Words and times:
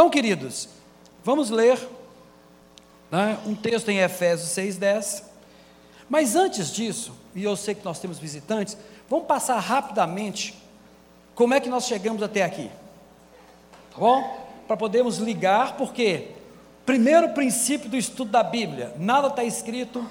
Então, 0.00 0.08
queridos, 0.08 0.66
vamos 1.22 1.50
ler 1.50 1.78
né, 3.10 3.38
um 3.44 3.54
texto 3.54 3.90
em 3.90 3.98
Efésios 3.98 4.48
6,10. 4.48 5.24
Mas 6.08 6.34
antes 6.34 6.72
disso, 6.72 7.12
e 7.34 7.44
eu 7.44 7.54
sei 7.54 7.74
que 7.74 7.84
nós 7.84 7.98
temos 7.98 8.18
visitantes, 8.18 8.78
vamos 9.10 9.26
passar 9.26 9.58
rapidamente 9.58 10.54
como 11.34 11.52
é 11.52 11.60
que 11.60 11.68
nós 11.68 11.84
chegamos 11.84 12.22
até 12.22 12.42
aqui. 12.42 12.70
Tá 13.90 13.98
bom? 13.98 14.48
Para 14.66 14.74
podermos 14.74 15.18
ligar, 15.18 15.76
porque 15.76 16.28
primeiro 16.86 17.34
princípio 17.34 17.90
do 17.90 17.96
estudo 17.98 18.30
da 18.30 18.42
Bíblia, 18.42 18.94
nada 18.98 19.28
está 19.28 19.44
escrito 19.44 20.02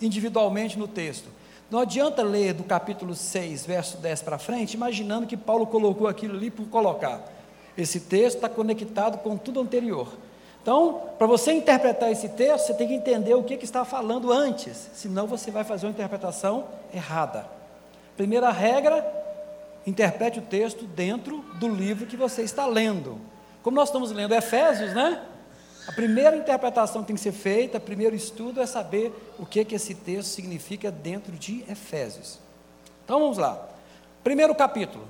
individualmente 0.00 0.78
no 0.78 0.86
texto. 0.86 1.28
Não 1.68 1.80
adianta 1.80 2.22
ler 2.22 2.54
do 2.54 2.62
capítulo 2.62 3.16
6, 3.16 3.66
verso 3.66 3.96
10 3.96 4.22
para 4.22 4.38
frente, 4.38 4.74
imaginando 4.74 5.26
que 5.26 5.36
Paulo 5.36 5.66
colocou 5.66 6.06
aquilo 6.06 6.36
ali 6.36 6.48
por 6.48 6.68
colocar. 6.68 7.41
Esse 7.76 8.00
texto 8.00 8.36
está 8.36 8.48
conectado 8.48 9.18
com 9.18 9.36
tudo 9.36 9.60
anterior. 9.60 10.08
Então, 10.62 11.02
para 11.18 11.26
você 11.26 11.52
interpretar 11.52 12.12
esse 12.12 12.28
texto, 12.28 12.66
você 12.66 12.74
tem 12.74 12.86
que 12.86 12.94
entender 12.94 13.34
o 13.34 13.42
que, 13.42 13.56
que 13.56 13.64
está 13.64 13.84
falando 13.84 14.32
antes, 14.32 14.90
senão 14.94 15.26
você 15.26 15.50
vai 15.50 15.64
fazer 15.64 15.86
uma 15.86 15.92
interpretação 15.92 16.66
errada. 16.94 17.46
Primeira 18.16 18.50
regra, 18.50 19.04
interprete 19.84 20.38
o 20.38 20.42
texto 20.42 20.84
dentro 20.84 21.38
do 21.58 21.68
livro 21.68 22.06
que 22.06 22.16
você 22.16 22.42
está 22.42 22.66
lendo. 22.66 23.18
Como 23.62 23.74
nós 23.74 23.88
estamos 23.88 24.12
lendo 24.12 24.34
Efésios, 24.34 24.92
né? 24.94 25.22
A 25.88 25.92
primeira 25.92 26.36
interpretação 26.36 27.02
que 27.02 27.08
tem 27.08 27.16
que 27.16 27.22
ser 27.22 27.32
feita, 27.32 27.78
o 27.78 27.80
primeiro 27.80 28.14
estudo 28.14 28.60
é 28.60 28.66
saber 28.66 29.12
o 29.38 29.44
que, 29.44 29.64
que 29.64 29.74
esse 29.74 29.96
texto 29.96 30.28
significa 30.28 30.92
dentro 30.92 31.32
de 31.32 31.64
Efésios. 31.68 32.38
Então 33.04 33.18
vamos 33.18 33.38
lá. 33.38 33.68
Primeiro 34.22 34.54
capítulo. 34.54 35.04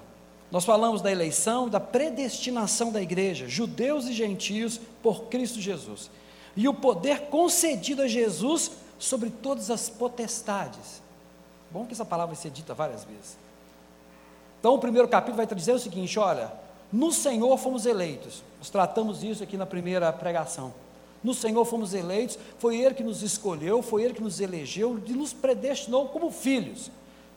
Nós 0.53 0.67
falamos 0.67 1.01
da 1.01 1.11
eleição, 1.11 1.67
da 1.67 1.81
predestinação 1.81 2.93
da 2.93 3.01
igreja, 3.01 3.49
judeus 3.49 4.05
e 4.05 4.13
gentios 4.13 4.79
por 5.03 5.25
Cristo 5.25 5.59
Jesus. 5.59 6.11
E 6.55 6.69
o 6.69 6.75
poder 6.75 7.23
concedido 7.23 8.03
a 8.03 8.07
Jesus 8.07 8.73
sobre 8.99 9.31
todas 9.31 9.71
as 9.71 9.89
potestades. 9.89 11.01
Bom 11.71 11.87
que 11.87 11.95
essa 11.95 12.05
palavra 12.05 12.35
vai 12.35 12.43
ser 12.43 12.51
dita 12.51 12.75
várias 12.75 13.03
vezes. 13.03 13.39
Então, 14.61 14.75
o 14.75 14.79
primeiro 14.79 15.09
capítulo 15.09 15.39
vai 15.39 15.47
dizer 15.47 15.73
o 15.73 15.79
seguinte: 15.79 16.19
olha, 16.19 16.53
no 16.93 17.11
Senhor 17.11 17.57
fomos 17.57 17.87
eleitos. 17.87 18.43
Nós 18.59 18.69
tratamos 18.69 19.25
isso 19.25 19.43
aqui 19.43 19.57
na 19.57 19.65
primeira 19.65 20.13
pregação. 20.13 20.75
No 21.25 21.33
Senhor 21.33 21.65
fomos 21.65 21.95
eleitos, 21.95 22.39
foi 22.59 22.77
Ele 22.77 22.95
que 22.95 23.03
nos 23.03 23.23
escolheu, 23.23 23.81
foi 23.81 24.03
Ele 24.03 24.13
que 24.13 24.23
nos 24.23 24.39
elegeu 24.39 25.01
e 25.07 25.13
nos 25.13 25.33
predestinou 25.33 26.09
como 26.09 26.31
filhos. 26.31 26.91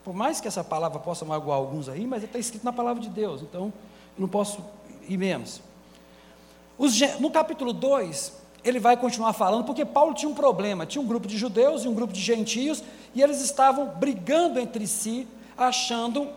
Por 0.06 0.14
mais 0.14 0.40
que 0.40 0.48
essa 0.48 0.64
palavra 0.64 1.00
possa 1.00 1.26
magoar 1.26 1.58
alguns 1.58 1.90
aí, 1.90 2.06
mas 2.06 2.24
está 2.24 2.38
escrito 2.38 2.64
na 2.64 2.72
palavra 2.72 3.02
de 3.02 3.10
Deus, 3.10 3.42
então 3.42 3.74
não 4.16 4.28
posso 4.28 4.64
ir 5.10 5.18
menos. 5.18 5.64
Os, 6.78 7.00
no 7.20 7.32
capítulo 7.32 7.74
2, 7.74 8.32
ele 8.64 8.80
vai 8.80 8.96
continuar 8.96 9.34
falando, 9.34 9.64
porque 9.64 9.84
Paulo 9.84 10.14
tinha 10.14 10.30
um 10.30 10.36
problema: 10.36 10.86
tinha 10.86 11.02
um 11.02 11.08
grupo 11.08 11.28
de 11.28 11.36
judeus 11.36 11.86
e 11.86 11.88
um 11.88 11.94
grupo 11.96 12.14
de 12.14 12.22
gentios, 12.22 12.84
e 13.16 13.22
eles 13.24 13.42
estavam 13.42 13.88
brigando 13.88 14.60
entre 14.60 14.86
si, 14.86 15.28
achando, 15.58 16.30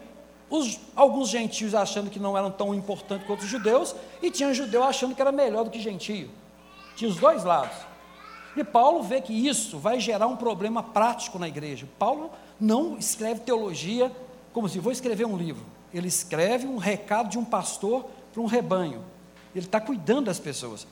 os, 0.48 0.80
alguns 0.96 1.28
gentios 1.28 1.74
achando 1.74 2.08
que 2.08 2.18
não 2.18 2.38
eram 2.38 2.50
tão 2.50 2.74
importantes 2.74 3.26
quanto 3.26 3.42
os 3.42 3.48
judeus, 3.48 3.94
e 4.22 4.30
tinha 4.30 4.54
judeu 4.54 4.82
achando 4.82 5.14
que 5.14 5.20
era 5.20 5.30
melhor 5.30 5.64
do 5.64 5.70
que 5.70 5.78
gentio. 5.78 6.30
Tinha 6.96 7.10
os 7.10 7.16
dois 7.16 7.44
lados. 7.44 7.76
E 8.58 8.64
Paulo 8.64 9.02
vê 9.02 9.20
que 9.20 9.32
isso 9.32 9.78
vai 9.78 10.00
gerar 10.00 10.26
um 10.26 10.36
problema 10.36 10.82
prático 10.82 11.38
na 11.38 11.46
igreja. 11.46 11.86
Paulo 11.98 12.30
não 12.60 12.98
escreve 12.98 13.40
teologia 13.40 14.10
como 14.52 14.68
se 14.68 14.80
vou 14.80 14.90
escrever 14.90 15.26
um 15.26 15.36
livro. 15.36 15.64
Ele 15.94 16.08
escreve 16.08 16.66
um 16.66 16.76
recado 16.76 17.28
de 17.28 17.38
um 17.38 17.44
pastor 17.44 18.06
para 18.32 18.42
um 18.42 18.46
rebanho. 18.46 19.04
Ele 19.54 19.64
está 19.64 19.80
cuidando 19.80 20.26
das 20.26 20.40
pessoas. 20.40 20.86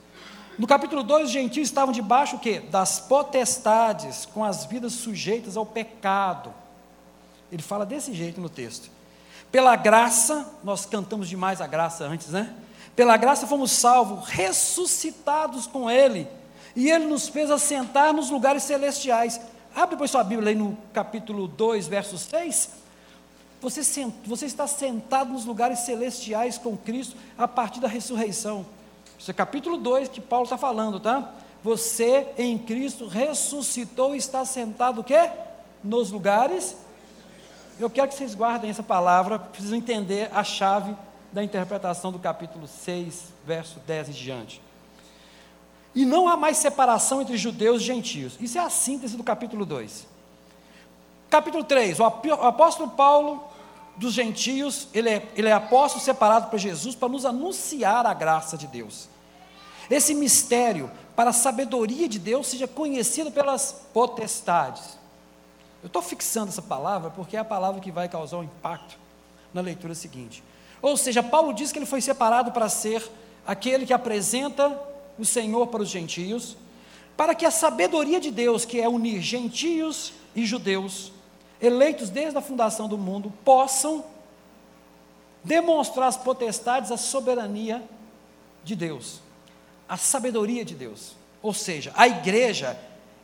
No 0.57 0.67
capítulo 0.67 1.03
2, 1.03 1.27
os 1.27 1.31
gentios 1.31 1.69
estavam 1.69 1.93
debaixo 1.93 2.37
o 2.37 2.39
quê? 2.39 2.61
Das 2.61 2.99
potestades, 3.01 4.25
com 4.27 4.45
as 4.45 4.65
vidas 4.65 4.93
sujeitas 4.93 5.57
ao 5.57 5.67
pecado. 5.67 6.55
Ele 7.53 7.63
fala 7.63 7.85
desse 7.85 8.15
jeito 8.15 8.41
no 8.41 8.49
texto. 8.49 8.91
Pela 9.51 9.77
graça, 9.77 10.55
nós 10.65 10.87
cantamos 10.87 11.29
demais 11.29 11.61
a 11.61 11.67
graça 11.67 12.05
antes, 12.05 12.29
né? 12.29 12.55
Pela 12.95 13.17
graça 13.17 13.47
fomos 13.47 13.73
salvos, 13.73 14.27
ressuscitados 14.29 15.67
com 15.67 15.91
Ele, 15.91 16.27
e 16.77 16.91
Ele 16.91 17.07
nos 17.07 17.27
fez 17.27 17.51
assentar 17.51 18.13
nos 18.13 18.29
lugares 18.29 18.63
celestiais. 18.63 19.41
Abre 19.75 19.97
depois 19.97 20.11
sua 20.11 20.23
Bíblia 20.23 20.51
aí 20.51 20.55
no 20.55 20.77
capítulo 20.93 21.49
2, 21.49 21.89
verso 21.89 22.19
6. 22.19 22.71
Você, 23.63 23.83
sent, 23.83 24.15
você 24.27 24.45
está 24.45 24.67
sentado 24.67 25.33
nos 25.33 25.47
lugares 25.47 25.81
celestiais 25.81 26.59
com 26.59 26.77
Cristo 26.77 27.17
a 27.39 27.49
partir 27.49 27.81
da 27.81 27.89
ressurreição. 27.89 28.67
Isso 29.19 29.31
é 29.31 29.35
capítulo 29.35 29.79
2 29.79 30.09
que 30.09 30.21
Paulo 30.21 30.45
está 30.45 30.59
falando, 30.59 31.01
tá? 31.01 31.33
Você 31.65 32.29
em 32.37 32.59
Cristo 32.59 33.09
ressuscitou 33.09 34.15
e 34.15 34.19
está 34.19 34.45
sentado 34.45 35.01
o 35.01 35.05
quê? 35.05 35.31
Nos 35.83 36.11
lugares. 36.11 36.77
Eu 37.81 37.89
quero 37.89 38.09
que 38.09 38.15
vocês 38.15 38.35
guardem 38.35 38.71
essa 38.71 38.83
palavra, 38.83 39.39
precisam 39.39 39.79
entender 39.79 40.31
a 40.33 40.45
chave 40.45 40.95
da 41.33 41.43
interpretação 41.43 42.13
do 42.13 42.19
capítulo 42.19 42.67
6, 42.67 43.33
verso 43.47 43.81
10 43.87 44.11
em 44.11 44.13
diante. 44.13 44.66
E 45.97 46.05
não 46.05 46.29
há 46.29 46.37
mais 46.37 46.59
separação 46.59 47.23
entre 47.23 47.39
judeus 47.39 47.81
e 47.81 47.87
gentios. 47.87 48.37
Isso 48.39 48.59
é 48.59 48.61
a 48.61 48.69
síntese 48.69 49.17
do 49.17 49.25
capítulo 49.25 49.65
2. 49.65 50.07
Capítulo 51.31 51.65
3, 51.65 51.99
o 51.99 52.05
apóstolo 52.05 52.91
Paulo 52.91 53.43
dos 53.97 54.13
gentios, 54.13 54.89
ele 54.93 55.09
é, 55.09 55.29
ele 55.35 55.49
é 55.49 55.53
apóstolo 55.53 56.05
separado 56.05 56.49
para 56.49 56.59
Jesus 56.59 56.95
para 56.95 57.09
nos 57.09 57.25
anunciar 57.25 58.05
a 58.05 58.13
graça 58.13 58.59
de 58.59 58.67
Deus. 58.67 59.09
Esse 59.91 60.15
mistério, 60.15 60.91
para 61.17 61.31
a 61.31 61.33
sabedoria 61.33 62.07
de 62.07 62.19
Deus, 62.19 62.47
seja 62.47 62.69
conhecido 62.69 63.31
pelas 63.31 63.73
potestades. 63.95 64.99
Eu 65.83 65.87
estou 65.87 66.03
fixando 66.03 66.51
essa 66.51 66.61
palavra 66.61 67.09
porque 67.09 67.39
é 67.39 67.41
a 67.41 67.45
palavra 67.45 67.81
que 67.81 67.91
vai 67.91 68.07
causar 68.07 68.37
um 68.37 68.45
impacto 68.45 68.99
na 69.53 69.63
leitura 69.63 69.95
seguinte. 69.95 70.45
Ou 70.83 70.95
seja, 70.95 71.23
Paulo 71.23 71.55
diz 71.55 71.73
que 71.73 71.79
ele 71.79 71.87
foi 71.87 72.03
separado 72.03 72.53
para 72.53 72.69
ser 72.69 73.03
aquele 73.47 73.87
que 73.87 73.95
apresenta 73.95 74.79
o 75.19 75.25
Senhor 75.25 75.67
para 75.69 75.83
os 75.83 75.89
gentios, 75.89 76.57
para 77.17 77.35
que 77.35 77.47
a 77.47 77.51
sabedoria 77.51 78.21
de 78.21 78.31
Deus, 78.31 78.65
que 78.65 78.81
é 78.81 78.89
unir 78.89 79.21
gentios 79.21 80.13
e 80.35 80.45
judeus, 80.45 81.13
eleitos 81.61 82.11
desde 82.11 82.37
a 82.37 82.43
fundação 82.43 82.89
do 82.89 82.99
mundo, 82.99 83.33
possam 83.45 84.05
demonstrar 85.43 86.09
as 86.09 86.17
potestades, 86.17 86.91
a 86.91 86.97
soberania 86.97 87.83
de 88.63 88.77
Deus, 88.77 89.21
a 89.89 89.97
sabedoria 89.97 90.65
de 90.65 90.75
Deus. 90.75 91.15
Ou 91.41 91.55
seja, 91.55 91.93
a 91.95 92.07
igreja 92.07 92.79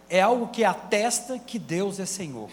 é 0.08 0.20
algo 0.20 0.48
que 0.48 0.64
atesta 0.64 1.38
que 1.38 1.58
Deus 1.58 1.98
é 1.98 2.06
Senhor. 2.06 2.48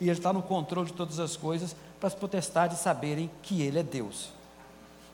E 0.00 0.04
Ele 0.04 0.12
está 0.12 0.32
no 0.32 0.42
controle 0.42 0.88
de 0.88 0.92
todas 0.92 1.18
as 1.18 1.36
coisas 1.36 1.74
para 1.98 2.08
as 2.08 2.14
potestades 2.14 2.78
saberem 2.78 3.30
que 3.42 3.62
Ele 3.62 3.78
é 3.78 3.82
Deus. 3.82 4.30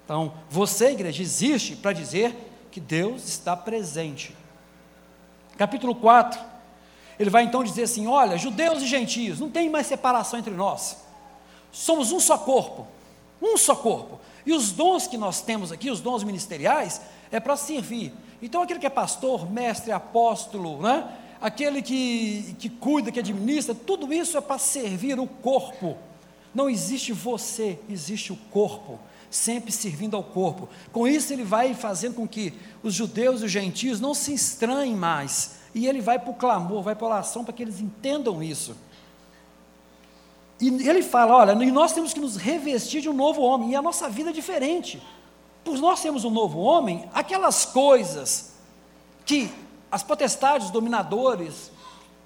Então, 0.04 0.34
você, 0.50 0.90
igreja, 0.90 1.22
existe 1.22 1.76
para 1.76 1.92
dizer 1.92 2.34
que 2.72 2.80
Deus 2.80 3.28
está 3.28 3.54
presente. 3.54 4.34
Capítulo 5.58 5.94
4, 5.94 6.40
ele 7.20 7.28
vai 7.28 7.44
então 7.44 7.62
dizer 7.62 7.82
assim: 7.82 8.06
olha, 8.06 8.38
judeus 8.38 8.82
e 8.82 8.86
gentios, 8.86 9.38
não 9.38 9.50
tem 9.50 9.68
mais 9.68 9.86
separação 9.86 10.38
entre 10.38 10.54
nós, 10.54 10.96
somos 11.70 12.10
um 12.10 12.18
só 12.18 12.38
corpo, 12.38 12.88
um 13.40 13.56
só 13.58 13.76
corpo. 13.76 14.18
E 14.44 14.52
os 14.52 14.72
dons 14.72 15.06
que 15.06 15.18
nós 15.18 15.42
temos 15.42 15.70
aqui, 15.70 15.90
os 15.90 16.00
dons 16.00 16.24
ministeriais, 16.24 17.00
é 17.30 17.38
para 17.38 17.56
servir. 17.56 18.12
Então, 18.40 18.62
aquele 18.62 18.80
que 18.80 18.86
é 18.86 18.90
pastor, 18.90 19.48
mestre, 19.48 19.92
apóstolo, 19.92 20.82
né? 20.82 21.06
aquele 21.40 21.80
que, 21.80 22.56
que 22.58 22.68
cuida, 22.68 23.12
que 23.12 23.20
administra, 23.20 23.72
tudo 23.72 24.12
isso 24.12 24.36
é 24.36 24.40
para 24.40 24.58
servir 24.58 25.20
o 25.20 25.28
corpo. 25.28 25.96
Não 26.52 26.68
existe 26.68 27.12
você, 27.12 27.78
existe 27.88 28.32
o 28.32 28.36
corpo 28.50 28.98
sempre 29.32 29.72
servindo 29.72 30.16
ao 30.16 30.22
corpo. 30.22 30.68
Com 30.92 31.08
isso, 31.08 31.32
ele 31.32 31.42
vai 31.42 31.74
fazendo 31.74 32.14
com 32.14 32.28
que 32.28 32.52
os 32.82 32.94
judeus 32.94 33.40
e 33.40 33.46
os 33.46 33.50
gentios 33.50 33.98
não 33.98 34.14
se 34.14 34.32
estranhem 34.32 34.94
mais. 34.94 35.56
E 35.74 35.88
ele 35.88 36.00
vai 36.00 36.18
para 36.18 36.30
o 36.30 36.34
clamor, 36.34 36.82
vai 36.82 36.94
para 36.94 37.06
a 37.06 37.10
oração 37.10 37.42
para 37.42 37.52
que 37.52 37.62
eles 37.62 37.80
entendam 37.80 38.42
isso. 38.42 38.76
E 40.60 40.88
ele 40.88 41.02
fala: 41.02 41.34
olha, 41.34 41.54
nós 41.54 41.92
temos 41.92 42.12
que 42.12 42.20
nos 42.20 42.36
revestir 42.36 43.00
de 43.00 43.08
um 43.08 43.14
novo 43.14 43.40
homem, 43.40 43.70
e 43.70 43.76
a 43.76 43.82
nossa 43.82 44.08
vida 44.08 44.30
é 44.30 44.32
diferente. 44.32 45.02
Por 45.64 45.78
nós 45.78 46.00
sermos 46.00 46.24
um 46.24 46.30
novo 46.30 46.58
homem, 46.60 47.08
aquelas 47.12 47.64
coisas 47.64 48.52
que 49.24 49.50
as 49.90 50.02
potestades, 50.02 50.70
dominadores, 50.70 51.70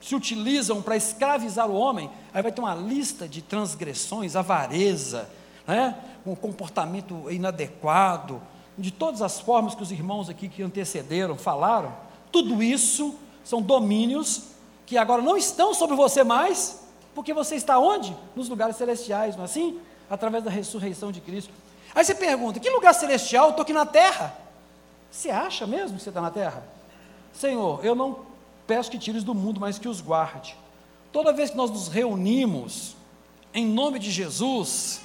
se 0.00 0.14
utilizam 0.14 0.82
para 0.82 0.97
escravizar 0.97 1.69
o 1.69 1.75
homem, 1.75 2.11
aí 2.32 2.43
vai 2.43 2.52
ter 2.52 2.61
uma 2.61 2.75
lista 2.75 3.29
de 3.29 3.43
transgressões, 3.43 4.37
avareza, 4.37 5.29
né? 5.67 5.97
Um 6.32 6.37
comportamento 6.37 7.31
inadequado, 7.31 8.40
de 8.78 8.90
todas 8.90 9.23
as 9.23 9.40
formas 9.40 9.75
que 9.75 9.82
os 9.82 9.90
irmãos 9.90 10.28
aqui 10.28 10.49
que 10.49 10.62
antecederam 10.62 11.37
falaram, 11.37 11.94
tudo 12.31 12.62
isso 12.62 13.14
são 13.44 13.62
domínios 13.62 14.49
que 14.84 14.99
agora 14.99 15.23
não 15.23 15.37
estão 15.37 15.73
sobre 15.73 15.96
você 15.96 16.23
mais, 16.23 16.81
porque 17.14 17.32
você 17.32 17.56
está 17.56 17.78
onde? 17.78 18.14
Nos 18.34 18.49
lugares 18.49 18.76
celestiais, 18.76 19.34
não 19.37 19.43
é 19.43 19.46
assim? 19.46 19.81
Através 20.08 20.44
da 20.44 20.50
ressurreição 20.50 21.11
de 21.11 21.20
Cristo. 21.20 21.52
Aí 21.94 22.05
você 22.05 22.14
pergunta: 22.14 22.61
que 22.61 22.69
lugar 22.70 22.94
celestial? 22.94 23.50
Estou 23.50 23.62
aqui 23.62 23.73
na 23.73 23.87
terra. 23.87 24.37
Você 25.11 25.31
acha 25.31 25.67
mesmo 25.67 25.96
que 25.96 26.02
você 26.02 26.11
está 26.11 26.20
na 26.20 26.31
terra? 26.31 26.62
Senhor, 27.32 27.84
eu 27.84 27.94
não 27.94 28.20
peço 28.67 28.90
que 28.90 28.99
tires 28.99 29.25
do 29.25 29.34
mundo, 29.34 29.61
mas 29.61 29.78
que 29.78 29.88
os 29.88 30.00
guarde. 30.00 30.56
Toda 31.11 31.32
vez 31.32 31.50
que 31.50 31.56
nós 31.56 31.70
nos 31.70 31.88
reunimos, 31.88 32.96
em 33.55 33.67
nome 33.67 33.99
de 33.99 34.11
Jesus, 34.11 35.00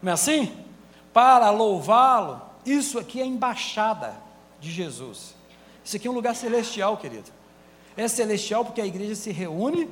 não 0.00 0.10
é 0.10 0.14
assim? 0.14 0.52
Para 1.16 1.48
louvá-lo, 1.48 2.42
isso 2.66 2.98
aqui 2.98 3.22
é 3.22 3.24
embaixada 3.24 4.14
de 4.60 4.70
Jesus. 4.70 5.34
Isso 5.82 5.96
aqui 5.96 6.06
é 6.06 6.10
um 6.10 6.14
lugar 6.14 6.36
celestial, 6.36 6.94
querido. 6.98 7.30
É 7.96 8.06
celestial 8.06 8.66
porque 8.66 8.82
a 8.82 8.86
igreja 8.86 9.14
se 9.14 9.32
reúne, 9.32 9.88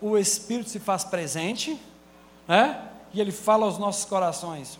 o 0.00 0.16
Espírito 0.16 0.70
se 0.70 0.78
faz 0.78 1.02
presente, 1.02 1.76
né? 2.46 2.88
e 3.12 3.20
ele 3.20 3.32
fala 3.32 3.66
aos 3.66 3.78
nossos 3.78 4.04
corações. 4.04 4.78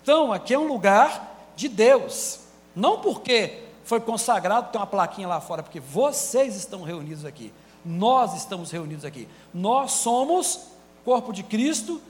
Então, 0.00 0.32
aqui 0.32 0.54
é 0.54 0.58
um 0.58 0.68
lugar 0.68 1.50
de 1.56 1.68
Deus, 1.68 2.38
não 2.72 3.00
porque 3.00 3.64
foi 3.82 3.98
consagrado, 3.98 4.70
tem 4.70 4.80
uma 4.80 4.86
plaquinha 4.86 5.26
lá 5.26 5.40
fora, 5.40 5.64
porque 5.64 5.80
vocês 5.80 6.54
estão 6.54 6.84
reunidos 6.84 7.24
aqui, 7.24 7.52
nós 7.84 8.36
estamos 8.36 8.70
reunidos 8.70 9.04
aqui, 9.04 9.26
nós 9.52 9.90
somos 9.90 10.68
corpo 11.04 11.32
de 11.32 11.42
Cristo, 11.42 12.00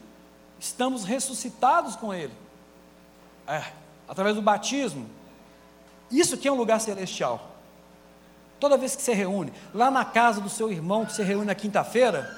estamos 0.61 1.05
ressuscitados 1.05 1.97
com 1.97 2.13
Ele, 2.13 2.35
é, 3.49 3.65
através 4.07 4.37
do 4.37 4.43
batismo. 4.43 5.09
Isso 6.11 6.35
aqui 6.35 6.47
é 6.47 6.53
um 6.53 6.57
lugar 6.57 6.81
celestial. 6.81 7.57
Toda 8.61 8.77
vez 8.77 8.95
que 8.95 9.03
você 9.03 9.15
reúne, 9.15 9.53
lá 9.73 9.91
na 9.91 10.05
casa 10.05 10.41
do 10.41 10.49
seu 10.49 10.71
irmão, 10.71 11.07
que 11.07 11.13
você 11.13 11.23
reúne 11.23 11.47
na 11.47 11.55
quinta-feira, 11.55 12.37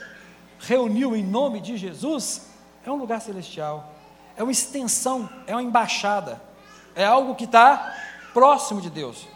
reuniu 0.61 1.17
em 1.17 1.25
nome 1.25 1.61
de 1.61 1.77
Jesus, 1.77 2.49
é 2.85 2.91
um 2.91 2.97
lugar 2.97 3.21
celestial, 3.21 3.93
é 4.37 4.43
uma 4.43 4.53
extensão, 4.53 5.29
é 5.47 5.55
uma 5.55 5.63
embaixada, 5.63 6.41
é 6.95 7.05
algo 7.05 7.35
que 7.35 7.45
está 7.45 7.97
próximo 8.33 8.81
de 8.81 8.91
Deus. 8.91 9.27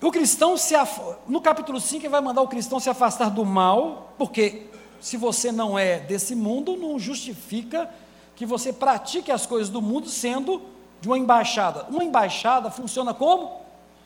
O 0.00 0.10
cristão 0.10 0.56
se 0.56 0.74
af... 0.74 1.00
no 1.26 1.40
capítulo 1.40 1.80
5 1.80 2.02
ele 2.02 2.08
vai 2.08 2.20
mandar 2.20 2.42
o 2.42 2.48
cristão 2.48 2.78
se 2.80 2.90
afastar 2.90 3.30
do 3.30 3.44
mal, 3.44 4.12
porque 4.18 4.66
se 5.00 5.16
você 5.16 5.50
não 5.52 5.78
é 5.78 5.98
desse 5.98 6.34
mundo, 6.34 6.76
não 6.76 6.98
justifica 6.98 7.90
que 8.36 8.44
você 8.44 8.72
pratique 8.72 9.30
as 9.30 9.46
coisas 9.46 9.68
do 9.68 9.80
mundo 9.80 10.08
sendo 10.08 10.62
de 11.00 11.08
uma 11.08 11.18
embaixada. 11.18 11.86
Uma 11.88 12.04
embaixada 12.04 12.70
funciona 12.70 13.12
como? 13.14 13.60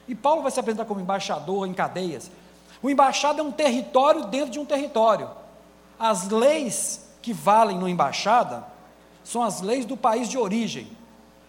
E 0.07 0.15
Paulo 0.15 0.43
vai 0.43 0.51
se 0.51 0.61
apresentar 0.61 0.85
como 0.85 1.01
embaixador 1.01 1.67
em 1.67 1.75
cadeias. 1.75 2.31
O 2.83 2.89
embaixado 2.89 3.41
é 3.41 3.43
um 3.43 3.53
território 3.53 4.25
dentro 4.25 4.51
de 4.51 4.59
um 4.59 4.65
território. 4.65 5.31
As 5.99 6.29
leis 6.29 7.09
que 7.21 7.33
valem 7.33 7.79
no 7.79 7.89
embaixada 7.89 8.65
são 9.25 9.43
as 9.43 9.61
leis 9.61 9.85
do 9.85 9.97
país 9.97 10.29
de 10.29 10.39
origem. 10.39 10.89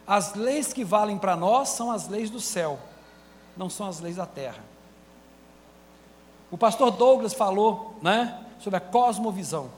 As 0.05 0.33
leis 0.33 0.73
que 0.73 0.83
valem 0.83 1.17
para 1.17 1.35
nós 1.35 1.69
são 1.69 1.91
as 1.91 2.07
leis 2.07 2.29
do 2.29 2.39
céu, 2.39 2.79
não 3.55 3.69
são 3.69 3.87
as 3.87 3.99
leis 3.99 4.15
da 4.15 4.25
terra. 4.25 4.63
O 6.51 6.57
pastor 6.57 6.89
Douglas 6.89 7.33
falou, 7.33 7.95
né, 8.01 8.43
sobre 8.59 8.77
a 8.77 8.81
cosmovisão. 8.81 9.69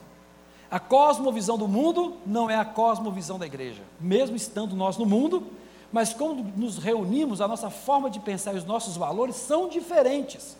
A 0.72 0.80
cosmovisão 0.80 1.58
do 1.58 1.68
mundo 1.68 2.16
não 2.24 2.48
é 2.48 2.56
a 2.56 2.64
cosmovisão 2.64 3.38
da 3.38 3.44
igreja. 3.44 3.82
Mesmo 4.00 4.34
estando 4.34 4.74
nós 4.74 4.96
no 4.96 5.04
mundo, 5.04 5.46
mas 5.92 6.14
quando 6.14 6.42
nos 6.56 6.78
reunimos, 6.78 7.42
a 7.42 7.46
nossa 7.46 7.68
forma 7.68 8.08
de 8.08 8.18
pensar 8.18 8.54
e 8.54 8.56
os 8.56 8.64
nossos 8.64 8.96
valores 8.96 9.36
são 9.36 9.68
diferentes. 9.68 10.56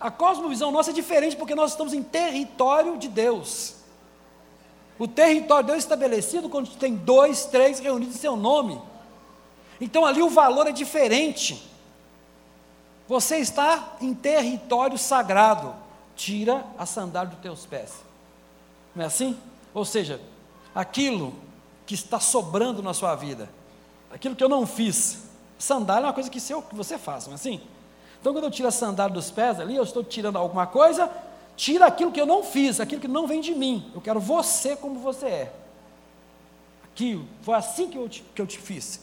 A 0.00 0.10
cosmovisão 0.10 0.72
nossa 0.72 0.90
é 0.90 0.92
diferente 0.92 1.36
porque 1.36 1.54
nós 1.54 1.70
estamos 1.70 1.94
em 1.94 2.02
território 2.02 2.98
de 2.98 3.06
Deus. 3.06 3.76
O 4.98 5.06
território 5.06 5.62
de 5.62 5.66
Deus 5.68 5.76
é 5.76 5.86
estabelecido 5.86 6.48
quando 6.48 6.70
tem 6.70 6.96
dois, 6.96 7.44
três 7.44 7.78
reunidos 7.78 8.16
em 8.16 8.18
seu 8.18 8.34
nome. 8.34 8.82
Então 9.80 10.04
ali 10.04 10.20
o 10.20 10.30
valor 10.30 10.66
é 10.66 10.72
diferente. 10.72 11.64
Você 13.06 13.36
está 13.36 13.94
em 14.00 14.12
território 14.14 14.98
sagrado. 14.98 15.76
Tira 16.16 16.66
a 16.76 16.84
sandália 16.84 17.30
dos 17.30 17.38
teus 17.38 17.64
pés. 17.64 18.11
Não 18.94 19.04
é 19.04 19.06
assim? 19.06 19.38
Ou 19.74 19.84
seja, 19.84 20.20
aquilo 20.74 21.34
que 21.86 21.94
está 21.94 22.20
sobrando 22.20 22.82
na 22.82 22.94
sua 22.94 23.14
vida, 23.14 23.48
aquilo 24.10 24.36
que 24.36 24.44
eu 24.44 24.48
não 24.48 24.66
fiz. 24.66 25.24
Sandália 25.58 26.06
é 26.06 26.08
uma 26.08 26.12
coisa 26.12 26.30
que 26.30 26.40
você 26.72 26.98
faz, 26.98 27.26
não 27.26 27.32
é 27.32 27.34
assim? 27.36 27.60
Então, 28.20 28.32
quando 28.32 28.44
eu 28.44 28.50
tiro 28.50 28.68
a 28.68 28.70
sandália 28.70 29.12
dos 29.12 29.30
pés 29.30 29.58
ali, 29.58 29.74
eu 29.76 29.82
estou 29.82 30.04
tirando 30.04 30.36
alguma 30.36 30.66
coisa, 30.66 31.10
tira 31.56 31.86
aquilo 31.86 32.12
que 32.12 32.20
eu 32.20 32.26
não 32.26 32.42
fiz, 32.42 32.80
aquilo 32.80 33.00
que 33.00 33.08
não 33.08 33.26
vem 33.26 33.40
de 33.40 33.54
mim. 33.54 33.90
Eu 33.94 34.00
quero 34.00 34.20
você 34.20 34.76
como 34.76 35.00
você 35.00 35.26
é. 35.26 35.52
Aqui, 36.84 37.24
foi 37.42 37.54
assim 37.54 37.88
que 37.88 37.96
eu 37.96 38.08
te, 38.08 38.22
que 38.34 38.40
eu 38.40 38.46
te 38.46 38.58
fiz. 38.58 39.00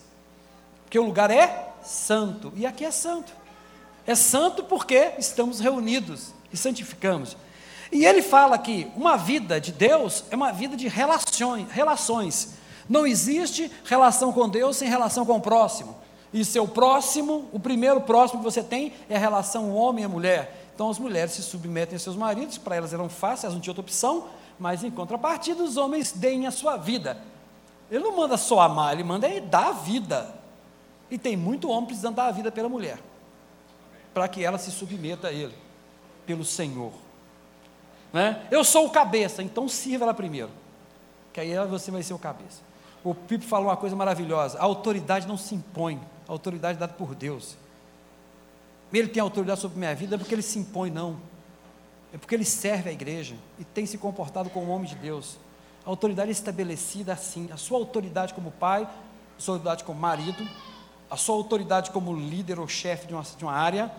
Porque 0.84 0.98
o 0.98 1.04
lugar 1.04 1.30
é 1.32 1.74
santo, 1.84 2.54
e 2.56 2.66
aqui 2.66 2.86
é 2.86 2.92
santo. 2.92 3.34
É 4.08 4.16
santo 4.16 4.64
porque 4.64 5.14
estamos 5.18 5.60
reunidos 5.60 6.34
e 6.52 6.58
santificamos. 6.58 7.36
E 7.92 8.06
ele 8.06 8.22
fala 8.22 8.58
que 8.58 8.92
uma 8.96 9.18
vida 9.18 9.60
de 9.60 9.72
Deus 9.72 10.24
é 10.30 10.36
uma 10.36 10.52
vida 10.52 10.78
de 10.78 10.88
relações, 10.88 11.70
relações. 11.72 12.54
Não 12.88 13.06
existe 13.06 13.72
relação 13.84 14.32
com 14.32 14.48
Deus 14.48 14.78
sem 14.78 14.88
relação 14.88 15.26
com 15.26 15.38
o 15.38 15.42
próximo. 15.42 15.96
E 16.32 16.46
seu 16.46 16.68
próximo, 16.68 17.50
o 17.52 17.60
primeiro 17.60 18.02
próximo 18.02 18.40
que 18.40 18.46
você 18.46 18.62
tem 18.62 18.94
é 19.10 19.16
a 19.16 19.20
relação 19.20 19.74
homem 19.74 20.06
e 20.06 20.08
mulher. 20.08 20.70
Então 20.76 20.90
as 20.90 21.00
mulheres 21.00 21.34
se 21.34 21.44
submetem 21.44 21.96
a 21.96 22.00
seus 22.00 22.16
maridos, 22.16 22.58
para 22.58 22.76
elas 22.76 22.94
eram 22.94 23.10
fáceis, 23.10 23.46
elas 23.46 23.56
não 23.56 23.62
tinham 23.62 23.72
outra 23.72 23.82
opção, 23.82 24.26
mas 24.58 24.84
em 24.84 24.92
contrapartida 24.92 25.64
os 25.64 25.76
homens 25.76 26.12
deem 26.12 26.46
a 26.46 26.52
sua 26.52 26.78
vida. 26.78 27.22
Ele 27.90 28.04
não 28.04 28.16
manda 28.16 28.38
só 28.38 28.62
amar, 28.62 28.94
ele 28.94 29.04
manda 29.04 29.28
é 29.28 29.42
dar 29.42 29.70
a 29.70 29.72
vida. 29.72 30.36
E 31.10 31.18
tem 31.18 31.36
muito 31.36 31.70
homem 31.70 31.88
precisando 31.88 32.16
dar 32.16 32.28
a 32.28 32.32
vida 32.32 32.52
pela 32.52 32.70
mulher, 32.70 33.00
para 34.14 34.28
que 34.28 34.44
ela 34.44 34.60
se 34.60 34.72
submeta 34.72 35.30
a 35.30 35.34
ele, 35.34 35.56
pelo 36.26 36.46
Senhor. 36.46 36.94
Né? 38.12 38.48
Eu 38.50 38.64
sou 38.64 38.88
o 38.88 38.90
cabeça, 38.90 39.44
então 39.44 39.68
sirva 39.68 40.06
ela 40.06 40.14
primeiro, 40.14 40.50
que 41.32 41.40
aí 41.40 41.56
você 41.68 41.92
vai 41.92 42.02
ser 42.02 42.14
o 42.14 42.20
cabeça. 42.20 42.62
O 43.04 43.14
Pipo 43.14 43.46
falou 43.46 43.68
uma 43.68 43.78
coisa 43.78 43.96
maravilhosa: 43.96 44.58
a 44.60 44.64
autoridade 44.64 45.28
não 45.28 45.38
se 45.38 45.56
impõe, 45.56 46.00
a 46.28 46.32
autoridade 46.32 46.78
é 46.78 46.80
dada 46.80 46.94
por 46.94 47.16
Deus. 47.16 47.56
Ele 48.92 49.08
tem 49.08 49.22
autoridade 49.22 49.60
sobre 49.60 49.78
minha 49.78 49.94
vida, 49.94 50.16
é 50.16 50.18
porque 50.18 50.34
ele 50.34 50.42
se 50.42 50.58
impõe, 50.58 50.90
não. 50.90 51.20
É 52.12 52.18
porque 52.18 52.34
ele 52.34 52.46
serve 52.46 52.90
a 52.90 52.94
igreja 52.94 53.36
e 53.60 53.64
tem 53.64 53.86
se 53.86 53.98
comportado 53.98 54.50
como 54.50 54.68
um 54.68 54.72
homem 54.72 54.88
de 54.88 54.96
Deus. 54.96 55.38
A 55.86 55.90
autoridade 55.90 56.30
é 56.30 56.32
estabelecida 56.32 57.14
assim. 57.14 57.50
A 57.52 57.58
sua 57.58 57.78
autoridade 57.78 58.34
como 58.34 58.52
pai, 58.52 58.84
a 58.84 59.42
sua 59.42 59.56
autoridade 59.56 59.84
como 59.84 60.00
marido, 60.00 60.48
a 61.10 61.16
sua 61.16 61.36
autoridade 61.36 61.92
como 61.92 62.16
líder 62.16 62.60
ou 62.60 62.68
chefe 62.68 63.08
de 63.08 63.14
uma, 63.14 63.24
de 63.24 63.44
uma 63.44 63.54
área, 63.54 63.92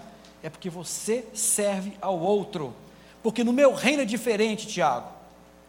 é 0.43 0.51
porque 0.51 0.69
você 0.69 1.25
serve 1.33 1.97
ao 2.01 2.19
outro. 2.19 2.75
Porque 3.23 3.45
no 3.45 3.53
meu 3.53 3.75
reino 3.75 4.03
é 4.03 4.05
diferente, 4.05 4.67
Tiago. 4.67 5.09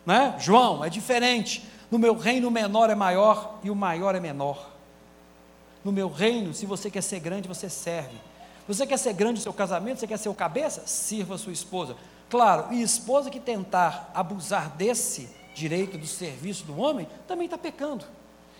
Né? 0.06 0.36
João, 0.40 0.84
é 0.84 0.90
diferente. 0.90 1.66
No 1.90 2.00
meu 2.00 2.16
reino 2.16 2.48
o 2.48 2.52
menor 2.52 2.90
é 2.90 2.96
maior 2.96 3.60
e 3.64 3.70
o 3.70 3.76
maior 3.76 4.16
é 4.16 4.20
menor. 4.20 4.70
No 5.84 5.92
meu 5.92 6.10
reino, 6.10 6.54
se 6.54 6.66
você 6.66 6.90
quer 6.90 7.02
ser 7.02 7.20
grande, 7.20 7.48
você 7.48 7.70
serve. 7.70 8.16
Você 8.68 8.86
quer 8.86 8.98
ser 8.98 9.14
grande 9.14 9.40
no 9.40 9.42
seu 9.42 9.54
casamento, 9.54 10.00
você 10.00 10.08
quer 10.08 10.18
ser 10.18 10.30
o 10.30 10.34
cabeça? 10.34 10.86
Sirva 10.86 11.36
a 11.36 11.38
sua 11.38 11.52
esposa. 11.52 11.96
Claro, 12.30 12.72
e 12.72 12.82
esposa 12.82 13.30
que 13.30 13.40
tentar 13.40 14.10
abusar 14.14 14.70
desse 14.76 15.30
direito 15.54 15.98
do 15.98 16.08
serviço 16.08 16.64
do 16.64 16.80
homem, 16.80 17.08
também 17.28 17.46
está 17.46 17.58
pecando. 17.58 18.06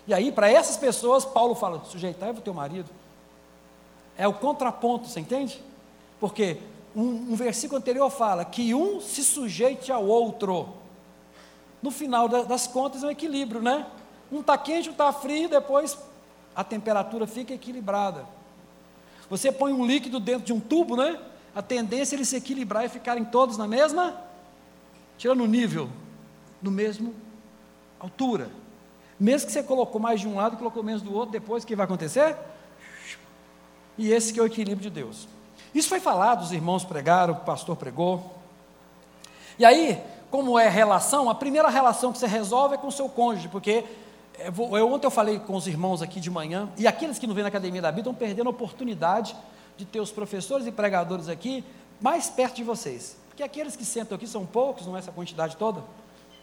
E 0.06 0.12
aí, 0.12 0.30
para 0.30 0.50
essas 0.50 0.76
pessoas, 0.76 1.24
Paulo 1.24 1.54
fala: 1.54 1.82
sujeitai 1.84 2.30
o 2.30 2.34
teu 2.34 2.52
marido. 2.52 2.90
É 4.16 4.28
o 4.28 4.34
contraponto, 4.34 5.08
você 5.08 5.20
entende? 5.20 5.62
Porque 6.20 6.58
um, 6.94 7.32
um 7.32 7.34
versículo 7.34 7.78
anterior 7.78 8.10
fala 8.10 8.44
que 8.44 8.74
um 8.74 9.00
se 9.00 9.22
sujeite 9.24 9.90
ao 9.90 10.04
outro 10.04 10.82
no 11.82 11.90
final 11.90 12.28
das 12.28 12.66
contas 12.68 13.02
é 13.02 13.08
um 13.08 13.10
equilíbrio, 13.10 13.60
né? 13.60 13.84
Um 14.30 14.40
está 14.40 14.56
quente, 14.56 14.88
um 14.88 14.92
está 14.92 15.12
frio, 15.12 15.48
depois 15.48 15.98
a 16.54 16.62
temperatura 16.62 17.26
fica 17.26 17.52
equilibrada. 17.52 18.24
Você 19.28 19.50
põe 19.50 19.72
um 19.72 19.84
líquido 19.84 20.20
dentro 20.20 20.44
de 20.44 20.52
um 20.52 20.60
tubo, 20.60 20.96
né? 20.96 21.18
A 21.54 21.60
tendência 21.60 22.14
é 22.14 22.16
ele 22.16 22.24
se 22.24 22.36
equilibrar 22.36 22.84
e 22.84 22.88
ficarem 22.88 23.24
todos 23.24 23.56
na 23.56 23.66
mesma, 23.66 24.16
tirando 25.18 25.42
o 25.42 25.46
nível, 25.46 25.90
no 26.62 26.70
mesmo 26.70 27.14
altura. 27.98 28.48
Mesmo 29.18 29.48
que 29.48 29.52
você 29.52 29.62
colocou 29.62 30.00
mais 30.00 30.20
de 30.20 30.28
um 30.28 30.36
lado 30.36 30.54
e 30.54 30.58
colocou 30.58 30.82
menos 30.84 31.02
do 31.02 31.12
outro, 31.12 31.32
depois 31.32 31.64
o 31.64 31.66
que 31.66 31.74
vai 31.74 31.84
acontecer? 31.84 32.36
E 33.98 34.10
esse 34.10 34.32
que 34.32 34.38
é 34.38 34.42
o 34.42 34.46
equilíbrio 34.46 34.88
de 34.88 34.90
Deus. 34.90 35.28
Isso 35.74 35.88
foi 35.88 36.00
falado, 36.00 36.42
os 36.42 36.52
irmãos 36.52 36.84
pregaram, 36.84 37.34
o 37.34 37.36
pastor 37.38 37.76
pregou. 37.76 38.34
E 39.58 39.64
aí, 39.64 40.02
como 40.30 40.58
é 40.58 40.68
relação, 40.68 41.28
a 41.30 41.34
primeira 41.34 41.68
relação 41.68 42.12
que 42.12 42.18
você 42.18 42.26
resolve 42.26 42.74
é 42.74 42.78
com 42.78 42.88
o 42.88 42.92
seu 42.92 43.08
cônjuge, 43.08 43.48
porque 43.48 43.84
é, 44.38 44.48
eu, 44.48 44.92
ontem 44.92 45.06
eu 45.06 45.10
falei 45.10 45.38
com 45.38 45.54
os 45.54 45.66
irmãos 45.66 46.02
aqui 46.02 46.20
de 46.20 46.30
manhã, 46.30 46.68
e 46.76 46.86
aqueles 46.86 47.18
que 47.18 47.26
não 47.26 47.34
vêm 47.34 47.42
na 47.42 47.48
Academia 47.48 47.80
da 47.80 47.90
Bíblia 47.90 48.10
estão 48.10 48.14
perdendo 48.14 48.46
a 48.46 48.50
oportunidade 48.50 49.36
de 49.76 49.84
ter 49.84 50.00
os 50.00 50.10
professores 50.10 50.66
e 50.66 50.72
pregadores 50.72 51.28
aqui 51.28 51.64
mais 52.00 52.28
perto 52.28 52.56
de 52.56 52.64
vocês. 52.64 53.16
Porque 53.28 53.42
aqueles 53.42 53.76
que 53.76 53.84
sentam 53.84 54.16
aqui 54.16 54.26
são 54.26 54.44
poucos, 54.44 54.86
não 54.86 54.96
é 54.96 54.98
essa 54.98 55.12
quantidade 55.12 55.56
toda, 55.56 55.82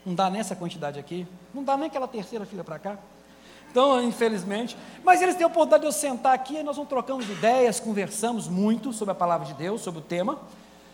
não 0.04 0.14
dá 0.14 0.28
nem 0.30 0.40
essa 0.40 0.56
quantidade 0.56 0.98
aqui, 0.98 1.26
não 1.54 1.62
dá 1.62 1.76
nem 1.76 1.86
aquela 1.86 2.08
terceira 2.08 2.44
fila 2.44 2.64
para 2.64 2.78
cá. 2.78 2.98
Então, 3.70 4.02
infelizmente. 4.02 4.76
Mas 5.04 5.22
eles 5.22 5.34
têm 5.34 5.44
a 5.44 5.46
oportunidade 5.46 5.82
de 5.82 5.88
eu 5.88 5.92
sentar 5.92 6.34
aqui 6.34 6.56
e 6.56 6.62
nós 6.62 6.76
vamos 6.76 6.88
trocamos 6.88 7.28
ideias, 7.28 7.80
conversamos 7.80 8.48
muito 8.48 8.92
sobre 8.92 9.12
a 9.12 9.14
palavra 9.14 9.46
de 9.46 9.54
Deus, 9.54 9.80
sobre 9.80 10.00
o 10.00 10.02
tema. 10.02 10.38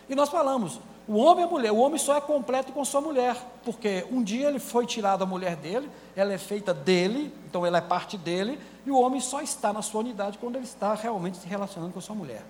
E 0.09 0.15
nós 0.15 0.29
falamos, 0.29 0.79
o 1.09 1.17
homem 1.17 1.45
a 1.45 1.49
mulher, 1.49 1.73
o 1.73 1.79
homem 1.79 1.99
só 1.99 2.17
é 2.17 2.21
completo 2.21 2.73
com 2.73 2.85
sua 2.85 3.01
mulher, 3.01 3.37
porque 3.65 4.05
um 4.11 4.23
dia 4.23 4.49
ele 4.49 4.59
foi 4.59 4.87
tirado 4.87 5.23
a 5.23 5.27
mulher 5.27 5.57
dele, 5.57 5.91
ela 6.15 6.33
é 6.33 6.39
feita 6.39 6.73
dele, 6.73 7.33
então 7.49 7.67
ela 7.67 7.79
é 7.79 7.81
parte 7.81 8.17
dele, 8.17 8.61
e 8.85 8.91
o 8.91 9.01
homem 9.01 9.21
só 9.21 9.41
está 9.41 9.73
na 9.73 9.83
sua 9.83 10.01
unidade 10.01 10.39
quando 10.39 10.57
ele 10.57 10.65
está 10.65 10.95
realmente 10.95 11.39
se 11.39 11.47
relacionando 11.49 11.93
com 11.93 12.01
sua 12.01 12.15
mulher. 12.15 12.45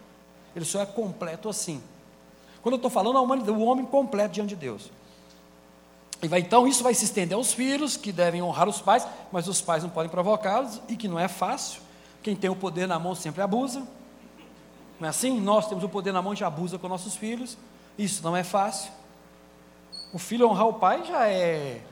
Ele 0.54 0.64
só 0.64 0.80
é 0.80 0.86
completo 0.86 1.48
assim. 1.48 1.82
Quando 2.62 2.74
eu 2.74 2.76
estou 2.76 2.90
falando 2.90 3.18
a 3.18 3.20
humanidade, 3.20 3.56
o 3.56 3.62
homem 3.62 3.84
completo 3.84 4.34
diante 4.34 4.50
de 4.50 4.56
Deus. 4.56 4.90
E 6.22 6.28
vai, 6.28 6.40
então 6.40 6.66
isso 6.66 6.82
vai 6.82 6.94
se 6.94 7.04
estender 7.04 7.36
aos 7.36 7.52
filhos, 7.52 7.96
que 7.96 8.10
devem 8.10 8.42
honrar 8.42 8.68
os 8.68 8.80
pais, 8.80 9.06
mas 9.30 9.48
os 9.48 9.60
pais 9.60 9.82
não 9.82 9.90
podem 9.90 10.10
provocá-los, 10.10 10.80
e 10.88 10.96
que 10.96 11.08
não 11.08 11.18
é 11.18 11.28
fácil. 11.28 11.82
Quem 12.22 12.34
tem 12.34 12.48
o 12.50 12.56
poder 12.56 12.88
na 12.88 12.98
mão 12.98 13.14
sempre 13.14 13.42
abusa. 13.42 13.86
Não 14.98 15.06
é 15.06 15.10
assim? 15.10 15.38
Nós 15.40 15.68
temos 15.68 15.84
o 15.84 15.88
poder 15.88 16.12
na 16.12 16.22
mão 16.22 16.34
e 16.34 16.42
abusa 16.42 16.78
com 16.78 16.88
nossos 16.88 17.14
filhos. 17.14 17.58
Isso 17.98 18.22
não 18.22 18.36
é 18.36 18.42
fácil. 18.42 18.90
O 20.12 20.18
filho 20.18 20.48
honrar 20.48 20.66
o 20.66 20.74
pai 20.74 21.04
já 21.04 21.28
é 21.28 21.82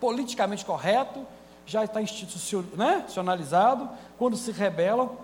politicamente 0.00 0.64
correto, 0.64 1.26
já 1.66 1.84
está 1.84 2.00
institucionalizado. 2.00 3.88
Quando 4.18 4.36
se 4.36 4.50
rebelam. 4.50 5.16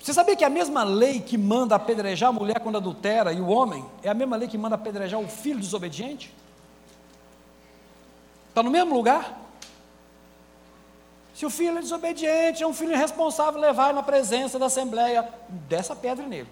Você 0.00 0.12
sabia 0.12 0.34
que 0.34 0.44
a 0.44 0.50
mesma 0.50 0.82
lei 0.82 1.20
que 1.20 1.38
manda 1.38 1.76
apedrejar 1.76 2.30
a 2.30 2.32
mulher 2.32 2.58
quando 2.58 2.76
adultera 2.76 3.32
e 3.32 3.40
o 3.40 3.46
homem 3.46 3.84
é 4.02 4.08
a 4.08 4.14
mesma 4.14 4.34
lei 4.36 4.48
que 4.48 4.58
manda 4.58 4.74
apedrejar 4.74 5.20
o 5.20 5.28
filho 5.28 5.60
desobediente? 5.60 6.34
Está 8.52 8.62
no 8.62 8.70
mesmo 8.70 8.94
lugar? 8.94 9.40
Se 11.34 11.46
o 11.46 11.48
filho 11.48 11.78
é 11.78 11.80
desobediente, 11.80 12.62
é 12.62 12.66
um 12.66 12.74
filho 12.74 12.92
irresponsável, 12.92 13.58
levar 13.58 13.94
na 13.94 14.02
presença 14.02 14.58
da 14.58 14.66
Assembleia, 14.66 15.26
dessa 15.48 15.96
pedra 15.96 16.26
nele. 16.26 16.48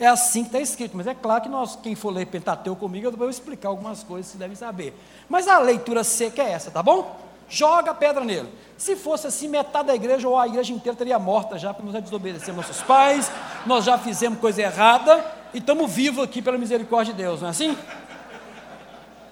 É 0.00 0.06
assim 0.06 0.44
que 0.44 0.48
está 0.48 0.60
escrito, 0.60 0.96
mas 0.96 1.06
é 1.06 1.14
claro 1.14 1.42
que 1.42 1.48
nós, 1.48 1.76
quem 1.76 1.94
for 1.94 2.10
ler 2.10 2.24
Pentateuco 2.24 2.80
comigo, 2.80 3.06
eu 3.06 3.12
vou 3.12 3.28
explicar 3.28 3.68
algumas 3.68 4.02
coisas 4.02 4.32
que 4.32 4.38
devem 4.38 4.56
saber. 4.56 4.98
Mas 5.28 5.46
a 5.46 5.58
leitura 5.58 6.02
seca 6.02 6.42
é 6.42 6.52
essa, 6.52 6.70
tá 6.70 6.82
bom? 6.82 7.20
Joga 7.50 7.90
a 7.90 7.94
pedra 7.94 8.24
nele. 8.24 8.48
Se 8.78 8.96
fosse 8.96 9.26
assim, 9.26 9.46
metade 9.46 9.88
da 9.88 9.94
igreja 9.94 10.26
ou 10.26 10.38
a 10.38 10.48
igreja 10.48 10.72
inteira 10.72 10.96
teria 10.96 11.18
morta 11.18 11.58
já, 11.58 11.74
porque 11.74 11.84
nós 11.84 11.92
já 11.92 12.00
desobedecemos 12.00 12.66
nossos 12.66 12.82
pais, 12.82 13.30
nós 13.66 13.84
já 13.84 13.98
fizemos 13.98 14.38
coisa 14.38 14.62
errada 14.62 15.22
e 15.52 15.58
estamos 15.58 15.92
vivos 15.92 16.24
aqui 16.24 16.40
pela 16.40 16.56
misericórdia 16.56 17.12
de 17.12 17.22
Deus, 17.22 17.42
não 17.42 17.48
é 17.48 17.50
assim? 17.50 17.76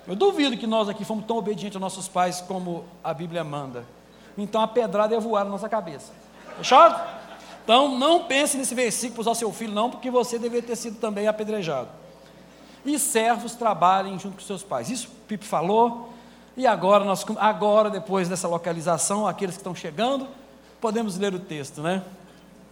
Eu 0.07 0.15
duvido 0.15 0.57
que 0.57 0.67
nós 0.67 0.89
aqui 0.89 1.05
fomos 1.05 1.25
tão 1.27 1.37
obedientes 1.37 1.77
aos 1.77 1.81
nossos 1.81 2.09
pais 2.09 2.41
como 2.41 2.85
a 3.03 3.13
Bíblia 3.13 3.43
manda. 3.43 3.85
Então 4.39 4.61
a 4.61 4.69
pedrada 4.69 5.15
ia 5.15 5.21
voar 5.21 5.45
na 5.45 5.51
nossa 5.51 5.69
cabeça. 5.69 6.13
Fechado? 6.57 7.03
Então 7.65 7.99
não 7.99 8.25
pense 8.25 8.57
nesse 8.57 8.75
versículo 8.75 9.21
usar 9.21 9.35
seu 9.35 9.53
filho, 9.53 9.73
não, 9.73 9.91
porque 9.91 10.11
você 10.11 10.39
deveria 10.39 10.67
ter 10.67 10.77
sido 10.77 10.99
também 10.99 11.27
apedrejado. 11.27 11.89
E 12.85 12.99
servos 12.99 13.55
trabalhem 13.55 14.17
junto 14.19 14.37
com 14.37 14.43
seus 14.43 14.63
pais. 14.63 14.89
Isso 14.89 15.09
o 15.09 15.27
Pipe 15.27 15.45
falou. 15.45 16.13
E 16.57 16.67
agora, 16.67 17.05
nós, 17.05 17.27
agora, 17.39 17.91
depois 17.91 18.29
dessa 18.29 18.47
localização, 18.47 19.27
aqueles 19.27 19.57
que 19.57 19.61
estão 19.61 19.75
chegando, 19.75 20.29
podemos 20.81 21.19
ler 21.19 21.35
o 21.35 21.41
texto, 21.41 21.83
né? 21.83 22.03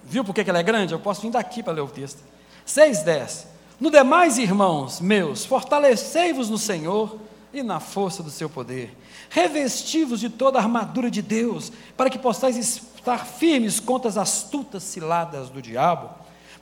Viu 0.05 0.25
por 0.25 0.35
que 0.35 0.49
ela 0.49 0.61
é 0.61 0.63
grande? 0.63 0.95
Eu 0.95 1.01
posso 1.01 1.21
vir 1.21 1.31
daqui 1.31 1.63
para 1.63 1.73
ler 1.73 1.81
o 1.81 1.89
texto. 1.89 2.23
6,10. 2.67 3.54
No 3.81 3.91
demais, 3.91 4.39
irmãos 4.39 5.01
meus, 5.01 5.45
fortalecei-vos 5.45 6.49
no 6.49 6.59
Senhor 6.59 7.19
e 7.53 7.63
na 7.63 7.81
força 7.81 8.23
do 8.23 8.31
seu 8.31 8.49
poder. 8.49 8.97
Revesti-vos 9.31 10.21
de 10.21 10.29
toda 10.29 10.59
a 10.59 10.63
armadura 10.63 11.11
de 11.11 11.21
Deus, 11.21 11.73
para 11.97 12.09
que 12.09 12.19
possais 12.19 12.57
estar 12.57 13.27
firmes 13.27 13.81
contra 13.81 14.09
as 14.09 14.17
astutas 14.17 14.85
ciladas 14.85 15.51
do 15.51 15.61
diabo. 15.61 16.11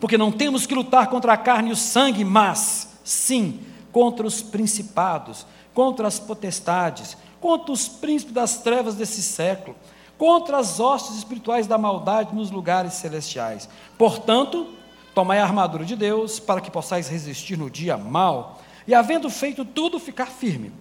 Porque 0.01 0.19
não 0.19 0.33
temos 0.33 0.67
que 0.67 0.75
lutar 0.75 1.09
contra 1.09 1.35
a 1.35 1.37
carne 1.37 1.69
e 1.71 1.73
o 1.73 1.77
sangue, 1.77 2.25
mas, 2.25 2.89
sim, 3.05 3.61
contra 3.93 4.27
os 4.27 4.43
principados, 4.43 5.47
contra 5.75 6.09
as 6.09 6.19
potestades, 6.19 7.17
contra 7.41 7.73
os 7.73 7.89
príncipes 7.89 8.35
das 8.35 8.59
trevas 8.59 8.95
desse 8.95 9.23
século, 9.23 9.77
contra 10.17 10.59
as 10.59 10.81
hostes 10.81 11.17
espirituais 11.17 11.67
da 11.67 11.77
maldade 11.77 12.35
nos 12.35 12.51
lugares 12.51 12.95
celestiais. 12.95 13.69
Portanto, 13.99 14.67
tomai 15.15 15.39
a 15.39 15.45
armadura 15.45 15.85
de 15.85 15.97
Deus, 15.97 16.39
para 16.39 16.61
que 16.61 16.71
possais 16.71 17.09
resistir 17.09 17.57
no 17.57 17.71
dia 17.71 17.97
mal, 17.97 18.61
e 18.87 18.95
havendo 18.95 19.29
feito 19.31 19.65
tudo, 19.65 19.99
ficar 19.99 20.27
firme. 20.27 20.73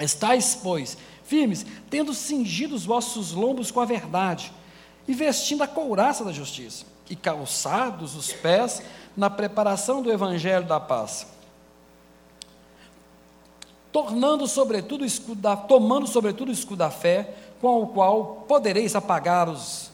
Estais, 0.00 0.58
pois, 0.60 0.98
firmes, 1.24 1.64
tendo 1.88 2.12
cingido 2.12 2.74
os 2.74 2.84
vossos 2.84 3.32
lombos 3.32 3.70
com 3.70 3.80
a 3.80 3.84
verdade, 3.84 4.52
e 5.06 5.14
vestindo 5.14 5.62
a 5.62 5.68
couraça 5.68 6.24
da 6.24 6.32
justiça, 6.32 6.84
e 7.08 7.14
calçados 7.14 8.16
os 8.16 8.32
pés 8.32 8.82
na 9.16 9.30
preparação 9.30 10.02
do 10.02 10.10
evangelho 10.10 10.66
da 10.66 10.80
paz. 10.80 11.26
Tornando 13.92 14.48
sobretudo 14.48 15.04
escudo 15.04 15.40
da, 15.40 15.56
tomando 15.56 16.06
sobretudo 16.08 16.48
o 16.48 16.52
escudo 16.52 16.78
da 16.78 16.90
fé, 16.90 17.34
com 17.60 17.82
o 17.82 17.86
qual 17.86 18.44
podereis 18.48 18.96
apagar 18.96 19.48
os, 19.48 19.92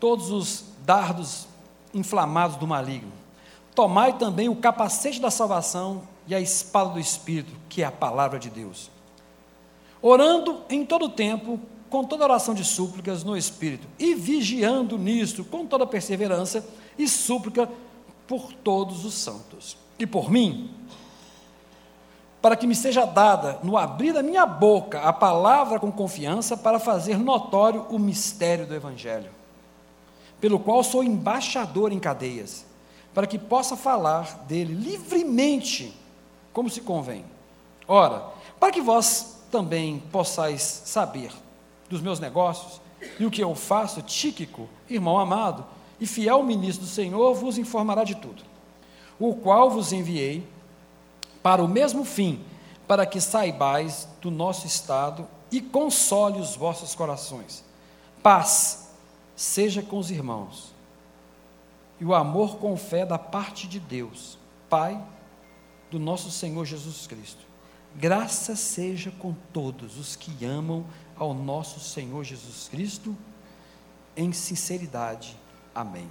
todos 0.00 0.30
os 0.30 0.64
dardos 0.86 1.46
inflamados 1.96 2.56
do 2.56 2.66
maligno. 2.66 3.12
Tomai 3.74 4.16
também 4.18 4.48
o 4.48 4.56
capacete 4.56 5.20
da 5.20 5.30
salvação 5.30 6.02
e 6.26 6.34
a 6.34 6.40
espada 6.40 6.90
do 6.90 7.00
Espírito, 7.00 7.52
que 7.68 7.82
é 7.82 7.86
a 7.86 7.92
palavra 7.92 8.38
de 8.38 8.50
Deus. 8.50 8.90
Orando 10.00 10.62
em 10.68 10.84
todo 10.84 11.08
tempo, 11.08 11.60
com 11.90 12.04
toda 12.04 12.24
oração 12.24 12.54
de 12.54 12.64
súplicas 12.64 13.24
no 13.24 13.36
Espírito, 13.36 13.86
e 13.98 14.14
vigiando 14.14 14.98
nisto 14.98 15.44
com 15.44 15.66
toda 15.66 15.86
perseverança 15.86 16.66
e 16.98 17.08
súplica 17.08 17.68
por 18.26 18.52
todos 18.52 19.04
os 19.04 19.14
santos. 19.14 19.76
E 19.98 20.06
por 20.06 20.30
mim, 20.30 20.70
para 22.42 22.56
que 22.56 22.66
me 22.66 22.74
seja 22.74 23.04
dada, 23.04 23.58
no 23.62 23.76
abrir 23.76 24.12
da 24.12 24.22
minha 24.22 24.46
boca, 24.46 25.00
a 25.00 25.12
palavra 25.12 25.80
com 25.80 25.90
confiança, 25.90 26.56
para 26.56 26.78
fazer 26.78 27.18
notório 27.18 27.86
o 27.90 27.98
mistério 27.98 28.66
do 28.66 28.74
Evangelho, 28.74 29.30
pelo 30.40 30.58
qual 30.58 30.82
sou 30.82 31.02
embaixador 31.02 31.92
em 31.92 31.98
cadeias, 31.98 32.64
para 33.14 33.26
que 33.26 33.38
possa 33.38 33.76
falar 33.76 34.44
dele 34.46 34.74
livremente 34.74 35.94
como 36.52 36.68
se 36.68 36.80
convém. 36.80 37.24
Ora, 37.88 38.24
para 38.58 38.72
que 38.72 38.80
vós 38.80 39.42
também 39.50 40.00
possais 40.12 40.82
saber 40.84 41.30
dos 41.88 42.00
meus 42.00 42.20
negócios 42.20 42.80
e 43.18 43.24
o 43.24 43.30
que 43.30 43.42
eu 43.42 43.54
faço, 43.54 44.02
Tíquico, 44.02 44.68
irmão 44.88 45.18
amado 45.18 45.64
e 46.00 46.06
fiel 46.06 46.42
ministro 46.42 46.84
do 46.84 46.90
Senhor, 46.90 47.34
vos 47.34 47.58
informará 47.58 48.04
de 48.04 48.16
tudo, 48.16 48.42
o 49.18 49.34
qual 49.34 49.70
vos 49.70 49.92
enviei 49.92 50.46
para 51.42 51.62
o 51.62 51.68
mesmo 51.68 52.04
fim, 52.04 52.40
para 52.86 53.06
que 53.06 53.20
saibais 53.20 54.08
do 54.20 54.30
nosso 54.30 54.66
estado 54.66 55.26
e 55.50 55.60
console 55.60 56.40
os 56.40 56.56
vossos 56.56 56.94
corações. 56.94 57.64
Paz 58.22 58.85
seja 59.36 59.82
com 59.82 59.98
os 59.98 60.10
irmãos, 60.10 60.74
e 62.00 62.04
o 62.04 62.14
amor 62.14 62.56
com 62.56 62.76
fé 62.76 63.04
da 63.06 63.18
parte 63.18 63.68
de 63.68 63.78
Deus, 63.78 64.38
Pai 64.68 65.00
do 65.90 65.98
nosso 65.98 66.30
Senhor 66.30 66.64
Jesus 66.64 67.06
Cristo. 67.06 67.44
Graça 67.94 68.56
seja 68.56 69.10
com 69.12 69.34
todos 69.52 69.96
os 69.98 70.16
que 70.16 70.44
amam 70.44 70.84
ao 71.16 71.32
nosso 71.32 71.80
Senhor 71.80 72.24
Jesus 72.24 72.68
Cristo 72.68 73.16
em 74.16 74.32
sinceridade. 74.32 75.36
Amém. 75.74 76.10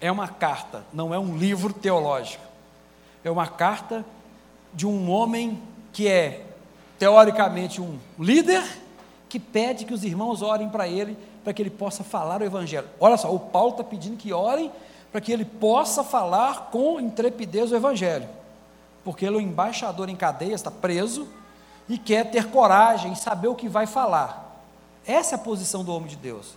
É 0.00 0.12
uma 0.12 0.28
carta, 0.28 0.84
não 0.92 1.14
é 1.14 1.18
um 1.18 1.36
livro 1.36 1.72
teológico. 1.72 2.44
É 3.24 3.30
uma 3.30 3.48
carta 3.48 4.04
de 4.72 4.86
um 4.86 5.10
homem 5.10 5.60
que 5.92 6.06
é, 6.06 6.46
teoricamente, 6.98 7.80
um 7.80 7.98
líder 8.18 8.62
que 9.28 9.38
pede 9.38 9.84
que 9.84 9.94
os 9.94 10.04
irmãos 10.04 10.42
orem 10.42 10.68
para 10.68 10.86
ele, 10.86 11.16
para 11.42 11.52
que 11.52 11.62
ele 11.62 11.70
possa 11.70 12.04
falar 12.04 12.40
o 12.40 12.44
Evangelho. 12.44 12.88
Olha 13.00 13.16
só, 13.16 13.32
o 13.34 13.38
Paulo 13.38 13.70
está 13.70 13.84
pedindo 13.84 14.16
que 14.16 14.32
orem 14.32 14.70
para 15.10 15.20
que 15.20 15.32
ele 15.32 15.44
possa 15.44 16.04
falar 16.04 16.70
com 16.70 17.00
intrepidez 17.00 17.72
o 17.72 17.76
Evangelho, 17.76 18.28
porque 19.04 19.24
ele 19.24 19.36
é 19.36 19.38
o 19.38 19.42
embaixador 19.42 20.08
em 20.08 20.16
cadeia, 20.16 20.54
está 20.54 20.70
preso 20.70 21.26
e 21.88 21.96
quer 21.96 22.30
ter 22.30 22.50
coragem 22.50 23.14
saber 23.14 23.48
o 23.48 23.54
que 23.54 23.68
vai 23.68 23.86
falar. 23.86 24.62
Essa 25.06 25.34
é 25.34 25.36
a 25.36 25.42
posição 25.42 25.84
do 25.84 25.94
homem 25.94 26.08
de 26.08 26.16
Deus. 26.16 26.54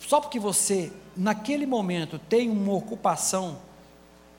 Só 0.00 0.20
porque 0.20 0.38
você, 0.38 0.92
naquele 1.16 1.66
momento, 1.66 2.18
tem 2.18 2.48
uma 2.48 2.72
ocupação 2.72 3.58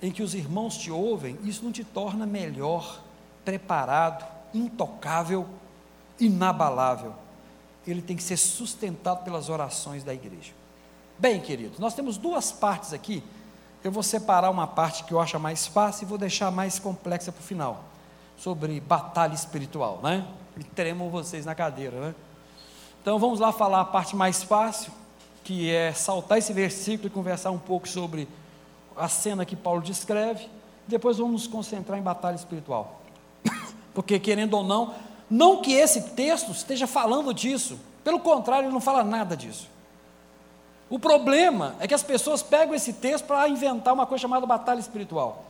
em 0.01 0.12
que 0.12 0.24
os 0.24 0.34
irmãos 0.34 0.77
te 0.77 0.91
ouvem, 0.91 1.38
isso 1.43 1.63
não 1.63 1.72
te 1.72 1.84
torna 1.84 2.25
melhor, 2.25 3.01
preparado, 3.46 4.25
intocável, 4.53 5.48
inabalável. 6.20 7.13
Ele 7.85 8.01
tem 8.01 8.15
que 8.15 8.23
ser 8.23 8.37
sustentado 8.37 9.23
pelas 9.23 9.49
orações 9.49 10.03
da 10.03 10.13
igreja. 10.13 10.51
Bem, 11.19 11.39
queridos, 11.39 11.79
nós 11.79 11.93
temos 11.93 12.17
duas 12.17 12.51
partes 12.51 12.93
aqui 12.93 13.23
eu 13.83 13.91
vou 13.91 14.01
separar 14.01 14.49
uma 14.49 14.65
parte 14.65 15.03
que 15.03 15.13
eu 15.13 15.19
acho 15.19 15.37
mais 15.39 15.67
fácil 15.67 16.05
e 16.05 16.07
vou 16.07 16.17
deixar 16.17 16.49
mais 16.49 16.79
complexa 16.79 17.31
para 17.31 17.41
o 17.41 17.43
final, 17.43 17.83
sobre 18.37 18.79
batalha 18.79 19.33
espiritual, 19.33 19.99
né? 20.01 20.25
Me 20.55 20.63
tremam 20.63 21.09
vocês 21.09 21.45
na 21.45 21.53
cadeira, 21.53 21.99
né? 21.99 22.15
Então 23.01 23.19
vamos 23.19 23.41
lá 23.41 23.51
falar 23.51 23.81
a 23.81 23.85
parte 23.85 24.15
mais 24.15 24.41
fácil, 24.41 24.93
que 25.43 25.69
é 25.69 25.91
saltar 25.91 26.37
esse 26.37 26.53
versículo 26.53 27.07
e 27.07 27.09
conversar 27.09 27.51
um 27.51 27.59
pouco 27.59 27.87
sobre 27.87 28.29
a 28.95 29.09
cena 29.09 29.43
que 29.43 29.55
Paulo 29.55 29.81
descreve. 29.81 30.47
Depois 30.87 31.17
vamos 31.17 31.33
nos 31.33 31.47
concentrar 31.47 31.99
em 31.99 32.01
batalha 32.01 32.35
espiritual. 32.35 33.01
Porque, 33.93 34.17
querendo 34.17 34.53
ou 34.53 34.63
não, 34.63 34.93
não 35.33 35.63
que 35.63 35.73
esse 35.73 35.99
texto 36.11 36.51
esteja 36.51 36.85
falando 36.85 37.33
disso, 37.33 37.79
pelo 38.03 38.19
contrário, 38.19 38.67
ele 38.67 38.73
não 38.73 38.79
fala 38.79 39.03
nada 39.03 39.35
disso. 39.35 39.67
O 40.87 40.99
problema 40.99 41.75
é 41.79 41.87
que 41.87 41.93
as 41.95 42.03
pessoas 42.03 42.43
pegam 42.43 42.75
esse 42.75 42.93
texto 42.93 43.25
para 43.25 43.49
inventar 43.49 43.95
uma 43.95 44.05
coisa 44.05 44.21
chamada 44.21 44.45
batalha 44.45 44.79
espiritual. 44.79 45.45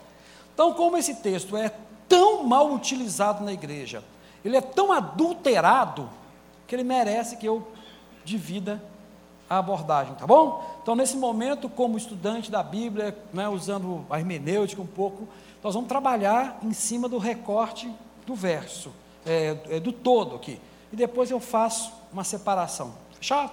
Então, 0.54 0.74
como 0.74 0.96
esse 0.96 1.16
texto 1.16 1.58
é 1.58 1.70
tão 2.08 2.46
mal 2.46 2.72
utilizado 2.72 3.44
na 3.44 3.52
igreja, 3.52 4.02
ele 4.46 4.56
é 4.56 4.62
tão 4.62 4.90
adulterado, 4.90 6.10
que 6.66 6.74
ele 6.74 6.86
merece 6.86 7.36
que 7.36 7.46
eu 7.46 7.68
divida 8.24 8.82
a 9.50 9.58
abordagem, 9.58 10.16
tá 10.16 10.26
bom? 10.26 10.64
Então, 10.82 10.96
nesse 10.96 11.18
momento, 11.18 11.68
como 11.68 11.98
estudante 11.98 12.50
da 12.50 12.64
Bíblia, 12.64 13.18
né, 13.34 13.50
usando 13.50 14.06
a 14.10 14.18
hermenêutica 14.18 14.82
um 14.82 14.88
pouco, 14.88 15.28
nós 15.62 15.74
vamos 15.74 15.90
trabalhar 15.90 16.58
em 16.64 16.72
cima 16.72 17.10
do 17.10 17.18
recorte 17.18 17.94
do 18.26 18.34
verso, 18.34 18.94
é, 19.26 19.58
é, 19.70 19.80
do 19.80 19.92
todo 19.92 20.36
aqui. 20.36 20.60
E 20.92 20.96
depois 20.96 21.32
eu 21.32 21.40
faço 21.40 21.92
uma 22.12 22.24
separação. 22.24 22.94
Fechado? 23.18 23.52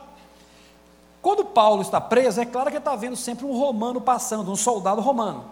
Quando 1.22 1.44
Paulo 1.44 1.82
está 1.82 2.00
preso, 2.00 2.40
é 2.40 2.46
claro 2.46 2.70
que 2.70 2.76
ele 2.76 2.78
está 2.78 2.96
vendo 2.96 3.16
sempre 3.16 3.44
um 3.44 3.52
romano 3.52 4.00
passando, 4.00 4.50
um 4.50 4.56
soldado 4.56 5.00
romano. 5.00 5.44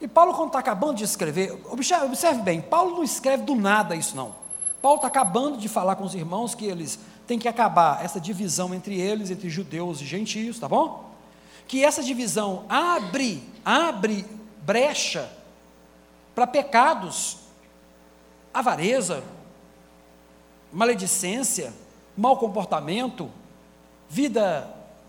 E 0.00 0.08
Paulo, 0.08 0.34
quando 0.34 0.48
está 0.48 0.58
acabando 0.58 0.94
de 0.94 1.04
escrever, 1.04 1.58
observe, 1.70 2.06
observe 2.06 2.42
bem, 2.42 2.60
Paulo 2.60 2.96
não 2.96 3.04
escreve 3.04 3.44
do 3.44 3.54
nada 3.54 3.94
isso 3.94 4.16
não. 4.16 4.34
Paulo 4.80 4.96
está 4.96 5.08
acabando 5.08 5.56
de 5.56 5.68
falar 5.68 5.96
com 5.96 6.04
os 6.04 6.14
irmãos 6.14 6.54
que 6.54 6.66
eles 6.66 6.98
têm 7.26 7.38
que 7.38 7.48
acabar 7.48 8.04
essa 8.04 8.20
divisão 8.20 8.74
entre 8.74 8.98
eles, 9.00 9.30
entre 9.30 9.48
judeus 9.48 10.00
e 10.00 10.06
gentios, 10.06 10.58
tá 10.58 10.68
bom? 10.68 11.10
Que 11.66 11.84
essa 11.84 12.02
divisão 12.02 12.64
abre, 12.68 13.42
abre 13.64 14.24
brecha 14.62 15.30
para 16.34 16.46
pecados, 16.46 17.38
avareza, 18.52 19.24
maledicência, 20.72 21.72
mau 22.16 22.36
comportamento, 22.36 23.30
vida 24.08 24.68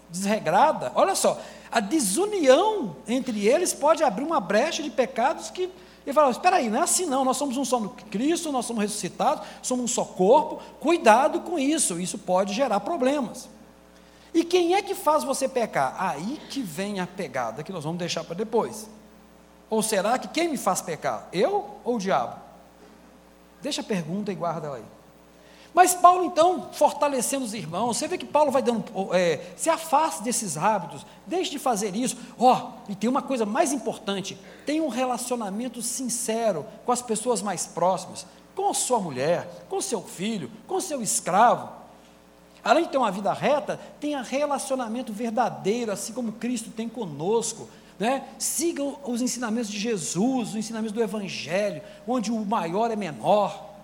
desregrada. 0.10 0.92
Olha 0.96 1.16
só, 1.16 1.40
a 1.72 1.80
desunião 1.80 2.96
entre 3.08 3.48
eles 3.48 3.74
pode 3.74 4.04
abrir 4.04 4.24
uma 4.24 4.40
brecha 4.40 4.82
de 4.82 4.90
pecados 4.90 5.50
que 5.50 5.70
ele 6.06 6.14
fala: 6.14 6.32
espera 6.32 6.56
aí, 6.56 6.70
não 6.70 6.80
é 6.80 6.84
assim 6.84 7.06
não, 7.06 7.26
nós 7.26 7.38
somos 7.38 7.58
um 7.58 7.66
só 7.66 7.80
no 7.80 7.90
Cristo, 7.90 8.52
nós 8.52 8.66
somos 8.66 8.82
ressuscitados, 8.82 9.46
somos 9.62 9.86
um 9.86 9.88
só 9.88 10.06
corpo, 10.06 10.62
cuidado 10.80 11.42
com 11.42 11.60
isso, 11.60 12.00
isso 12.00 12.18
pode 12.18 12.54
gerar 12.54 12.80
problemas. 12.80 13.50
E 14.34 14.44
quem 14.44 14.76
é 14.76 14.82
que 14.82 14.94
faz 14.94 15.24
você 15.24 15.48
pecar? 15.50 15.96
Aí 15.98 16.40
que 16.50 16.62
vem 16.62 17.00
a 17.00 17.08
pegada, 17.08 17.64
que 17.64 17.72
nós 17.72 17.84
vamos 17.84 18.00
deixar 18.00 18.24
para 18.24 18.36
depois. 18.36 18.88
Ou 19.70 19.82
será 19.82 20.18
que 20.18 20.28
quem 20.28 20.48
me 20.48 20.58
faz 20.58 20.82
pecar? 20.82 21.28
Eu 21.34 21.78
ou 21.84 21.96
o 21.96 22.00
diabo? 22.00 22.40
Deixa 23.62 23.82
a 23.82 23.84
pergunta 23.84 24.32
e 24.32 24.36
guarda 24.36 24.68
ela 24.68 24.78
aí. 24.78 24.97
Mas 25.78 25.94
Paulo, 25.94 26.26
então, 26.26 26.70
fortalecendo 26.72 27.46
os 27.46 27.54
irmãos, 27.54 27.98
você 27.98 28.08
vê 28.08 28.18
que 28.18 28.26
Paulo 28.26 28.50
vai 28.50 28.64
dando, 28.64 28.84
é, 29.14 29.54
se 29.56 29.70
afasta 29.70 30.24
desses 30.24 30.58
hábitos, 30.58 31.06
deixe 31.28 31.52
de 31.52 31.60
fazer 31.60 31.96
isso. 31.96 32.18
Ó, 32.40 32.52
oh, 32.52 32.92
e 32.92 32.96
tem 32.96 33.08
uma 33.08 33.22
coisa 33.22 33.46
mais 33.46 33.72
importante: 33.72 34.36
tenha 34.66 34.82
um 34.82 34.88
relacionamento 34.88 35.80
sincero 35.84 36.66
com 36.84 36.92
as 36.92 37.04
pessoas 37.04 37.44
mais 37.44 37.68
próximas, 37.68 38.26
com 38.56 38.74
sua 38.74 39.00
mulher, 39.00 39.66
com 39.70 39.80
seu 39.80 40.02
filho, 40.02 40.50
com 40.66 40.82
seu 40.82 41.00
escravo. 41.00 41.70
Além 42.64 42.86
de 42.86 42.90
ter 42.90 42.98
uma 42.98 43.12
vida 43.12 43.32
reta, 43.32 43.80
tenha 44.00 44.24
relacionamento 44.24 45.14
verdadeiro, 45.14 45.92
assim 45.92 46.12
como 46.12 46.32
Cristo 46.32 46.72
tem 46.72 46.90
conosco. 46.90 47.70
Né? 48.00 48.28
Sigam 48.40 48.98
os 49.06 49.22
ensinamentos 49.22 49.70
de 49.70 49.78
Jesus, 49.78 50.50
os 50.50 50.56
ensinamentos 50.56 50.92
do 50.92 51.04
Evangelho, 51.04 51.84
onde 52.08 52.32
o 52.32 52.44
maior 52.44 52.90
é 52.90 52.96
menor. 52.96 53.76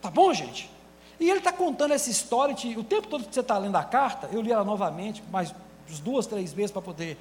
Tá 0.00 0.10
bom, 0.10 0.32
gente? 0.32 0.79
E 1.20 1.28
ele 1.28 1.38
está 1.38 1.52
contando 1.52 1.92
essa 1.92 2.10
história, 2.10 2.56
o 2.78 2.82
tempo 2.82 3.06
todo 3.06 3.24
que 3.24 3.34
você 3.34 3.40
está 3.40 3.58
lendo 3.58 3.76
a 3.76 3.84
carta, 3.84 4.30
eu 4.32 4.40
li 4.40 4.50
ela 4.50 4.64
novamente, 4.64 5.22
mais 5.30 5.54
duas, 6.02 6.26
três 6.26 6.52
vezes 6.54 6.70
para 6.70 6.80
poder 6.80 7.18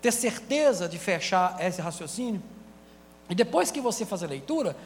ter 0.00 0.12
certeza 0.12 0.88
de 0.88 0.98
fechar 0.98 1.56
esse 1.60 1.80
raciocínio. 1.80 2.40
E 3.28 3.34
depois 3.34 3.72
que 3.72 3.80
você 3.80 4.06
faz 4.06 4.22
a 4.22 4.26
leitura, 4.26 4.76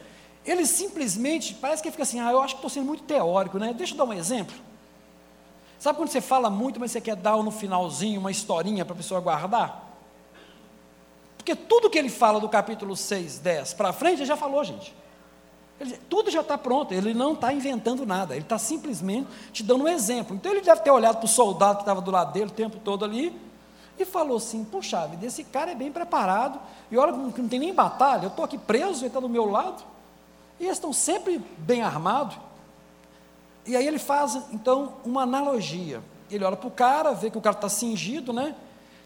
ele 0.43 0.65
simplesmente, 0.65 1.53
parece 1.53 1.83
que 1.83 1.91
fica 1.91 2.01
assim, 2.01 2.19
ah, 2.19 2.31
eu 2.31 2.41
acho 2.41 2.55
que 2.55 2.57
estou 2.57 2.71
sendo 2.71 2.87
muito 2.87 3.03
teórico, 3.03 3.59
né? 3.59 3.71
Deixa 3.71 3.93
eu 3.93 3.97
dar 3.97 4.05
um 4.05 4.13
exemplo. 4.13 4.55
Sabe 5.77 5.97
quando 5.97 6.09
você 6.09 6.21
fala 6.21 6.49
muito, 6.49 6.79
mas 6.79 6.91
você 6.91 6.99
quer 6.99 7.15
dar 7.15 7.37
no 7.37 7.51
finalzinho 7.51 8.19
uma 8.19 8.31
historinha 8.31 8.83
para 8.83 8.95
a 8.95 8.97
pessoa 8.97 9.21
guardar? 9.21 9.95
Porque 11.37 11.55
tudo 11.55 11.89
que 11.89 11.99
ele 11.99 12.09
fala 12.09 12.39
do 12.39 12.49
capítulo 12.49 12.95
6, 12.95 13.37
10 13.39 13.73
para 13.73 13.93
frente, 13.93 14.19
ele 14.19 14.25
já 14.25 14.37
falou, 14.37 14.63
gente. 14.63 15.02
Tudo 16.09 16.31
já 16.31 16.41
está 16.41 16.57
pronto, 16.57 16.93
ele 16.93 17.13
não 17.13 17.33
está 17.33 17.51
inventando 17.51 18.05
nada, 18.05 18.33
ele 18.33 18.43
está 18.43 18.57
simplesmente 18.57 19.27
te 19.51 19.63
dando 19.63 19.83
um 19.83 19.87
exemplo. 19.87 20.35
Então 20.35 20.51
ele 20.51 20.61
deve 20.61 20.81
ter 20.81 20.91
olhado 20.91 21.17
para 21.17 21.25
o 21.25 21.27
soldado 21.29 21.77
que 21.77 21.81
estava 21.81 22.01
do 22.01 22.11
lado 22.11 22.33
dele 22.33 22.47
o 22.47 22.51
tempo 22.51 22.77
todo 22.79 23.03
ali 23.03 23.35
e 23.97 24.05
falou 24.05 24.37
assim: 24.37 24.63
Puxa 24.63 25.05
vida, 25.07 25.25
esse 25.25 25.43
cara 25.43 25.71
é 25.71 25.75
bem 25.75 25.91
preparado, 25.91 26.59
e 26.91 26.97
olha 26.97 27.13
que 27.31 27.41
não 27.41 27.49
tem 27.49 27.59
nem 27.59 27.73
batalha, 27.73 28.25
eu 28.25 28.29
estou 28.29 28.45
aqui 28.45 28.57
preso, 28.57 29.01
ele 29.01 29.07
está 29.07 29.19
do 29.19 29.29
meu 29.29 29.49
lado, 29.49 29.83
e 30.59 30.65
eles 30.65 30.77
estão 30.77 30.93
sempre 30.93 31.41
bem 31.57 31.81
armados. 31.81 32.37
E 33.65 33.75
aí 33.75 33.87
ele 33.87 33.99
faz 33.99 34.35
então 34.51 34.93
uma 35.05 35.23
analogia. 35.23 36.01
Ele 36.29 36.43
olha 36.43 36.57
para 36.57 36.67
o 36.67 36.71
cara, 36.71 37.13
vê 37.13 37.29
que 37.29 37.37
o 37.37 37.41
cara 37.41 37.55
está 37.55 37.69
cingido, 37.69 38.33
né? 38.33 38.55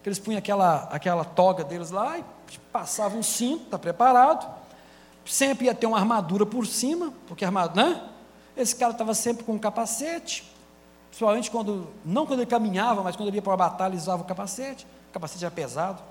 Que 0.01 0.09
eles 0.09 0.17
punham 0.17 0.39
aquela, 0.39 0.87
aquela 0.91 1.23
toga 1.23 1.63
deles 1.63 1.91
lá 1.91 2.17
e 2.17 2.23
passavam 2.71 3.19
um 3.19 3.23
cinto, 3.23 3.65
está 3.65 3.77
preparado 3.77 4.56
sempre 5.27 5.65
ia 5.65 5.75
ter 5.75 5.85
uma 5.85 5.97
armadura 5.97 6.45
por 6.45 6.65
cima, 6.65 7.13
porque 7.27 7.45
armadura, 7.45 7.85
né? 7.85 8.09
Esse 8.55 8.75
cara 8.75 8.91
estava 8.91 9.13
sempre 9.13 9.43
com 9.43 9.53
um 9.53 9.59
capacete, 9.59 10.43
principalmente 11.09 11.51
quando, 11.51 11.87
não 12.03 12.25
quando 12.25 12.39
ele 12.39 12.49
caminhava, 12.49 13.03
mas 13.03 13.15
quando 13.15 13.27
ele 13.29 13.37
ia 13.37 13.41
para 13.41 13.51
uma 13.51 13.57
batalha, 13.57 13.91
ele 13.91 14.01
usava 14.01 14.23
o 14.23 14.25
capacete, 14.25 14.87
o 15.09 15.13
capacete 15.13 15.45
era 15.45 15.53
pesado. 15.53 16.01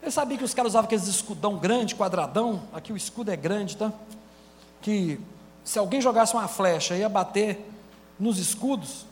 Ele 0.00 0.10
sabia 0.10 0.38
que 0.38 0.44
os 0.44 0.54
caras 0.54 0.72
usavam 0.72 0.86
aqueles 0.86 1.06
escudão 1.06 1.56
grande, 1.56 1.94
quadradão, 1.94 2.62
aqui 2.72 2.92
o 2.92 2.96
escudo 2.96 3.30
é 3.30 3.36
grande, 3.36 3.76
tá? 3.76 3.92
Que 4.80 5.20
se 5.64 5.78
alguém 5.78 6.00
jogasse 6.00 6.34
uma 6.34 6.48
flecha, 6.48 6.96
ia 6.96 7.08
bater 7.08 7.70
nos 8.18 8.38
escudos, 8.38 9.04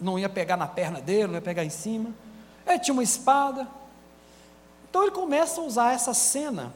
não 0.00 0.18
ia 0.18 0.28
pegar 0.28 0.56
na 0.56 0.66
perna 0.66 1.00
dele, 1.00 1.28
não 1.28 1.34
ia 1.34 1.42
pegar 1.42 1.64
em 1.64 1.70
cima. 1.70 2.10
Ele 2.66 2.78
tinha 2.78 2.92
uma 2.92 3.02
espada. 3.02 3.68
Então 4.88 5.02
ele 5.02 5.12
começa 5.12 5.60
a 5.60 5.64
usar 5.64 5.92
essa 5.92 6.12
cena 6.12 6.72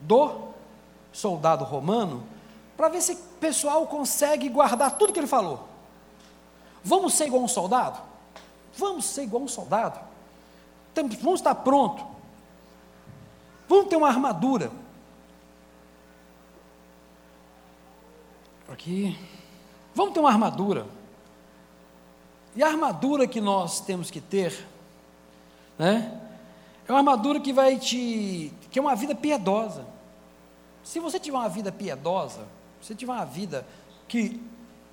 do 0.00 0.49
soldado 1.12 1.64
romano, 1.64 2.24
para 2.76 2.88
ver 2.88 3.00
se 3.00 3.12
o 3.12 3.16
pessoal 3.38 3.86
consegue 3.86 4.48
guardar 4.48 4.96
tudo 4.96 5.12
que 5.12 5.18
ele 5.18 5.26
falou. 5.26 5.68
Vamos 6.82 7.14
ser 7.14 7.26
igual 7.26 7.42
um 7.42 7.48
soldado? 7.48 8.00
Vamos 8.76 9.04
ser 9.04 9.24
igual 9.24 9.42
um 9.42 9.48
soldado. 9.48 10.00
Vamos 10.94 11.40
estar 11.40 11.54
pronto. 11.56 12.06
Vamos 13.68 13.88
ter 13.88 13.96
uma 13.96 14.08
armadura. 14.08 14.70
Aqui. 18.68 19.18
Vamos 19.94 20.14
ter 20.14 20.20
uma 20.20 20.30
armadura. 20.30 20.86
E 22.54 22.62
a 22.62 22.66
armadura 22.66 23.26
que 23.26 23.40
nós 23.40 23.80
temos 23.80 24.10
que 24.10 24.20
ter, 24.20 24.66
né? 25.78 26.20
É 26.86 26.92
uma 26.92 26.98
armadura 26.98 27.38
que 27.38 27.52
vai 27.52 27.78
te. 27.78 28.52
que 28.70 28.78
é 28.78 28.82
uma 28.82 28.96
vida 28.96 29.14
piedosa. 29.14 29.86
Se 30.82 30.98
você 30.98 31.18
tiver 31.18 31.36
uma 31.36 31.48
vida 31.48 31.70
piedosa, 31.70 32.46
se 32.80 32.88
você 32.88 32.94
tiver 32.94 33.12
uma 33.12 33.24
vida 33.24 33.66
que, 34.08 34.40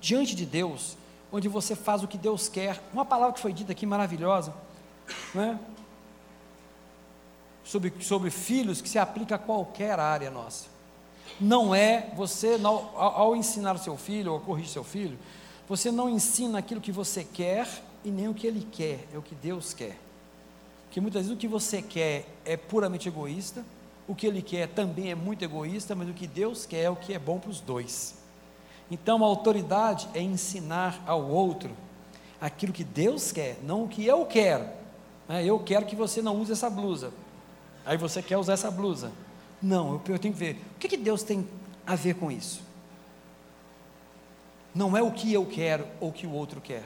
diante 0.00 0.34
de 0.34 0.44
Deus, 0.44 0.96
onde 1.32 1.48
você 1.48 1.74
faz 1.74 2.02
o 2.02 2.08
que 2.08 2.18
Deus 2.18 2.48
quer, 2.48 2.82
uma 2.92 3.04
palavra 3.04 3.34
que 3.34 3.40
foi 3.40 3.52
dita 3.52 3.72
aqui 3.72 3.86
maravilhosa, 3.86 4.54
né? 5.34 5.58
sobre, 7.68 7.92
sobre 8.00 8.30
filhos 8.30 8.80
que 8.80 8.88
se 8.88 8.98
aplica 8.98 9.34
a 9.34 9.38
qualquer 9.38 10.00
área 10.00 10.30
nossa. 10.30 10.66
Não 11.38 11.74
é 11.74 12.10
você, 12.16 12.58
ao, 12.64 12.96
ao 12.96 13.36
ensinar 13.36 13.76
o 13.76 13.78
seu 13.78 13.96
filho, 13.96 14.32
ou 14.32 14.40
corrigir 14.40 14.72
seu 14.72 14.82
filho, 14.82 15.18
você 15.68 15.90
não 15.90 16.08
ensina 16.08 16.58
aquilo 16.58 16.80
que 16.80 16.90
você 16.90 17.22
quer 17.22 17.68
e 18.02 18.10
nem 18.10 18.26
o 18.26 18.32
que 18.32 18.46
ele 18.46 18.66
quer, 18.72 19.06
é 19.12 19.18
o 19.18 19.22
que 19.22 19.34
Deus 19.34 19.74
quer. 19.74 19.98
Porque 20.86 20.98
muitas 20.98 21.24
vezes 21.24 21.36
o 21.36 21.38
que 21.38 21.46
você 21.46 21.82
quer 21.82 22.26
é 22.42 22.56
puramente 22.56 23.06
egoísta, 23.06 23.62
o 24.08 24.14
que 24.14 24.26
ele 24.26 24.40
quer 24.40 24.68
também 24.68 25.10
é 25.10 25.14
muito 25.14 25.44
egoísta, 25.44 25.94
mas 25.94 26.08
o 26.08 26.14
que 26.14 26.26
Deus 26.26 26.64
quer 26.64 26.84
é 26.84 26.90
o 26.90 26.96
que 26.96 27.12
é 27.12 27.18
bom 27.18 27.38
para 27.38 27.50
os 27.50 27.60
dois. 27.60 28.16
Então 28.90 29.22
a 29.22 29.26
autoridade 29.26 30.08
é 30.14 30.22
ensinar 30.22 31.02
ao 31.06 31.28
outro 31.28 31.70
aquilo 32.40 32.72
que 32.72 32.82
Deus 32.82 33.30
quer, 33.30 33.58
não 33.62 33.84
o 33.84 33.88
que 33.88 34.04
eu 34.06 34.24
quero. 34.24 34.66
É, 35.28 35.44
eu 35.44 35.58
quero 35.60 35.84
que 35.84 35.94
você 35.94 36.22
não 36.22 36.40
use 36.40 36.52
essa 36.52 36.70
blusa. 36.70 37.12
Aí 37.84 37.98
você 37.98 38.22
quer 38.22 38.38
usar 38.38 38.54
essa 38.54 38.70
blusa. 38.70 39.12
Não, 39.60 40.00
eu, 40.06 40.14
eu 40.14 40.18
tenho 40.18 40.32
que 40.32 40.40
ver. 40.40 40.56
O 40.76 40.78
que, 40.78 40.88
que 40.88 40.96
Deus 40.96 41.22
tem 41.22 41.46
a 41.86 41.94
ver 41.94 42.14
com 42.14 42.32
isso? 42.32 42.62
Não 44.74 44.96
é 44.96 45.02
o 45.02 45.12
que 45.12 45.32
eu 45.32 45.44
quero 45.44 45.86
ou 46.00 46.08
o 46.08 46.12
que 46.12 46.26
o 46.26 46.32
outro 46.32 46.60
quer, 46.60 46.84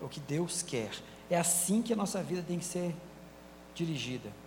é 0.00 0.04
o 0.04 0.08
que 0.08 0.18
Deus 0.18 0.60
quer. 0.62 0.90
É 1.30 1.38
assim 1.38 1.82
que 1.82 1.92
a 1.92 1.96
nossa 1.96 2.20
vida 2.20 2.42
tem 2.46 2.58
que 2.58 2.64
ser 2.64 2.94
dirigida. 3.74 4.41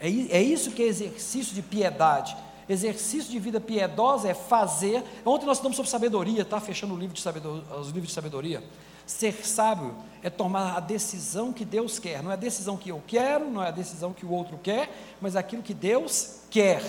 É, 0.00 0.08
é 0.08 0.42
isso 0.42 0.70
que 0.70 0.82
é 0.82 0.86
exercício 0.86 1.54
de 1.54 1.62
piedade. 1.62 2.36
Exercício 2.68 3.30
de 3.30 3.38
vida 3.38 3.60
piedosa 3.60 4.28
é 4.28 4.34
fazer. 4.34 5.02
Ontem 5.24 5.44
nós 5.44 5.58
estamos 5.58 5.76
sobre 5.76 5.90
sabedoria, 5.90 6.44
tá? 6.44 6.60
Fechando 6.60 6.94
o 6.94 6.96
livro 6.96 7.14
de 7.14 7.20
sabedoria, 7.20 7.64
os 7.76 7.88
livros 7.88 8.08
de 8.08 8.14
sabedoria. 8.14 8.62
Ser 9.04 9.44
sábio 9.44 9.94
é 10.22 10.30
tomar 10.30 10.76
a 10.76 10.80
decisão 10.80 11.52
que 11.52 11.64
Deus 11.64 11.98
quer. 11.98 12.22
Não 12.22 12.30
é 12.30 12.34
a 12.34 12.36
decisão 12.36 12.76
que 12.76 12.88
eu 12.88 13.02
quero, 13.06 13.50
não 13.50 13.62
é 13.62 13.68
a 13.68 13.72
decisão 13.72 14.12
que 14.12 14.24
o 14.24 14.30
outro 14.30 14.56
quer, 14.62 14.88
mas 15.20 15.34
aquilo 15.34 15.62
que 15.62 15.74
Deus 15.74 16.42
quer. 16.48 16.80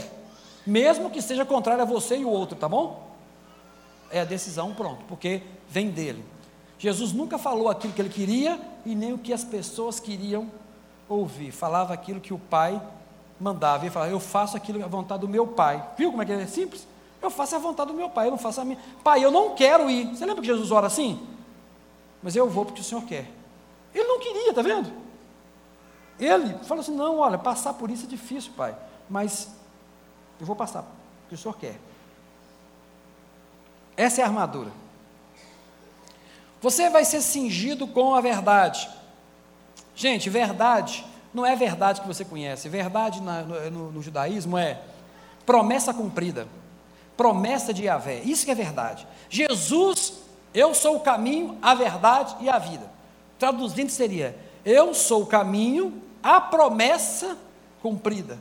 Mesmo 0.65 1.09
que 1.09 1.19
seja 1.19 1.43
contrário 1.43 1.81
a 1.81 1.85
você 1.85 2.17
e 2.17 2.25
o 2.25 2.29
outro, 2.29 2.55
tá 2.55 2.69
bom? 2.69 3.09
É 4.11 4.21
a 4.21 4.25
decisão, 4.25 4.75
pronto, 4.75 5.03
porque 5.05 5.41
vem 5.67 5.89
dele. 5.89 6.23
Jesus 6.77 7.11
nunca 7.11 7.39
falou 7.39 7.69
aquilo 7.69 7.93
que 7.93 8.01
ele 8.01 8.09
queria 8.09 8.59
e 8.85 8.93
nem 8.93 9.13
o 9.13 9.17
que 9.17 9.33
as 9.33 9.43
pessoas 9.43 9.99
queriam 9.99 10.51
ouvir. 11.09 11.51
Falava 11.51 11.91
aquilo 11.91 12.21
que 12.21 12.33
o 12.33 12.39
Pai 12.39 12.79
mandava. 13.41 13.83
Ele 13.83 13.91
falava, 13.91 14.11
eu 14.11 14.19
faço 14.19 14.55
aquilo 14.55 14.83
a 14.83 14.87
vontade 14.87 15.21
do 15.21 15.27
meu 15.27 15.47
Pai. 15.47 15.83
Viu 15.97 16.11
como 16.11 16.21
é 16.21 16.25
que 16.25 16.31
é 16.31 16.45
simples? 16.45 16.87
Eu 17.21 17.29
faço 17.29 17.55
a 17.55 17.59
vontade 17.59 17.91
do 17.91 17.97
meu 17.97 18.09
Pai, 18.09 18.27
eu 18.27 18.31
não 18.31 18.37
faço 18.37 18.61
a 18.61 18.65
minha. 18.65 18.79
Pai, 19.03 19.23
eu 19.23 19.31
não 19.31 19.55
quero 19.55 19.89
ir. 19.89 20.07
Você 20.15 20.25
lembra 20.25 20.41
que 20.41 20.47
Jesus 20.47 20.71
ora 20.71 20.87
assim? 20.87 21.27
mas 22.21 22.35
eu 22.35 22.49
vou 22.49 22.65
porque 22.65 22.81
o 22.81 22.83
Senhor 22.83 23.03
quer. 23.03 23.29
Ele 23.93 24.07
não 24.07 24.19
queria, 24.19 24.49
está 24.49 24.61
vendo? 24.61 24.91
Ele 26.19 26.53
falou 26.65 26.81
assim: 26.81 26.95
não, 26.95 27.17
olha, 27.17 27.37
passar 27.37 27.73
por 27.73 27.89
isso 27.89 28.05
é 28.05 28.09
difícil, 28.09 28.51
pai, 28.55 28.75
mas 29.09 29.49
eu 30.39 30.45
vou 30.45 30.55
passar, 30.55 30.85
porque 31.21 31.35
o 31.35 31.37
Senhor 31.37 31.57
quer. 31.57 31.79
Essa 33.97 34.21
é 34.21 34.23
a 34.23 34.27
armadura. 34.27 34.71
Você 36.61 36.89
vai 36.89 37.03
ser 37.03 37.21
cingido 37.21 37.87
com 37.87 38.13
a 38.13 38.21
verdade. 38.21 38.89
Gente, 39.95 40.29
verdade 40.29 41.03
não 41.33 41.45
é 41.45 41.55
verdade 41.55 42.01
que 42.01 42.07
você 42.07 42.25
conhece. 42.25 42.69
Verdade 42.69 43.21
na, 43.21 43.41
no, 43.41 43.71
no, 43.71 43.91
no 43.91 44.01
judaísmo 44.01 44.57
é 44.57 44.81
promessa 45.45 45.93
cumprida, 45.93 46.47
promessa 47.15 47.73
de 47.73 47.83
Yahvé. 47.83 48.21
Isso 48.23 48.45
que 48.45 48.51
é 48.51 48.55
verdade. 48.55 49.07
Jesus 49.29 50.21
eu 50.53 50.73
sou 50.73 50.97
o 50.97 50.99
caminho, 50.99 51.57
a 51.61 51.73
verdade 51.73 52.35
e 52.41 52.49
a 52.49 52.59
vida. 52.59 52.89
Traduzindo 53.39 53.89
seria: 53.89 54.37
Eu 54.65 54.93
sou 54.93 55.23
o 55.23 55.25
caminho, 55.25 56.01
a 56.21 56.41
promessa 56.41 57.37
cumprida. 57.81 58.37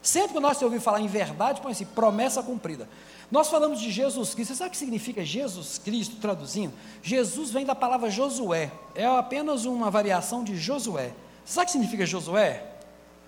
Sempre 0.00 0.34
que 0.34 0.40
nós 0.40 0.60
ouvir 0.62 0.80
falar 0.80 1.00
em 1.00 1.06
verdade, 1.06 1.60
põe 1.60 1.72
assim: 1.72 1.84
promessa 1.84 2.42
cumprida. 2.42 2.88
Nós 3.30 3.48
falamos 3.48 3.80
de 3.80 3.90
Jesus 3.90 4.34
Cristo. 4.34 4.52
Você 4.52 4.58
sabe 4.58 4.68
o 4.68 4.70
que 4.72 4.76
significa 4.76 5.24
Jesus 5.24 5.78
Cristo, 5.78 6.16
traduzindo? 6.16 6.74
Jesus 7.02 7.50
vem 7.50 7.64
da 7.64 7.74
palavra 7.74 8.10
Josué. 8.10 8.70
É 8.94 9.06
apenas 9.06 9.64
uma 9.64 9.90
variação 9.90 10.44
de 10.44 10.56
Josué. 10.56 11.12
Sabe 11.44 11.64
o 11.64 11.66
que 11.66 11.72
significa 11.72 12.06
Josué? 12.06 12.66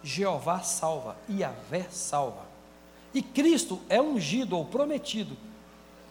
Jeová 0.02 0.60
salva, 0.60 1.16
Yahvé 1.30 1.86
salva. 1.90 2.44
E 3.12 3.22
Cristo 3.22 3.80
é 3.88 4.00
ungido 4.00 4.56
ou 4.56 4.64
prometido 4.64 5.36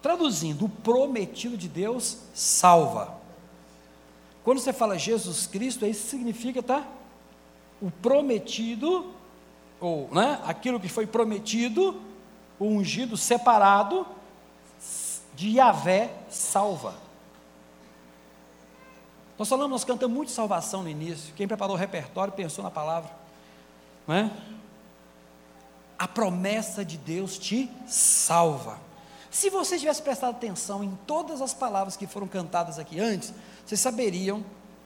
Traduzindo, 0.04 0.66
o 0.66 0.68
prometido 0.68 1.56
de 1.56 1.66
Deus 1.66 2.18
salva. 2.34 3.16
Quando 4.42 4.58
você 4.58 4.70
fala 4.70 4.98
Jesus 4.98 5.46
Cristo, 5.46 5.86
isso 5.86 6.08
significa, 6.08 6.62
tá? 6.62 6.86
O 7.80 7.90
prometido, 7.90 9.14
ou 9.80 10.10
né, 10.12 10.42
aquilo 10.44 10.78
que 10.78 10.90
foi 10.90 11.06
prometido, 11.06 12.02
o 12.58 12.66
ungido 12.66 13.16
separado 13.16 14.06
de 15.34 15.56
Yahvé 15.56 16.12
salva. 16.28 16.94
Nós 19.38 19.48
falamos, 19.48 19.70
nós 19.70 19.84
cantamos 19.84 20.14
muito 20.14 20.30
salvação 20.30 20.82
no 20.82 20.88
início. 20.88 21.34
Quem 21.34 21.48
preparou 21.48 21.74
o 21.74 21.78
repertório 21.78 22.32
pensou 22.32 22.62
na 22.62 22.70
palavra. 22.70 23.10
Não 24.06 24.14
é? 24.14 24.30
A 25.98 26.06
promessa 26.06 26.84
de 26.84 26.96
Deus 26.96 27.38
te 27.38 27.70
salva. 27.86 28.78
Se 29.30 29.50
você 29.50 29.78
tivesse 29.78 30.00
prestado 30.00 30.30
atenção 30.30 30.84
em 30.84 30.96
todas 31.06 31.42
as 31.42 31.52
palavras 31.52 31.96
que 31.96 32.06
foram 32.06 32.28
cantadas 32.28 32.78
aqui 32.78 33.00
antes, 33.00 33.34
vocês 33.66 33.80
saberiam 33.80 34.44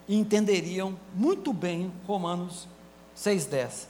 e 0.08 0.16
entenderiam 0.16 0.98
muito 1.14 1.52
bem 1.52 1.92
Romanos 2.06 2.66
6,10. 3.14 3.86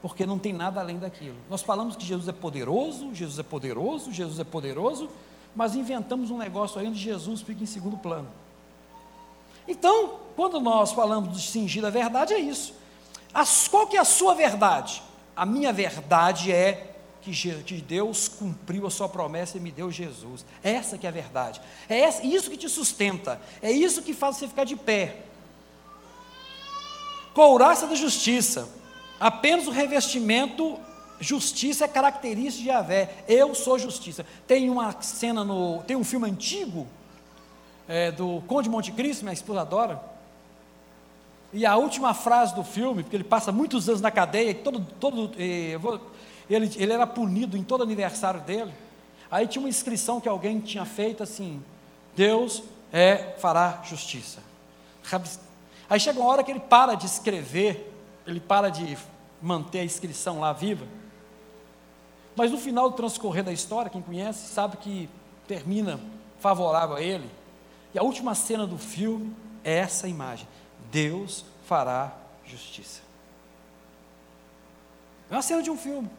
Porque 0.00 0.24
não 0.24 0.38
tem 0.38 0.52
nada 0.52 0.80
além 0.80 0.98
daquilo. 0.98 1.36
Nós 1.48 1.62
falamos 1.62 1.96
que 1.96 2.06
Jesus 2.06 2.28
é 2.28 2.32
poderoso, 2.32 3.12
Jesus 3.12 3.38
é 3.38 3.42
poderoso, 3.42 4.12
Jesus 4.12 4.38
é 4.38 4.44
poderoso, 4.44 5.10
mas 5.54 5.74
inventamos 5.74 6.30
um 6.30 6.38
negócio 6.38 6.80
aí 6.80 6.86
onde 6.86 6.98
Jesus 6.98 7.42
fica 7.42 7.62
em 7.64 7.66
segundo 7.66 7.96
plano. 7.96 8.28
Então, 9.70 10.18
quando 10.34 10.58
nós 10.58 10.90
falamos 10.90 11.32
de 11.32 11.46
cingir 11.46 11.84
a 11.84 11.90
verdade, 11.90 12.34
é 12.34 12.40
isso. 12.40 12.74
As, 13.32 13.68
qual 13.68 13.86
que 13.86 13.96
é 13.96 14.00
a 14.00 14.04
sua 14.04 14.34
verdade? 14.34 15.00
A 15.36 15.46
minha 15.46 15.72
verdade 15.72 16.50
é 16.50 16.96
que 17.22 17.80
Deus 17.86 18.26
cumpriu 18.26 18.84
a 18.84 18.90
sua 18.90 19.08
promessa 19.08 19.58
e 19.58 19.60
me 19.60 19.70
deu 19.70 19.88
Jesus. 19.88 20.44
Essa 20.60 20.98
que 20.98 21.06
é 21.06 21.08
a 21.08 21.12
verdade. 21.12 21.60
É 21.88 22.00
essa, 22.00 22.26
isso 22.26 22.50
que 22.50 22.56
te 22.56 22.68
sustenta. 22.68 23.40
É 23.62 23.70
isso 23.70 24.02
que 24.02 24.12
faz 24.12 24.36
você 24.36 24.48
ficar 24.48 24.64
de 24.64 24.74
pé. 24.74 25.18
Couraça 27.32 27.86
da 27.86 27.94
justiça. 27.94 28.68
Apenas 29.20 29.68
o 29.68 29.70
revestimento 29.70 30.80
justiça 31.20 31.84
é 31.84 31.88
característica 31.88 32.64
de 32.64 32.70
Yahvé. 32.70 33.24
Eu 33.28 33.54
sou 33.54 33.78
justiça. 33.78 34.26
Tem 34.48 34.68
uma 34.68 35.00
cena 35.00 35.44
no, 35.44 35.80
tem 35.84 35.96
um 35.96 36.02
filme 36.02 36.28
antigo 36.28 36.88
é, 37.90 38.12
do 38.12 38.40
Conde 38.46 38.68
Monte 38.68 38.92
Cristo, 38.92 39.22
minha 39.22 39.32
esposa 39.32 39.62
adora. 39.62 40.00
E 41.52 41.66
a 41.66 41.76
última 41.76 42.14
frase 42.14 42.54
do 42.54 42.62
filme, 42.62 43.02
porque 43.02 43.16
ele 43.16 43.24
passa 43.24 43.50
muitos 43.50 43.88
anos 43.88 44.00
na 44.00 44.12
cadeia, 44.12 44.54
todo, 44.54 44.86
todo, 45.00 45.32
ele, 45.36 46.70
ele 46.76 46.92
era 46.92 47.04
punido 47.04 47.56
em 47.56 47.64
todo 47.64 47.82
aniversário 47.82 48.40
dele. 48.42 48.72
Aí 49.28 49.48
tinha 49.48 49.60
uma 49.60 49.68
inscrição 49.68 50.20
que 50.20 50.28
alguém 50.28 50.60
tinha 50.60 50.84
feito 50.84 51.24
assim: 51.24 51.60
Deus 52.14 52.62
é, 52.92 53.34
fará 53.38 53.82
justiça. 53.82 54.38
Aí 55.88 55.98
chega 55.98 56.20
uma 56.20 56.30
hora 56.30 56.44
que 56.44 56.52
ele 56.52 56.60
para 56.60 56.94
de 56.94 57.06
escrever, 57.06 57.92
ele 58.24 58.38
para 58.38 58.68
de 58.68 58.96
manter 59.42 59.80
a 59.80 59.84
inscrição 59.84 60.38
lá 60.38 60.52
viva. 60.52 60.86
Mas 62.36 62.52
no 62.52 62.58
final 62.58 62.88
do 62.88 62.94
transcorrer 62.94 63.42
da 63.42 63.52
história, 63.52 63.90
quem 63.90 64.00
conhece 64.00 64.46
sabe 64.46 64.76
que 64.76 65.08
termina 65.48 65.98
favorável 66.38 66.94
a 66.94 67.02
ele. 67.02 67.39
E 67.94 67.98
a 67.98 68.02
última 68.02 68.34
cena 68.34 68.66
do 68.66 68.78
filme 68.78 69.34
é 69.64 69.78
essa 69.78 70.08
imagem: 70.08 70.46
Deus 70.90 71.44
fará 71.64 72.12
justiça. 72.44 73.00
É 75.30 75.34
uma 75.34 75.42
cena 75.42 75.62
de 75.62 75.70
um 75.70 75.76
filme. 75.76 76.10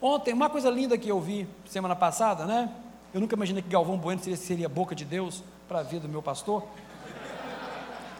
Ontem, 0.00 0.32
uma 0.32 0.48
coisa 0.48 0.70
linda 0.70 0.96
que 0.96 1.08
eu 1.08 1.20
vi 1.20 1.46
semana 1.66 1.94
passada, 1.94 2.46
né? 2.46 2.70
Eu 3.12 3.20
nunca 3.20 3.34
imaginei 3.34 3.62
que 3.62 3.68
Galvão 3.68 3.98
Bueno 3.98 4.22
seria, 4.22 4.36
seria 4.36 4.68
boca 4.68 4.94
de 4.94 5.04
Deus 5.04 5.42
para 5.68 5.80
a 5.80 5.82
vida 5.82 6.02
do 6.02 6.08
meu 6.08 6.22
pastor. 6.22 6.64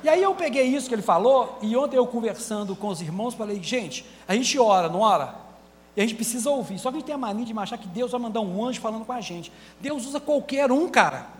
E 0.02 0.08
aí 0.08 0.22
eu 0.22 0.34
peguei 0.34 0.64
isso 0.64 0.88
que 0.88 0.94
ele 0.94 1.02
falou, 1.02 1.58
e 1.62 1.76
ontem 1.76 1.96
eu 1.96 2.06
conversando 2.06 2.74
com 2.74 2.88
os 2.88 3.02
irmãos, 3.02 3.34
falei, 3.34 3.62
gente, 3.62 4.04
a 4.26 4.34
gente 4.34 4.58
ora, 4.58 4.88
não 4.88 5.00
ora? 5.00 5.34
E 5.96 6.00
a 6.00 6.04
gente 6.04 6.16
precisa 6.16 6.50
ouvir. 6.50 6.78
Só 6.78 6.90
que 6.90 6.96
a 6.96 6.98
gente 7.00 7.06
tem 7.06 7.14
a 7.14 7.18
mania 7.18 7.44
de 7.44 7.58
achar 7.58 7.76
que 7.76 7.86
Deus 7.86 8.10
vai 8.10 8.20
mandar 8.20 8.40
um 8.40 8.64
anjo 8.64 8.80
falando 8.80 9.04
com 9.04 9.12
a 9.12 9.20
gente. 9.20 9.52
Deus 9.80 10.06
usa 10.06 10.18
qualquer 10.18 10.72
um, 10.72 10.88
cara. 10.88 11.39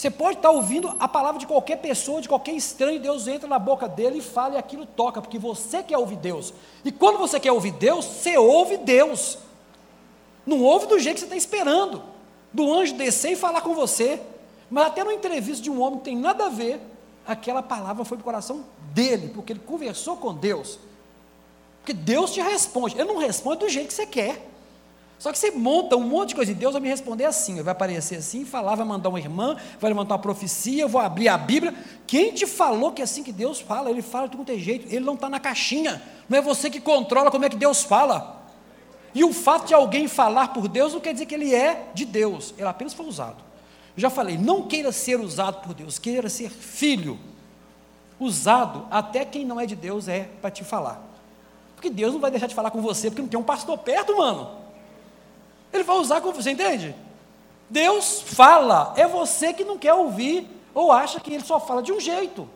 Você 0.00 0.10
pode 0.10 0.38
estar 0.38 0.48
ouvindo 0.48 0.96
a 0.98 1.06
palavra 1.06 1.38
de 1.38 1.46
qualquer 1.46 1.76
pessoa, 1.76 2.22
de 2.22 2.28
qualquer 2.28 2.52
estranho, 2.52 2.98
Deus 2.98 3.28
entra 3.28 3.46
na 3.46 3.58
boca 3.58 3.86
dele 3.86 4.16
e 4.16 4.22
fala 4.22 4.54
e 4.54 4.56
aquilo 4.56 4.86
toca, 4.86 5.20
porque 5.20 5.38
você 5.38 5.82
quer 5.82 5.98
ouvir 5.98 6.16
Deus. 6.16 6.54
E 6.82 6.90
quando 6.90 7.18
você 7.18 7.38
quer 7.38 7.52
ouvir 7.52 7.72
Deus, 7.72 8.06
você 8.06 8.38
ouve 8.38 8.78
Deus. 8.78 9.36
Não 10.46 10.62
ouve 10.62 10.86
do 10.86 10.98
jeito 10.98 11.16
que 11.16 11.20
você 11.20 11.26
está 11.26 11.36
esperando, 11.36 12.02
do 12.50 12.72
anjo 12.72 12.94
descer 12.94 13.32
e 13.32 13.36
falar 13.36 13.60
com 13.60 13.74
você. 13.74 14.18
Mas 14.70 14.86
até 14.86 15.04
numa 15.04 15.12
entrevista 15.12 15.62
de 15.62 15.70
um 15.70 15.82
homem 15.82 15.98
que 15.98 16.06
tem 16.06 16.16
nada 16.16 16.46
a 16.46 16.48
ver, 16.48 16.80
aquela 17.26 17.62
palavra 17.62 18.02
foi 18.02 18.16
para 18.16 18.22
o 18.22 18.24
coração 18.24 18.64
dele, 18.94 19.30
porque 19.34 19.52
ele 19.52 19.60
conversou 19.60 20.16
com 20.16 20.32
Deus. 20.32 20.78
Porque 21.82 21.92
Deus 21.92 22.32
te 22.32 22.40
responde, 22.40 22.98
ele 22.98 23.12
não 23.12 23.18
responde 23.18 23.58
do 23.58 23.68
jeito 23.68 23.88
que 23.88 23.92
você 23.92 24.06
quer. 24.06 24.49
Só 25.20 25.30
que 25.30 25.38
você 25.38 25.50
monta 25.50 25.98
um 25.98 26.00
monte 26.00 26.30
de 26.30 26.34
coisa, 26.34 26.50
e 26.50 26.54
Deus 26.54 26.72
vai 26.72 26.80
me 26.80 26.88
responder 26.88 27.26
assim, 27.26 27.62
vai 27.62 27.72
aparecer 27.72 28.16
assim, 28.16 28.42
falar, 28.46 28.74
vai 28.74 28.86
mandar 28.86 29.10
uma 29.10 29.18
irmã, 29.18 29.54
vai 29.78 29.90
levantar 29.90 30.14
uma 30.14 30.18
profecia, 30.18 30.80
eu 30.80 30.88
vou 30.88 30.98
abrir 30.98 31.28
a 31.28 31.36
Bíblia. 31.36 31.74
Quem 32.06 32.32
te 32.32 32.46
falou 32.46 32.90
que 32.90 33.02
é 33.02 33.04
assim 33.04 33.22
que 33.22 33.30
Deus 33.30 33.60
fala? 33.60 33.90
Ele 33.90 34.00
fala 34.00 34.28
de 34.28 34.38
todo 34.38 34.58
jeito, 34.58 34.86
ele 34.86 35.04
não 35.04 35.12
está 35.12 35.28
na 35.28 35.38
caixinha, 35.38 36.02
não 36.26 36.38
é 36.38 36.40
você 36.40 36.70
que 36.70 36.80
controla 36.80 37.30
como 37.30 37.44
é 37.44 37.50
que 37.50 37.56
Deus 37.56 37.82
fala. 37.82 38.46
E 39.14 39.22
o 39.22 39.30
fato 39.30 39.66
de 39.66 39.74
alguém 39.74 40.08
falar 40.08 40.54
por 40.54 40.66
Deus 40.66 40.94
não 40.94 41.00
quer 41.00 41.12
dizer 41.12 41.26
que 41.26 41.34
ele 41.34 41.54
é 41.54 41.90
de 41.92 42.06
Deus, 42.06 42.54
ele 42.56 42.66
apenas 42.66 42.94
foi 42.94 43.04
usado. 43.04 43.44
Eu 43.94 44.00
já 44.00 44.08
falei, 44.08 44.38
não 44.38 44.62
queira 44.62 44.90
ser 44.90 45.20
usado 45.20 45.60
por 45.60 45.74
Deus, 45.74 45.98
queira 45.98 46.30
ser 46.30 46.48
filho. 46.48 47.18
Usado, 48.18 48.86
até 48.90 49.26
quem 49.26 49.44
não 49.44 49.60
é 49.60 49.66
de 49.66 49.76
Deus 49.76 50.08
é 50.08 50.30
para 50.40 50.50
te 50.50 50.64
falar. 50.64 51.06
Porque 51.76 51.90
Deus 51.90 52.14
não 52.14 52.20
vai 52.20 52.30
deixar 52.30 52.46
de 52.46 52.54
falar 52.54 52.70
com 52.70 52.80
você, 52.80 53.10
porque 53.10 53.20
não 53.20 53.28
tem 53.28 53.38
um 53.38 53.42
pastor 53.42 53.76
perto, 53.76 54.16
mano. 54.16 54.59
Ele 55.72 55.84
vai 55.84 55.96
usar 55.96 56.20
com 56.20 56.32
você, 56.32 56.50
entende? 56.50 56.94
Deus 57.68 58.20
fala, 58.22 58.92
é 58.96 59.06
você 59.06 59.52
que 59.52 59.64
não 59.64 59.78
quer 59.78 59.94
ouvir 59.94 60.48
ou 60.74 60.90
acha 60.90 61.20
que 61.20 61.32
ele 61.32 61.44
só 61.44 61.60
fala 61.60 61.82
de 61.82 61.92
um 61.92 62.00
jeito. 62.00 62.48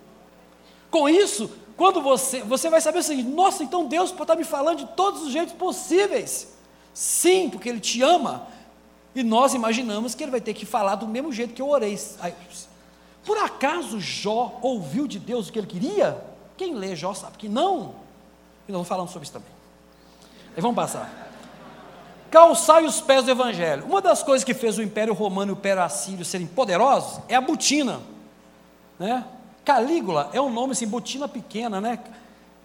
Com 0.90 1.08
isso, 1.08 1.50
quando 1.76 2.00
você, 2.00 2.40
você 2.42 2.70
vai 2.70 2.80
saber 2.80 2.98
o 2.98 3.02
seguinte: 3.02 3.28
nossa, 3.28 3.62
então 3.62 3.86
Deus 3.86 4.10
pode 4.10 4.22
estar 4.22 4.36
me 4.36 4.44
falando 4.44 4.78
de 4.78 4.86
todos 4.86 5.22
os 5.22 5.32
jeitos 5.32 5.54
possíveis. 5.54 6.54
Sim, 6.92 7.50
porque 7.50 7.68
Ele 7.68 7.80
te 7.80 8.00
ama. 8.02 8.46
E 9.14 9.22
nós 9.22 9.54
imaginamos 9.54 10.14
que 10.14 10.22
Ele 10.22 10.30
vai 10.30 10.40
ter 10.40 10.54
que 10.54 10.64
falar 10.64 10.94
do 10.96 11.06
mesmo 11.06 11.32
jeito 11.32 11.54
que 11.54 11.62
eu 11.62 11.68
orei. 11.68 11.98
Por 13.24 13.38
acaso 13.38 14.00
Jó 14.00 14.58
ouviu 14.62 15.06
de 15.06 15.18
Deus 15.18 15.48
o 15.48 15.52
que 15.52 15.58
ele 15.58 15.66
queria? 15.66 16.22
Quem 16.56 16.74
lê 16.74 16.94
Jó 16.94 17.14
sabe 17.14 17.38
que 17.38 17.48
não. 17.48 17.94
E 18.68 18.72
nós 18.72 18.86
falando 18.86 19.08
sobre 19.08 19.24
isso 19.24 19.32
também. 19.32 19.48
Aí 20.54 20.62
vamos 20.62 20.76
passar. 20.76 21.23
Calçai 22.34 22.84
os 22.84 23.00
pés 23.00 23.24
do 23.24 23.30
Evangelho. 23.30 23.84
Uma 23.84 24.02
das 24.02 24.20
coisas 24.20 24.42
que 24.42 24.52
fez 24.52 24.76
o 24.76 24.82
Império 24.82 25.14
Romano 25.14 25.52
e 25.52 25.54
o 25.54 25.56
Império 25.56 25.80
Assírio 25.80 26.24
serem 26.24 26.48
poderosos 26.48 27.20
é 27.28 27.36
a 27.36 27.40
botina. 27.40 28.00
Né? 28.98 29.24
Calígula 29.64 30.30
é 30.32 30.40
um 30.40 30.52
nome 30.52 30.72
assim, 30.72 30.84
botina 30.84 31.28
pequena, 31.28 31.80
né? 31.80 31.96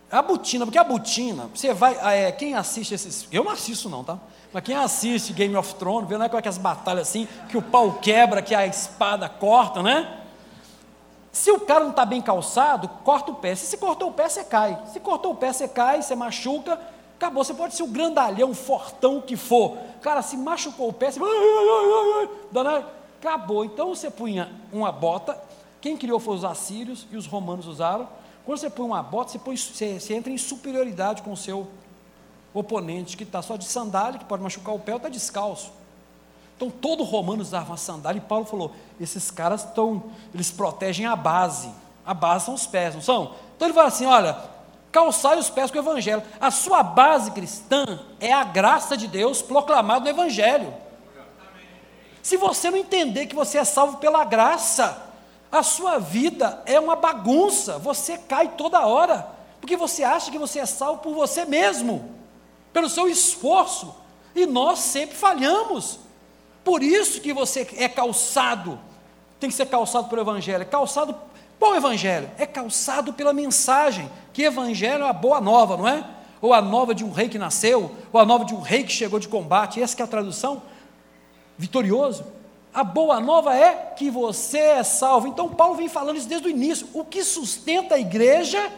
A 0.09 0.23
botina, 0.23 0.65
porque 0.65 0.79
a 0.79 0.83
botina, 0.83 1.51
você 1.53 1.71
vai, 1.71 1.95
ah, 2.01 2.11
é, 2.11 2.31
quem 2.31 2.55
assiste 2.55 2.95
esses, 2.95 3.27
eu 3.31 3.43
não 3.43 3.51
assisto 3.51 3.87
não, 3.87 4.03
tá? 4.03 4.17
Mas 4.51 4.63
quem 4.63 4.75
assiste 4.75 5.33
Game 5.33 5.55
of 5.55 5.75
Thrones, 5.75 6.09
vê 6.09 6.17
né, 6.17 6.27
como 6.27 6.39
é 6.39 6.41
que 6.41 6.49
as 6.49 6.57
batalhas 6.57 7.07
assim, 7.07 7.27
que 7.47 7.55
o 7.55 7.61
pau 7.61 7.99
quebra, 8.01 8.41
que 8.41 8.55
a 8.55 8.65
espada 8.65 9.29
corta, 9.29 9.83
né? 9.83 10.21
Se 11.31 11.51
o 11.51 11.59
cara 11.59 11.81
não 11.81 11.91
está 11.91 12.05
bem 12.05 12.23
calçado, 12.23 12.89
corta 13.03 13.29
o 13.29 13.35
pé. 13.35 13.53
Se 13.53 13.67
você 13.67 13.77
cortou 13.77 14.09
o 14.09 14.13
pé, 14.13 14.29
você 14.29 14.43
cai. 14.43 14.81
Se 14.91 14.99
cortou 14.99 15.33
o 15.33 15.35
pé, 15.35 15.53
você 15.53 15.67
cai, 15.67 16.01
você 16.01 16.15
machuca, 16.15 16.79
acabou. 17.19 17.43
Você 17.43 17.53
pode 17.53 17.75
ser 17.75 17.83
o 17.83 17.87
grandalhão, 17.87 18.53
fortão 18.55 19.21
que 19.21 19.35
for. 19.35 19.77
Cara, 20.01 20.21
se 20.21 20.37
machucou 20.37 20.89
o 20.89 20.93
pé, 20.93 21.11
você. 21.11 21.19
Acabou. 23.19 23.65
Então 23.65 23.89
você 23.93 24.09
punha 24.09 24.49
uma 24.71 24.91
bota. 24.91 25.37
Quem 25.81 25.97
criou 25.97 26.19
foi 26.19 26.35
os 26.35 26.45
assírios 26.45 27.05
e 27.11 27.17
os 27.17 27.25
romanos 27.25 27.67
usaram. 27.67 28.07
Quando 28.45 28.57
você 28.57 28.69
põe 28.69 28.85
uma 28.85 29.03
bota, 29.03 29.31
você, 29.31 29.39
põe, 29.39 29.55
você, 29.55 29.99
você 29.99 30.13
entra 30.15 30.31
em 30.31 30.37
superioridade 30.37 31.21
com 31.21 31.33
o 31.33 31.37
seu 31.37 31.67
oponente, 32.53 33.15
que 33.15 33.23
está 33.23 33.41
só 33.41 33.57
de 33.57 33.65
sandália, 33.65 34.17
que 34.17 34.25
pode 34.25 34.41
machucar 34.41 34.73
o 34.73 34.79
pé 34.79 34.93
ou 34.93 34.97
está 34.97 35.09
descalço. 35.09 35.71
Então 36.55 36.69
todo 36.69 37.03
romano 37.03 37.41
usava 37.41 37.71
uma 37.71 37.77
sandália 37.77 38.19
e 38.19 38.21
Paulo 38.21 38.45
falou: 38.45 38.71
esses 38.99 39.29
caras 39.29 39.63
estão, 39.65 40.03
eles 40.33 40.49
protegem 40.49 41.05
a 41.05 41.15
base. 41.15 41.69
A 42.05 42.13
base 42.13 42.45
são 42.45 42.53
os 42.53 42.65
pés, 42.65 42.95
não 42.95 43.01
são? 43.01 43.35
Então 43.55 43.67
ele 43.67 43.75
fala 43.75 43.87
assim: 43.89 44.05
olha, 44.05 44.37
calçai 44.91 45.37
os 45.37 45.49
pés 45.49 45.71
com 45.71 45.77
o 45.77 45.81
Evangelho. 45.81 46.23
A 46.39 46.51
sua 46.51 46.83
base 46.83 47.31
cristã 47.31 47.99
é 48.19 48.31
a 48.31 48.43
graça 48.43 48.97
de 48.97 49.07
Deus 49.07 49.41
proclamada 49.41 50.05
no 50.05 50.09
Evangelho. 50.09 50.73
Se 52.21 52.37
você 52.37 52.69
não 52.69 52.77
entender 52.77 53.27
que 53.27 53.35
você 53.35 53.57
é 53.57 53.63
salvo 53.63 53.97
pela 53.97 54.23
graça, 54.23 55.09
a 55.51 55.63
sua 55.63 55.97
vida 55.97 56.61
é 56.65 56.79
uma 56.79 56.95
bagunça, 56.95 57.77
você 57.79 58.17
cai 58.17 58.49
toda 58.49 58.85
hora, 58.85 59.27
porque 59.59 59.75
você 59.75 60.03
acha 60.03 60.29
que 60.29 60.37
você 60.37 60.59
é 60.59 60.65
salvo 60.65 61.01
por 61.01 61.13
você 61.13 61.45
mesmo, 61.45 62.13
pelo 62.71 62.89
seu 62.89 63.07
esforço, 63.07 63.95
e 64.35 64.45
nós 64.45 64.79
sempre 64.79 65.15
falhamos. 65.15 65.99
Por 66.63 66.83
isso 66.83 67.19
que 67.21 67.33
você 67.33 67.67
é 67.77 67.89
calçado, 67.89 68.79
tem 69.39 69.49
que 69.49 69.55
ser 69.55 69.65
calçado 69.65 70.07
pelo 70.07 70.21
Evangelho. 70.21 70.65
Calçado, 70.67 71.15
qual 71.57 71.75
Evangelho? 71.75 72.29
É 72.37 72.45
calçado 72.45 73.13
pela 73.13 73.33
mensagem, 73.33 74.09
Evangelho 74.43 75.03
é 75.03 75.09
a 75.09 75.13
boa 75.13 75.41
nova, 75.41 75.77
não 75.77 75.87
é? 75.87 76.03
Ou 76.41 76.53
a 76.53 76.61
nova 76.61 76.95
de 76.95 77.03
um 77.03 77.11
rei 77.11 77.27
que 77.27 77.37
nasceu, 77.37 77.95
ou 78.11 78.19
a 78.19 78.25
nova 78.25 78.45
de 78.45 78.53
um 78.53 78.61
rei 78.61 78.83
que 78.83 78.91
chegou 78.91 79.19
de 79.19 79.27
combate, 79.27 79.81
essa 79.81 80.01
é 80.01 80.03
a 80.03 80.07
tradução, 80.07 80.61
vitorioso. 81.57 82.25
A 82.73 82.83
boa 82.83 83.19
nova 83.19 83.55
é 83.55 83.93
que 83.95 84.09
você 84.09 84.59
é 84.59 84.83
salvo. 84.83 85.27
Então, 85.27 85.49
Paulo 85.49 85.75
vem 85.75 85.89
falando 85.89 86.17
isso 86.17 86.29
desde 86.29 86.47
o 86.47 86.51
início. 86.51 86.87
O 86.93 87.03
que 87.03 87.23
sustenta 87.23 87.95
a 87.95 87.99
igreja 87.99 88.71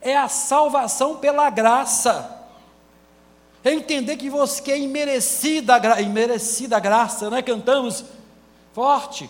é 0.00 0.16
a 0.16 0.28
salvação 0.28 1.16
pela 1.16 1.48
graça 1.50 2.34
é 3.64 3.72
entender 3.72 4.18
que 4.18 4.28
você 4.28 4.60
que 4.60 4.70
é 4.70 4.78
imerecida, 4.78 5.80
imerecida 6.02 6.78
graça, 6.78 7.30
né? 7.30 7.40
Cantamos 7.40 8.04
forte. 8.74 9.28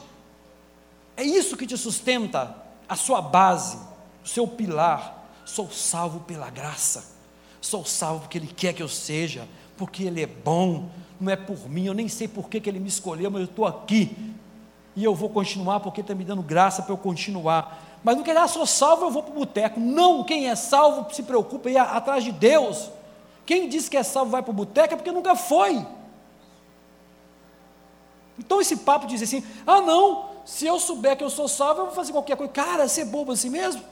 É 1.17 1.23
isso 1.23 1.57
que 1.57 1.67
te 1.67 1.79
sustenta, 1.79 2.53
a 2.89 2.97
sua 2.97 3.23
base, 3.23 3.79
o 4.25 4.29
seu 4.29 4.49
pilar. 4.49 5.14
Sou 5.45 5.71
salvo 5.71 6.21
pela 6.21 6.51
graça. 6.51 7.13
Sou 7.61 7.85
salvo 7.85 8.21
porque 8.21 8.39
Ele 8.39 8.47
quer 8.47 8.73
que 8.73 8.83
eu 8.83 8.89
seja, 8.89 9.49
porque 9.77 10.05
Ele 10.05 10.23
é 10.23 10.27
bom. 10.27 10.89
Não 11.21 11.33
é 11.33 11.37
por 11.37 11.69
mim, 11.69 11.87
eu 11.87 11.95
nem 11.95 12.09
sei 12.09 12.29
por 12.29 12.49
que, 12.49 12.61
que 12.61 12.69
Ele 12.69 12.81
me 12.81 12.89
escolheu, 12.89 13.31
mas 13.31 13.43
eu 13.43 13.47
estou 13.47 13.67
aqui. 13.67 14.35
E 14.97 15.03
eu 15.03 15.15
vou 15.15 15.29
continuar 15.29 15.81
porque 15.81 16.01
está 16.01 16.15
me 16.15 16.25
dando 16.25 16.43
graça 16.43 16.83
para 16.83 16.93
eu 16.93 16.99
continuar. 16.99 17.83
Mas 18.03 18.17
não 18.17 18.23
quer 18.23 18.33
dizer, 18.33 18.45
ah, 18.45 18.49
sou 18.49 18.67
salvo, 18.67 19.07
eu 19.07 19.11
vou 19.11 19.23
para 19.23 19.33
o 19.33 19.39
boteco. 19.39 19.81
Não, 19.81 20.23
quem 20.25 20.49
é 20.49 20.55
salvo 20.55 21.13
se 21.13 21.23
preocupa 21.23 21.71
ir 21.71 21.79
atrás 21.79 22.23
de 22.23 22.33
Deus. 22.33 22.91
Quem 23.47 23.69
diz 23.69 23.89
que 23.89 23.97
é 23.97 24.03
salvo 24.03 24.31
vai 24.31 24.43
para 24.43 24.51
o 24.51 24.55
boteco 24.55 24.95
é 24.95 24.97
porque 24.97 25.11
nunca 25.11 25.35
foi. 25.35 25.85
Então 28.39 28.61
esse 28.61 28.77
papo 28.79 29.07
diz 29.07 29.23
assim: 29.23 29.43
ah, 29.67 29.81
não, 29.81 30.27
se 30.45 30.67
eu 30.67 30.79
souber 30.79 31.17
que 31.17 31.25
eu 31.25 31.31
sou 31.31 31.49
salvo, 31.49 31.81
eu 31.81 31.87
vou 31.87 31.95
fazer 31.95 32.13
qualquer 32.13 32.37
coisa. 32.37 32.53
Cara, 32.53 32.89
você 32.89 33.03
é 33.03 33.05
bobo 33.05 33.33
assim 33.33 33.51
mesmo? 33.51 33.83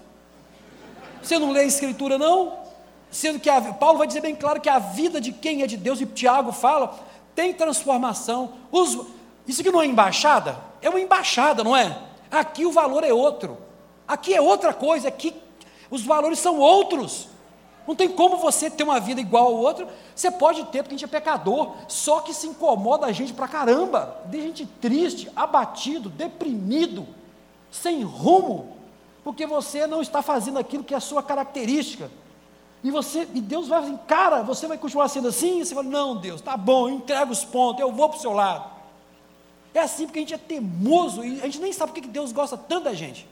Você 1.22 1.38
não 1.38 1.50
lê 1.50 1.60
a 1.60 1.64
Escritura, 1.64 2.18
não? 2.18 2.54
Sendo 3.10 3.38
que 3.38 3.48
a, 3.48 3.60
Paulo 3.60 3.98
vai 3.98 4.06
dizer 4.06 4.20
bem 4.20 4.34
claro 4.34 4.60
que 4.60 4.68
a 4.68 4.78
vida 4.78 5.20
de 5.20 5.32
quem 5.32 5.62
é 5.62 5.66
de 5.66 5.76
Deus, 5.76 6.00
e 6.00 6.06
Tiago 6.06 6.50
fala, 6.50 6.98
tem 7.34 7.52
transformação. 7.52 8.54
Os, 8.70 8.98
isso 9.46 9.60
aqui 9.60 9.70
não 9.70 9.82
é 9.82 9.86
embaixada? 9.86 10.58
É 10.80 10.88
uma 10.88 11.00
embaixada, 11.00 11.62
não 11.62 11.76
é? 11.76 11.98
Aqui 12.30 12.64
o 12.64 12.72
valor 12.72 13.04
é 13.04 13.12
outro. 13.12 13.58
Aqui 14.08 14.34
é 14.34 14.40
outra 14.40 14.72
coisa, 14.72 15.08
aqui 15.08 15.34
os 15.90 16.02
valores 16.02 16.38
são 16.38 16.58
outros. 16.58 17.28
Não 17.86 17.94
tem 17.94 18.08
como 18.08 18.36
você 18.36 18.70
ter 18.70 18.84
uma 18.84 19.00
vida 19.00 19.20
igual 19.20 19.46
ao 19.46 19.56
outro. 19.56 19.86
Você 20.14 20.30
pode 20.30 20.64
ter, 20.66 20.82
porque 20.82 20.94
a 20.94 20.98
gente 20.98 21.04
é 21.04 21.08
pecador, 21.08 21.72
só 21.88 22.20
que 22.20 22.32
se 22.32 22.46
incomoda 22.46 23.06
a 23.06 23.12
gente 23.12 23.32
pra 23.32 23.48
caramba. 23.48 24.22
De 24.26 24.40
gente 24.40 24.64
triste, 24.64 25.30
abatido, 25.34 26.08
deprimido, 26.08 27.06
sem 27.70 28.02
rumo, 28.02 28.76
porque 29.24 29.46
você 29.46 29.86
não 29.86 30.02
está 30.02 30.22
fazendo 30.22 30.58
aquilo 30.58 30.84
que 30.84 30.94
é 30.94 30.96
a 30.96 31.00
sua 31.00 31.22
característica. 31.22 32.10
E 32.82 32.90
você, 32.90 33.28
e 33.32 33.40
Deus 33.40 33.68
vai 33.68 33.80
assim, 33.80 33.96
cara, 34.08 34.42
você 34.42 34.66
vai 34.66 34.76
continuar 34.76 35.08
sendo 35.08 35.28
assim? 35.28 35.60
E 35.60 35.64
você 35.64 35.74
fala, 35.74 35.88
não, 35.88 36.16
Deus, 36.16 36.40
tá 36.40 36.56
bom, 36.56 36.88
eu 36.88 36.96
entrego 36.96 37.30
os 37.30 37.44
pontos, 37.44 37.80
eu 37.80 37.92
vou 37.92 38.08
para 38.08 38.18
o 38.18 38.20
seu 38.20 38.32
lado. 38.32 38.70
É 39.72 39.80
assim 39.80 40.06
porque 40.06 40.18
a 40.18 40.22
gente 40.22 40.34
é 40.34 40.38
teimoso 40.38 41.24
e 41.24 41.40
a 41.40 41.44
gente 41.44 41.60
nem 41.60 41.72
sabe 41.72 41.92
por 41.92 42.00
que 42.00 42.08
Deus 42.08 42.32
gosta 42.32 42.56
tanto 42.58 42.84
da 42.84 42.94
gente, 42.94 43.26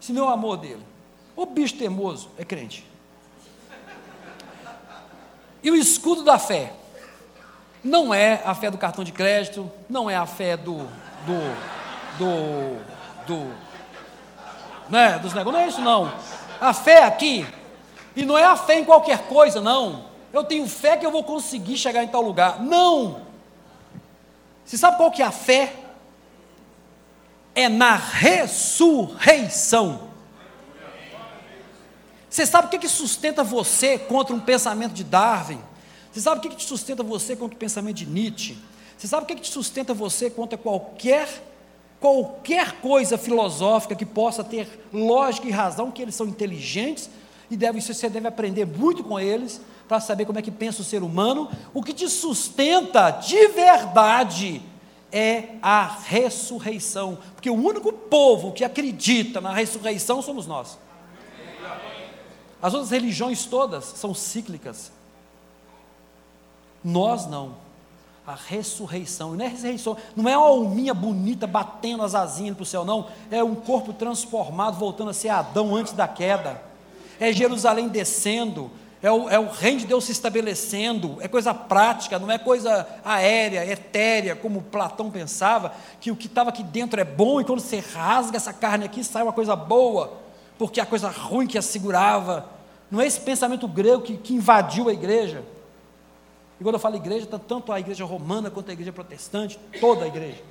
se 0.00 0.12
não 0.12 0.24
é 0.24 0.30
o 0.30 0.32
amor 0.32 0.56
dele. 0.56 0.82
O 1.36 1.46
bicho 1.46 1.76
teimoso 1.76 2.28
é 2.36 2.44
crente. 2.44 2.84
E 5.62 5.70
o 5.70 5.76
escudo 5.76 6.22
da 6.22 6.38
fé 6.38 6.74
não 7.82 8.12
é 8.12 8.42
a 8.44 8.54
fé 8.54 8.70
do 8.70 8.78
cartão 8.78 9.04
de 9.04 9.12
crédito, 9.12 9.70
não 9.88 10.10
é 10.10 10.16
a 10.16 10.26
fé 10.26 10.56
do 10.56 10.78
do 11.26 11.76
do, 12.18 12.76
do 13.26 13.65
né, 14.88 15.18
dos 15.18 15.34
negócios, 15.34 15.52
não 15.52 15.60
é 15.60 15.68
isso 15.68 15.80
não. 15.80 16.12
A 16.60 16.72
fé 16.72 17.04
aqui 17.04 17.46
e 18.14 18.24
não 18.24 18.36
é 18.36 18.44
a 18.44 18.56
fé 18.56 18.78
em 18.78 18.84
qualquer 18.84 19.26
coisa, 19.28 19.60
não. 19.60 20.06
Eu 20.32 20.44
tenho 20.44 20.68
fé 20.68 20.96
que 20.96 21.04
eu 21.04 21.10
vou 21.10 21.22
conseguir 21.22 21.76
chegar 21.76 22.02
em 22.02 22.08
tal 22.08 22.22
lugar. 22.22 22.62
Não. 22.62 23.20
Você 24.64 24.76
sabe 24.76 24.96
qual 24.96 25.10
que 25.10 25.22
é 25.22 25.26
a 25.26 25.30
fé? 25.30 25.72
É 27.54 27.68
na 27.68 27.94
ressurreição. 27.94 30.06
Você 32.28 32.44
sabe 32.44 32.66
o 32.66 32.70
que, 32.70 32.78
que 32.78 32.88
sustenta 32.88 33.42
você 33.42 33.98
contra 33.98 34.34
um 34.34 34.40
pensamento 34.40 34.92
de 34.92 35.04
Darwin? 35.04 35.60
Você 36.12 36.20
sabe 36.20 36.38
o 36.38 36.42
que, 36.42 36.50
que 36.50 36.56
te 36.56 36.64
sustenta 36.64 37.02
você 37.02 37.36
contra 37.36 37.54
o 37.54 37.58
pensamento 37.58 37.96
de 37.96 38.06
Nietzsche? 38.06 38.58
Você 38.96 39.06
sabe 39.06 39.24
o 39.24 39.26
que, 39.26 39.36
que 39.36 39.42
te 39.42 39.50
sustenta 39.50 39.94
você 39.94 40.28
contra 40.28 40.58
qualquer 40.58 41.28
qualquer 42.00 42.80
coisa 42.80 43.16
filosófica 43.16 43.94
que 43.94 44.06
possa 44.06 44.44
ter 44.44 44.88
lógica 44.92 45.48
e 45.48 45.50
razão, 45.50 45.90
que 45.90 46.02
eles 46.02 46.14
são 46.14 46.26
inteligentes 46.26 47.10
e 47.50 47.56
deve, 47.56 47.80
você 47.80 48.08
deve 48.08 48.28
aprender 48.28 48.66
muito 48.66 49.04
com 49.04 49.18
eles 49.18 49.60
para 49.88 50.00
saber 50.00 50.24
como 50.24 50.38
é 50.38 50.42
que 50.42 50.50
pensa 50.50 50.82
o 50.82 50.84
ser 50.84 51.02
humano. 51.02 51.48
O 51.72 51.82
que 51.82 51.92
te 51.92 52.08
sustenta 52.08 53.10
de 53.10 53.48
verdade 53.48 54.62
é 55.12 55.54
a 55.62 55.86
ressurreição, 56.04 57.18
porque 57.34 57.48
o 57.48 57.54
único 57.54 57.92
povo 57.92 58.52
que 58.52 58.64
acredita 58.64 59.40
na 59.40 59.52
ressurreição 59.52 60.20
somos 60.20 60.46
nós. 60.46 60.78
As 62.60 62.74
outras 62.74 62.90
religiões 62.90 63.44
todas 63.46 63.84
são 63.84 64.12
cíclicas. 64.12 64.90
Nós 66.82 67.26
não. 67.26 67.65
A 68.26 68.34
ressurreição, 68.34 69.34
não 69.34 69.44
é 69.44 69.48
ressurreição, 69.48 69.96
não 70.16 70.28
é 70.28 70.36
uma 70.36 70.48
alminha 70.48 70.92
bonita 70.92 71.46
batendo 71.46 72.02
as 72.02 72.14
asinhas 72.14 72.56
para 72.56 72.62
o 72.64 72.66
céu, 72.66 72.84
não. 72.84 73.06
É 73.30 73.42
um 73.44 73.54
corpo 73.54 73.92
transformado, 73.92 74.76
voltando 74.78 75.10
a 75.10 75.14
ser 75.14 75.28
Adão 75.28 75.76
antes 75.76 75.92
da 75.92 76.08
queda. 76.08 76.60
É 77.20 77.32
Jerusalém 77.32 77.88
descendo, 77.88 78.70
é 79.02 79.10
o, 79.10 79.28
é 79.28 79.38
o 79.38 79.48
reino 79.48 79.80
de 79.80 79.86
Deus 79.86 80.04
se 80.04 80.12
estabelecendo, 80.12 81.18
é 81.20 81.28
coisa 81.28 81.54
prática, 81.54 82.18
não 82.18 82.30
é 82.30 82.38
coisa 82.38 82.86
aérea, 83.04 83.64
etérea, 83.64 84.34
como 84.34 84.62
Platão 84.62 85.10
pensava, 85.10 85.72
que 86.00 86.10
o 86.10 86.16
que 86.16 86.26
estava 86.26 86.50
aqui 86.50 86.64
dentro 86.64 87.00
é 87.00 87.04
bom 87.04 87.40
e 87.40 87.44
quando 87.44 87.60
você 87.60 87.78
rasga 87.78 88.36
essa 88.36 88.52
carne 88.52 88.86
aqui 88.86 89.04
sai 89.04 89.22
uma 89.22 89.32
coisa 89.32 89.54
boa, 89.54 90.14
porque 90.58 90.80
a 90.80 90.86
coisa 90.86 91.08
ruim 91.08 91.46
que 91.46 91.56
a 91.56 91.62
segurava. 91.62 92.46
Não 92.90 93.00
é 93.00 93.06
esse 93.06 93.20
pensamento 93.20 93.68
grego 93.68 94.02
que, 94.02 94.16
que 94.16 94.34
invadiu 94.34 94.88
a 94.88 94.92
igreja. 94.92 95.42
E 96.58 96.62
quando 96.62 96.74
eu 96.74 96.80
falo 96.80 96.96
igreja, 96.96 97.26
tanto 97.26 97.72
a 97.72 97.78
igreja 97.78 98.04
romana 98.04 98.50
quanto 98.50 98.70
a 98.70 98.72
igreja 98.72 98.92
protestante, 98.92 99.58
toda 99.80 100.04
a 100.04 100.08
igreja. 100.08 100.42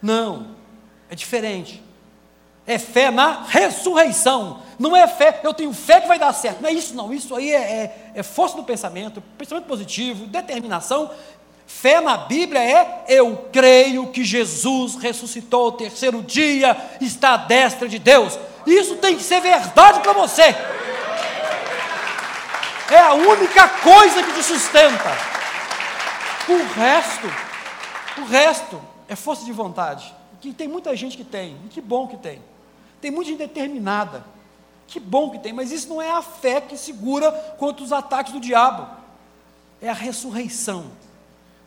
Não, 0.00 0.54
é 1.10 1.14
diferente. 1.14 1.82
É 2.66 2.78
fé 2.78 3.10
na 3.10 3.44
ressurreição. 3.44 4.62
Não 4.78 4.94
é 4.94 5.08
fé, 5.08 5.40
eu 5.42 5.54
tenho 5.54 5.72
fé 5.72 6.00
que 6.00 6.06
vai 6.06 6.18
dar 6.18 6.32
certo. 6.32 6.60
Não 6.60 6.68
é 6.68 6.72
isso, 6.72 6.94
não. 6.94 7.12
Isso 7.12 7.34
aí 7.34 7.50
é, 7.50 7.56
é, 7.56 8.12
é 8.16 8.22
força 8.22 8.56
do 8.56 8.62
pensamento, 8.62 9.22
pensamento 9.36 9.64
positivo, 9.64 10.26
determinação. 10.26 11.10
Fé 11.66 12.00
na 12.00 12.16
Bíblia 12.16 12.62
é 12.62 13.04
eu 13.08 13.48
creio 13.52 14.08
que 14.08 14.24
Jesus 14.24 14.94
ressuscitou 14.96 15.66
ao 15.66 15.72
terceiro 15.72 16.22
dia, 16.22 16.76
está 17.00 17.34
à 17.34 17.36
destra 17.36 17.88
de 17.88 17.98
Deus. 17.98 18.38
Isso 18.66 18.96
tem 18.96 19.16
que 19.16 19.22
ser 19.22 19.40
verdade 19.40 20.00
para 20.00 20.12
você. 20.12 20.54
É 22.90 22.98
a 22.98 23.12
única 23.12 23.68
coisa 23.68 24.22
que 24.22 24.32
te 24.32 24.42
sustenta. 24.42 25.10
O 26.48 26.72
resto, 26.74 27.26
o 28.18 28.24
resto 28.24 28.80
é 29.06 29.14
força 29.14 29.44
de 29.44 29.52
vontade. 29.52 30.14
Que 30.40 30.52
tem 30.52 30.66
muita 30.66 30.96
gente 30.96 31.16
que 31.16 31.24
tem, 31.24 31.56
e 31.66 31.68
que 31.68 31.80
bom 31.80 32.06
que 32.06 32.16
tem. 32.16 32.40
Tem 33.00 33.10
muita 33.10 33.30
gente 33.30 33.38
determinada. 33.38 34.24
Que 34.86 34.98
bom 34.98 35.30
que 35.30 35.38
tem, 35.38 35.52
mas 35.52 35.70
isso 35.70 35.88
não 35.88 36.00
é 36.00 36.10
a 36.10 36.22
fé 36.22 36.62
que 36.62 36.78
segura 36.78 37.30
contra 37.58 37.84
os 37.84 37.92
ataques 37.92 38.32
do 38.32 38.40
diabo. 38.40 38.88
É 39.82 39.90
a 39.90 39.94
ressurreição. 39.94 40.90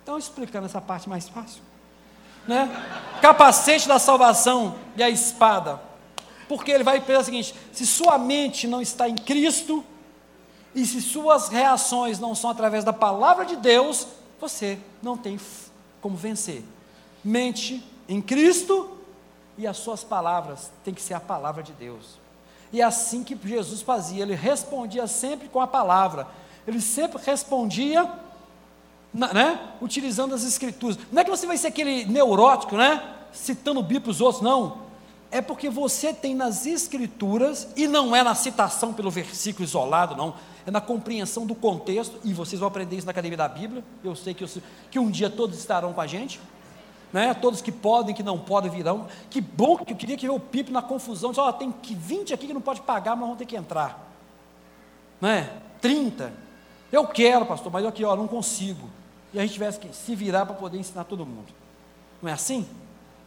Então, 0.01 0.17
explicando 0.17 0.65
essa 0.65 0.81
parte 0.81 1.07
mais 1.07 1.29
fácil. 1.29 1.61
Né? 2.47 2.67
Capacete 3.21 3.87
da 3.87 3.99
salvação 3.99 4.75
e 4.97 5.03
a 5.03 5.09
espada. 5.09 5.79
Porque 6.47 6.71
ele 6.71 6.83
vai 6.83 6.99
pensar 6.99 7.21
o 7.21 7.25
seguinte: 7.25 7.55
se 7.71 7.85
sua 7.85 8.17
mente 8.17 8.67
não 8.67 8.81
está 8.81 9.07
em 9.07 9.15
Cristo, 9.15 9.85
e 10.73 10.85
se 10.85 11.01
suas 11.01 11.49
reações 11.49 12.19
não 12.19 12.33
são 12.33 12.49
através 12.49 12.83
da 12.83 12.93
palavra 12.93 13.45
de 13.45 13.55
Deus, 13.55 14.07
você 14.39 14.79
não 15.01 15.17
tem 15.17 15.39
como 16.01 16.15
vencer. 16.15 16.63
Mente 17.23 17.83
em 18.07 18.21
Cristo 18.21 18.97
e 19.57 19.67
as 19.67 19.77
suas 19.77 20.03
palavras 20.03 20.71
têm 20.83 20.93
que 20.93 21.01
ser 21.01 21.13
a 21.13 21.19
palavra 21.19 21.61
de 21.61 21.73
Deus. 21.73 22.19
E 22.71 22.81
é 22.81 22.83
assim 22.83 23.23
que 23.23 23.37
Jesus 23.43 23.81
fazia, 23.81 24.23
ele 24.23 24.33
respondia 24.33 25.05
sempre 25.07 25.49
com 25.49 25.59
a 25.59 25.67
palavra. 25.67 26.27
Ele 26.65 26.79
sempre 26.79 27.21
respondia, 27.21 28.09
né, 29.13 29.59
utilizando 29.81 30.33
as 30.33 30.43
escrituras. 30.43 30.97
Não 31.11 31.21
é 31.21 31.25
que 31.25 31.29
você 31.29 31.45
vai 31.45 31.57
ser 31.57 31.67
aquele 31.67 32.05
neurótico, 32.05 32.77
né, 32.77 33.15
citando 33.33 33.81
Bíblia 33.81 34.01
para 34.01 34.11
os 34.11 34.21
outros, 34.21 34.41
não. 34.41 34.90
É 35.31 35.39
porque 35.39 35.69
você 35.69 36.13
tem 36.13 36.35
nas 36.35 36.65
escrituras, 36.65 37.69
e 37.77 37.87
não 37.87 38.13
é 38.13 38.21
na 38.21 38.35
citação 38.35 38.93
pelo 38.93 39.09
versículo 39.09 39.63
isolado, 39.63 40.13
não 40.13 40.35
é 40.65 40.69
na 40.69 40.81
compreensão 40.81 41.45
do 41.45 41.55
contexto, 41.55 42.19
e 42.21 42.33
vocês 42.33 42.59
vão 42.59 42.67
aprender 42.67 42.97
isso 42.97 43.05
na 43.05 43.11
Academia 43.11 43.37
da 43.37 43.47
Bíblia, 43.47 43.81
eu 44.03 44.13
sei 44.13 44.33
que, 44.33 44.43
eu, 44.43 44.49
que 44.91 44.99
um 44.99 45.09
dia 45.09 45.29
todos 45.29 45.57
estarão 45.57 45.93
com 45.93 46.01
a 46.01 46.05
gente, 46.05 46.39
né? 47.13 47.33
todos 47.33 47.61
que 47.61 47.71
podem, 47.71 48.13
que 48.13 48.21
não 48.21 48.37
podem 48.37 48.69
virão, 48.69 49.07
que 49.29 49.39
bom 49.39 49.77
que 49.77 49.93
eu 49.93 49.97
queria 49.97 50.17
que 50.17 50.27
ver 50.27 50.33
o 50.33 50.39
Pipe 50.39 50.69
na 50.69 50.81
confusão, 50.81 51.33
só 51.33 51.49
tem 51.53 51.71
que 51.71 51.95
20 51.95 52.33
aqui 52.33 52.47
que 52.47 52.53
não 52.53 52.61
pode 52.61 52.81
pagar, 52.81 53.15
mas 53.15 53.25
vão 53.25 53.37
ter 53.37 53.45
que 53.45 53.55
entrar, 53.55 54.13
né? 55.21 55.49
30, 55.79 56.33
eu 56.91 57.07
quero 57.07 57.45
pastor, 57.45 57.71
mas 57.71 57.83
eu 57.83 57.89
aqui 57.89 58.03
ó, 58.03 58.17
não 58.17 58.27
consigo, 58.27 58.89
e 59.33 59.39
a 59.39 59.43
gente 59.43 59.53
tivesse 59.53 59.79
que 59.79 59.95
se 59.95 60.13
virar 60.13 60.45
para 60.45 60.55
poder 60.55 60.77
ensinar 60.77 61.05
todo 61.05 61.25
mundo, 61.25 61.53
não 62.21 62.29
é 62.29 62.33
assim? 62.33 62.67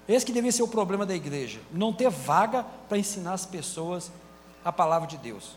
Esse 0.07 0.27
que 0.27 0.33
deveria 0.33 0.53
ser 0.53 0.63
o 0.63 0.69
problema 0.69 1.07
da 1.07 1.15
igreja, 1.15 1.61
não 1.73 1.93
ter 1.93 2.11
vaga 2.11 2.65
para 2.89 2.99
ensinar 2.99 3.33
as 3.33 3.47
pessoas 3.47 4.11
a 4.65 4.73
palavra 4.73 5.09
de 5.09 5.17
Deus. 5.17 5.57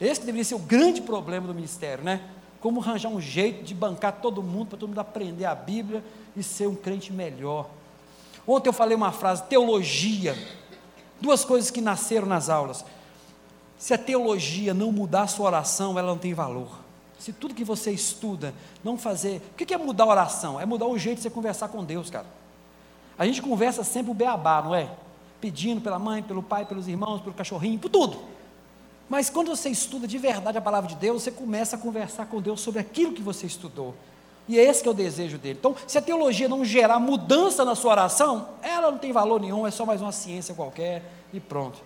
Esse 0.00 0.20
deveria 0.20 0.44
ser 0.44 0.54
o 0.54 0.60
grande 0.60 1.02
problema 1.02 1.46
do 1.46 1.54
ministério, 1.54 2.02
né? 2.02 2.22
Como 2.60 2.80
arranjar 2.80 3.08
um 3.08 3.20
jeito 3.20 3.62
de 3.62 3.74
bancar 3.74 4.20
todo 4.20 4.42
mundo, 4.42 4.68
para 4.68 4.78
todo 4.78 4.88
mundo 4.88 4.98
aprender 4.98 5.44
a 5.44 5.54
Bíblia 5.54 6.04
e 6.36 6.42
ser 6.42 6.66
um 6.66 6.74
crente 6.74 7.12
melhor. 7.12 7.68
Ontem 8.46 8.68
eu 8.68 8.72
falei 8.72 8.96
uma 8.96 9.12
frase, 9.12 9.44
teologia. 9.44 10.36
Duas 11.20 11.44
coisas 11.44 11.70
que 11.70 11.80
nasceram 11.80 12.26
nas 12.26 12.48
aulas. 12.48 12.84
Se 13.78 13.94
a 13.94 13.98
teologia 13.98 14.74
não 14.74 14.90
mudar 14.90 15.22
a 15.22 15.26
sua 15.26 15.46
oração, 15.46 15.98
ela 15.98 16.08
não 16.08 16.18
tem 16.18 16.34
valor. 16.34 16.80
Se 17.18 17.32
tudo 17.32 17.54
que 17.54 17.64
você 17.64 17.90
estuda 17.90 18.54
não 18.82 18.96
fazer. 18.96 19.42
O 19.52 19.54
que 19.54 19.72
é 19.72 19.78
mudar 19.78 20.04
a 20.04 20.08
oração? 20.08 20.58
É 20.58 20.64
mudar 20.64 20.86
o 20.86 20.98
jeito 20.98 21.18
de 21.18 21.22
você 21.22 21.30
conversar 21.30 21.68
com 21.68 21.84
Deus, 21.84 22.10
cara. 22.10 22.26
A 23.20 23.26
gente 23.26 23.42
conversa 23.42 23.84
sempre 23.84 24.10
o 24.10 24.14
beabá, 24.14 24.62
não 24.62 24.74
é? 24.74 24.88
Pedindo 25.42 25.78
pela 25.78 25.98
mãe, 25.98 26.22
pelo 26.22 26.42
pai, 26.42 26.64
pelos 26.64 26.88
irmãos, 26.88 27.20
pelo 27.20 27.34
cachorrinho, 27.34 27.78
por 27.78 27.90
tudo. 27.90 28.18
Mas 29.10 29.28
quando 29.28 29.48
você 29.48 29.68
estuda 29.68 30.08
de 30.08 30.16
verdade 30.16 30.56
a 30.56 30.60
palavra 30.62 30.88
de 30.88 30.96
Deus, 30.96 31.22
você 31.22 31.30
começa 31.30 31.76
a 31.76 31.78
conversar 31.78 32.24
com 32.28 32.40
Deus 32.40 32.62
sobre 32.62 32.80
aquilo 32.80 33.12
que 33.12 33.20
você 33.20 33.46
estudou. 33.46 33.94
E 34.48 34.58
é 34.58 34.64
esse 34.64 34.82
que 34.82 34.88
é 34.88 34.90
o 34.90 34.94
desejo 34.94 35.36
dele. 35.36 35.58
Então, 35.60 35.76
se 35.86 35.98
a 35.98 36.00
teologia 36.00 36.48
não 36.48 36.64
gerar 36.64 36.98
mudança 36.98 37.62
na 37.62 37.74
sua 37.74 37.90
oração, 37.90 38.48
ela 38.62 38.90
não 38.90 38.96
tem 38.96 39.12
valor 39.12 39.38
nenhum, 39.38 39.66
é 39.66 39.70
só 39.70 39.84
mais 39.84 40.00
uma 40.00 40.12
ciência 40.12 40.54
qualquer 40.54 41.02
e 41.30 41.38
pronto. 41.38 41.78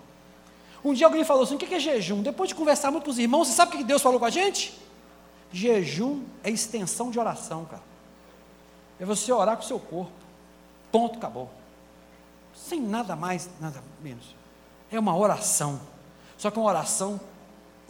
Um 0.84 0.94
dia 0.94 1.04
alguém 1.04 1.24
falou 1.24 1.42
assim: 1.42 1.56
o 1.56 1.58
que 1.58 1.74
é 1.74 1.80
jejum? 1.80 2.22
Depois 2.22 2.48
de 2.48 2.54
conversar 2.54 2.92
muito 2.92 3.06
com 3.06 3.10
os 3.10 3.18
irmãos, 3.18 3.48
você 3.48 3.54
sabe 3.54 3.74
o 3.74 3.78
que 3.78 3.82
Deus 3.82 4.00
falou 4.00 4.20
com 4.20 4.26
a 4.26 4.30
gente? 4.30 4.72
Jejum 5.50 6.22
é 6.44 6.50
extensão 6.50 7.10
de 7.10 7.18
oração, 7.18 7.64
cara. 7.64 7.82
É 9.00 9.04
você 9.04 9.32
orar 9.32 9.56
com 9.56 9.64
o 9.64 9.66
seu 9.66 9.80
corpo. 9.80 10.23
Ponto, 10.94 11.18
acabou. 11.18 11.50
Sem 12.54 12.80
nada 12.80 13.16
mais, 13.16 13.50
nada 13.60 13.82
menos. 14.00 14.32
É 14.92 14.96
uma 14.96 15.16
oração. 15.16 15.80
Só 16.38 16.52
que 16.52 16.58
uma 16.60 16.68
oração, 16.68 17.20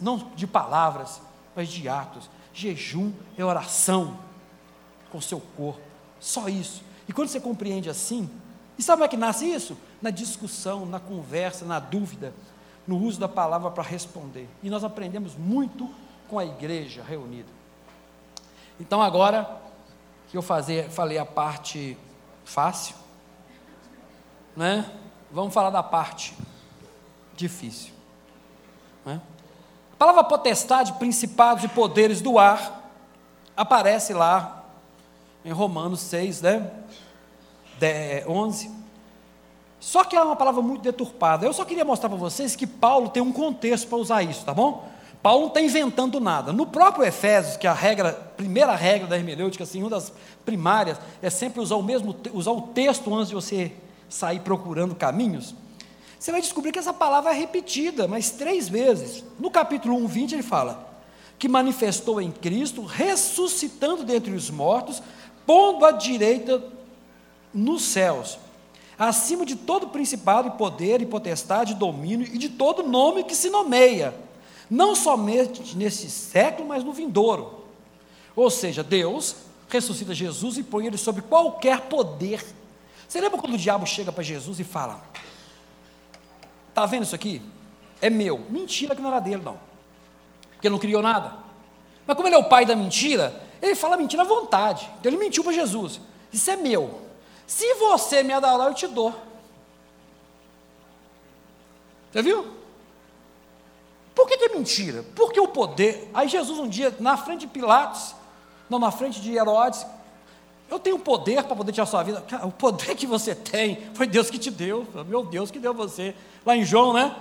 não 0.01 0.31
de 0.35 0.47
palavras, 0.47 1.21
mas 1.55 1.69
de 1.69 1.87
atos. 1.87 2.27
Jejum 2.51 3.13
é 3.37 3.45
oração 3.45 4.17
com 5.11 5.19
o 5.19 5.21
seu 5.21 5.39
corpo. 5.55 5.83
Só 6.19 6.49
isso. 6.49 6.81
E 7.07 7.13
quando 7.13 7.27
você 7.27 7.39
compreende 7.39 7.91
assim, 7.91 8.27
e 8.75 8.81
sabe 8.81 8.97
como 8.97 9.05
é 9.05 9.07
que 9.09 9.17
nasce 9.17 9.45
isso? 9.45 9.77
Na 10.01 10.09
discussão, 10.09 10.83
na 10.83 10.99
conversa, 10.99 11.63
na 11.63 11.79
dúvida, 11.79 12.33
no 12.87 12.97
uso 12.97 13.19
da 13.19 13.29
palavra 13.29 13.69
para 13.69 13.83
responder. 13.83 14.49
E 14.63 14.69
nós 14.71 14.83
aprendemos 14.83 15.35
muito 15.35 15.87
com 16.27 16.39
a 16.39 16.45
igreja 16.45 17.03
reunida. 17.03 17.49
Então 18.79 18.99
agora 18.99 19.61
que 20.27 20.35
eu 20.35 20.41
fazer, 20.41 20.89
falei 20.89 21.19
a 21.19 21.25
parte 21.25 21.95
fácil, 22.45 22.95
né? 24.55 24.89
Vamos 25.29 25.53
falar 25.53 25.69
da 25.69 25.83
parte 25.83 26.33
difícil. 27.35 27.91
Né? 29.05 29.19
A 29.91 29.95
palavra 29.97 30.23
potestade, 30.23 30.93
principados 30.93 31.63
e 31.63 31.67
poderes 31.67 32.21
do 32.21 32.39
ar, 32.39 32.89
aparece 33.57 34.13
lá 34.13 34.63
em 35.43 35.51
Romanos 35.51 35.99
6, 36.01 36.41
né? 36.41 36.71
11. 38.27 38.71
Só 39.79 40.03
que 40.03 40.15
é 40.15 40.21
uma 40.21 40.35
palavra 40.35 40.61
muito 40.61 40.81
deturpada. 40.81 41.45
Eu 41.45 41.53
só 41.53 41.65
queria 41.65 41.83
mostrar 41.85 42.09
para 42.09 42.17
vocês 42.17 42.55
que 42.55 42.65
Paulo 42.65 43.09
tem 43.09 43.21
um 43.21 43.31
contexto 43.31 43.87
para 43.87 43.97
usar 43.97 44.23
isso, 44.23 44.45
tá 44.45 44.53
bom? 44.53 44.87
Paulo 45.25 45.41
não 45.41 45.47
está 45.47 45.59
inventando 45.59 46.19
nada. 46.19 46.53
No 46.53 46.67
próprio 46.67 47.03
Efésios, 47.03 47.57
que 47.57 47.65
é 47.65 47.69
a 47.71 47.73
regra, 47.73 48.13
primeira 48.37 48.75
regra 48.75 49.07
da 49.07 49.17
hermenêutica, 49.17 49.63
assim, 49.63 49.81
uma 49.81 49.89
das 49.89 50.13
primárias, 50.45 50.99
é 51.19 51.31
sempre 51.31 51.59
usar 51.59 51.77
o 51.77 51.81
mesmo, 51.81 52.15
usar 52.31 52.51
o 52.51 52.61
texto 52.61 53.11
antes 53.11 53.29
de 53.29 53.33
você 53.33 53.71
sair 54.07 54.41
procurando 54.41 54.93
caminhos. 54.93 55.55
Você 56.19 56.31
vai 56.31 56.41
descobrir 56.41 56.71
que 56.71 56.77
essa 56.77 56.93
palavra 56.93 57.31
é 57.31 57.33
repetida, 57.33 58.07
mas 58.07 58.29
três 58.29 58.69
vezes. 58.69 59.23
No 59.39 59.49
capítulo 59.49 59.95
1, 59.95 60.05
20, 60.05 60.33
ele 60.33 60.43
fala 60.43 60.95
que 61.39 61.47
manifestou 61.47 62.21
em 62.21 62.29
Cristo, 62.29 62.83
ressuscitando 62.83 64.03
dentre 64.03 64.31
os 64.31 64.51
mortos, 64.51 65.01
pondo 65.43 65.87
à 65.87 65.91
direita 65.91 66.63
nos 67.51 67.81
céus, 67.81 68.37
acima 68.95 69.43
de 69.43 69.55
todo 69.55 69.87
principado 69.87 70.49
e 70.49 70.51
poder 70.51 71.01
e 71.01 71.05
potestade 71.07 71.73
domínio 71.73 72.27
e 72.31 72.37
de 72.37 72.49
todo 72.49 72.83
nome 72.83 73.23
que 73.23 73.33
se 73.33 73.49
nomeia, 73.49 74.13
não 74.69 74.95
somente 74.95 75.75
nesse 75.75 76.09
século, 76.09 76.67
mas 76.67 76.83
no 76.83 76.93
vindouro. 76.93 77.65
Ou 78.35 78.49
seja, 78.49 78.83
Deus 78.83 79.35
ressuscita 79.69 80.13
Jesus 80.13 80.57
e 80.57 80.63
põe 80.63 80.87
ele 80.87 80.97
sobre 80.97 81.21
qualquer 81.21 81.81
poder. 81.81 82.45
Você 83.07 83.21
lembra 83.21 83.39
quando 83.39 83.53
o 83.53 83.57
diabo 83.57 83.85
chega 83.85 84.11
para 84.11 84.23
Jesus 84.23 84.59
e 84.59 84.63
fala: 84.63 85.01
Está 86.69 86.85
vendo 86.85 87.03
isso 87.03 87.15
aqui? 87.15 87.41
É 88.01 88.09
meu. 88.09 88.39
Mentira 88.49 88.95
que 88.95 89.01
não 89.01 89.09
era 89.09 89.19
dele, 89.19 89.41
não. 89.43 89.57
Porque 90.51 90.67
ele 90.67 90.73
não 90.73 90.79
criou 90.79 91.01
nada. 91.01 91.33
Mas 92.05 92.15
como 92.15 92.27
ele 92.27 92.35
é 92.35 92.39
o 92.39 92.49
pai 92.49 92.65
da 92.65 92.75
mentira, 92.75 93.41
ele 93.61 93.75
fala 93.75 93.97
mentira 93.97 94.23
à 94.23 94.25
vontade. 94.25 94.89
Então 94.99 95.11
ele 95.11 95.17
mentiu 95.17 95.43
para 95.43 95.53
Jesus. 95.53 96.01
Isso 96.31 96.51
é 96.51 96.55
meu. 96.55 97.01
Se 97.47 97.75
você 97.75 98.23
me 98.23 98.33
adorar, 98.33 98.67
eu 98.67 98.73
te 98.73 98.87
dou. 98.87 99.13
Você 102.11 102.21
viu? 102.21 102.47
Por 104.15 104.27
que, 104.27 104.37
que 104.37 104.45
ele 104.45 104.55
mentira. 104.55 105.03
Porque 105.13 105.39
o 105.39 105.47
poder. 105.47 106.09
Aí 106.13 106.27
Jesus, 106.27 106.57
um 106.57 106.67
dia, 106.67 106.95
na 106.99 107.17
frente 107.17 107.41
de 107.41 107.47
Pilatos, 107.47 108.15
não, 108.69 108.79
na 108.79 108.89
frente 108.89 109.19
de 109.21 109.35
Herodes, 109.35 109.85
eu 110.69 110.79
tenho 110.79 110.97
poder 110.97 111.43
para 111.43 111.55
poder 111.55 111.71
tirar 111.71 111.85
sua 111.85 112.01
vida. 112.01 112.21
Cara, 112.21 112.47
o 112.47 112.51
poder 112.51 112.95
que 112.95 113.05
você 113.05 113.35
tem 113.35 113.79
foi 113.93 114.07
Deus 114.07 114.29
que 114.29 114.39
te 114.39 114.49
deu. 114.49 114.87
Meu 115.05 115.23
Deus 115.23 115.51
que 115.51 115.59
deu 115.59 115.73
você. 115.73 116.15
Lá 116.45 116.55
em 116.55 116.63
João, 116.63 116.93
né? 116.93 117.15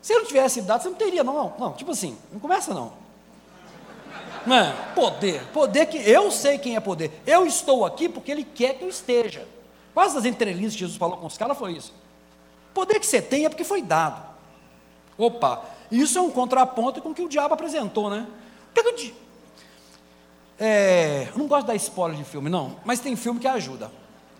Se 0.00 0.12
eu 0.12 0.20
não 0.20 0.26
tivesse 0.26 0.62
dado, 0.62 0.82
você 0.82 0.88
não 0.88 0.96
teria, 0.96 1.24
não, 1.24 1.34
não. 1.34 1.54
Não, 1.58 1.72
tipo 1.72 1.90
assim, 1.90 2.16
não 2.32 2.38
começa 2.38 2.72
não. 2.72 2.92
Não 4.46 4.56
é? 4.56 4.72
Poder. 4.94 5.42
Poder 5.52 5.86
que 5.86 5.98
eu 5.98 6.30
sei 6.30 6.58
quem 6.58 6.76
é 6.76 6.80
poder. 6.80 7.10
Eu 7.26 7.44
estou 7.44 7.84
aqui 7.84 8.08
porque 8.08 8.30
Ele 8.30 8.44
quer 8.44 8.74
que 8.74 8.84
eu 8.84 8.88
esteja. 8.88 9.46
Quase 9.92 10.14
das 10.14 10.24
entrelinhas 10.24 10.72
que 10.74 10.78
Jesus 10.78 10.96
falou 10.96 11.16
com 11.16 11.26
os 11.26 11.36
caras 11.36 11.58
foi 11.58 11.72
isso. 11.72 11.92
Poder 12.72 13.00
que 13.00 13.06
você 13.06 13.20
tem 13.20 13.44
é 13.44 13.48
porque 13.48 13.64
foi 13.64 13.82
dado. 13.82 14.24
Opa, 15.18 15.64
isso 15.90 16.18
é 16.18 16.20
um 16.20 16.30
contraponto 16.30 17.00
com 17.00 17.10
o 17.10 17.14
que 17.14 17.22
o 17.22 17.28
diabo 17.28 17.54
apresentou, 17.54 18.10
né? 18.10 18.26
Que 18.74 18.80
é, 20.58 21.28
eu 21.32 21.38
não 21.38 21.46
gosto 21.46 21.62
de 21.62 21.66
dar 21.68 21.74
spoiler 21.76 22.16
de 22.16 22.24
filme, 22.24 22.48
não, 22.48 22.76
mas 22.84 23.00
tem 23.00 23.14
filme 23.14 23.38
que 23.38 23.46
ajuda. 23.46 23.90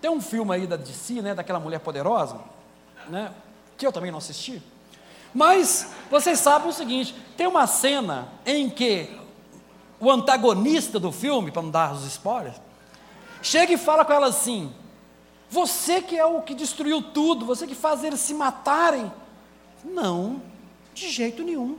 Tem 0.01 0.11
um 0.11 0.21
filme 0.21 0.55
aí 0.55 0.67
da 0.67 0.77
DC, 0.77 1.21
né, 1.21 1.35
daquela 1.35 1.61
mulher 1.61 1.81
poderosa, 1.81 2.41
né, 3.09 3.33
que 3.77 3.87
eu 3.87 3.93
também 3.93 4.11
não 4.11 4.19
assisti. 4.19 4.63
Mas 5.35 5.91
vocês 6.11 6.39
sabem 6.39 6.69
o 6.69 6.73
seguinte: 6.73 7.15
tem 7.37 7.47
uma 7.47 7.67
cena 7.67 8.29
em 8.47 8.71
que 8.71 9.11
o 10.01 10.11
antagonista 10.11 10.99
do 10.99 11.13
filme, 11.13 11.51
para 11.51 11.63
não 11.63 11.71
dar 11.71 11.93
os 11.93 12.07
spoilers, 12.07 12.57
chega 13.43 13.73
e 13.75 13.77
fala 13.77 14.05
com 14.05 14.13
ela 14.15 14.29
assim: 14.29 14.73
Você 15.51 16.01
que 16.01 16.17
é 16.17 16.25
o 16.25 16.41
que 16.41 16.55
destruiu 16.55 17.03
tudo, 17.03 17.45
você 17.45 17.67
que 17.67 17.75
faz 17.75 18.03
eles 18.03 18.21
se 18.21 18.33
matarem. 18.33 19.13
Não, 19.85 20.41
de 20.97 21.11
jeito 21.11 21.43
nenhum. 21.45 21.79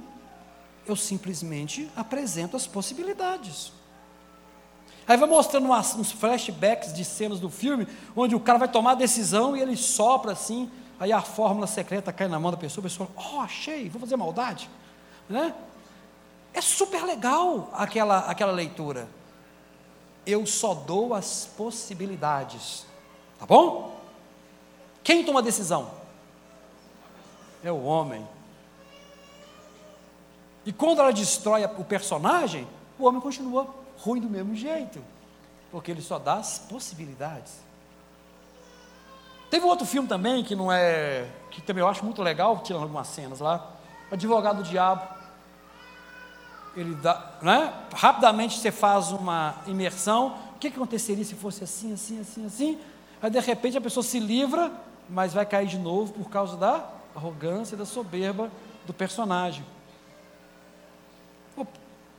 Eu 0.85 0.95
simplesmente 0.95 1.89
apresento 1.95 2.55
as 2.55 2.65
possibilidades. 2.65 3.73
Aí 5.07 5.17
vai 5.17 5.27
mostrando 5.27 5.65
umas, 5.65 5.95
uns 5.95 6.11
flashbacks 6.11 6.93
de 6.93 7.03
cenas 7.03 7.39
do 7.39 7.49
filme, 7.49 7.87
onde 8.15 8.35
o 8.35 8.39
cara 8.39 8.59
vai 8.59 8.67
tomar 8.67 8.91
a 8.91 8.95
decisão 8.95 9.55
e 9.55 9.61
ele 9.61 9.75
sopra 9.75 10.33
assim, 10.33 10.69
aí 10.99 11.11
a 11.11 11.21
fórmula 11.21 11.65
secreta 11.65 12.13
cai 12.13 12.27
na 12.27 12.39
mão 12.39 12.51
da 12.51 12.57
pessoa, 12.57 12.81
a 12.81 12.89
pessoa, 12.89 13.09
oh, 13.15 13.39
achei, 13.39 13.89
vou 13.89 13.99
fazer 13.99 14.15
maldade. 14.15 14.69
Né? 15.29 15.53
É 16.53 16.61
super 16.61 17.03
legal 17.03 17.69
aquela, 17.73 18.19
aquela 18.19 18.51
leitura. 18.51 19.07
Eu 20.25 20.45
só 20.45 20.73
dou 20.73 21.13
as 21.13 21.49
possibilidades. 21.57 22.85
Tá 23.39 23.45
bom? 23.45 23.97
Quem 25.03 25.23
toma 25.23 25.39
a 25.39 25.43
decisão? 25.43 25.89
É 27.63 27.71
o 27.71 27.83
homem. 27.83 28.27
E 30.67 30.73
quando 30.73 30.99
ela 30.99 31.13
destrói 31.13 31.63
o 31.63 31.85
personagem, 31.85 32.67
o 32.99 33.05
homem 33.05 33.21
continua 33.21 33.73
ruim 33.99 34.19
do 34.19 34.29
mesmo 34.29 34.53
jeito, 34.53 35.01
porque 35.71 35.89
ele 35.89 36.01
só 36.01 36.19
dá 36.19 36.33
as 36.33 36.59
possibilidades. 36.59 37.53
Teve 39.49 39.65
um 39.65 39.69
outro 39.69 39.87
filme 39.87 40.09
também 40.09 40.43
que 40.43 40.57
não 40.57 40.69
é, 40.69 41.25
que 41.51 41.61
também 41.61 41.81
eu 41.81 41.87
acho 41.87 42.03
muito 42.03 42.21
legal, 42.21 42.59
tirando 42.59 42.81
algumas 42.81 43.07
cenas 43.07 43.39
lá, 43.39 43.65
Advogado 44.11 44.57
do 44.57 44.63
Diabo. 44.63 45.07
Ele 46.75 46.95
dá, 46.95 47.37
né? 47.41 47.73
Rapidamente 47.93 48.59
você 48.59 48.69
faz 48.69 49.13
uma 49.13 49.55
imersão. 49.67 50.35
O 50.53 50.59
que, 50.59 50.69
que 50.69 50.75
aconteceria 50.75 51.23
se 51.23 51.35
fosse 51.35 51.63
assim, 51.63 51.93
assim, 51.93 52.19
assim, 52.19 52.45
assim? 52.45 52.79
Aí 53.21 53.29
de 53.29 53.39
repente 53.39 53.77
a 53.77 53.81
pessoa 53.81 54.03
se 54.03 54.19
livra, 54.19 54.69
mas 55.09 55.33
vai 55.33 55.45
cair 55.45 55.67
de 55.67 55.77
novo 55.77 56.11
por 56.11 56.29
causa 56.29 56.57
da 56.57 56.83
arrogância 57.15 57.75
e 57.75 57.77
da 57.77 57.85
soberba 57.85 58.51
do 58.85 58.93
personagem. 58.93 59.63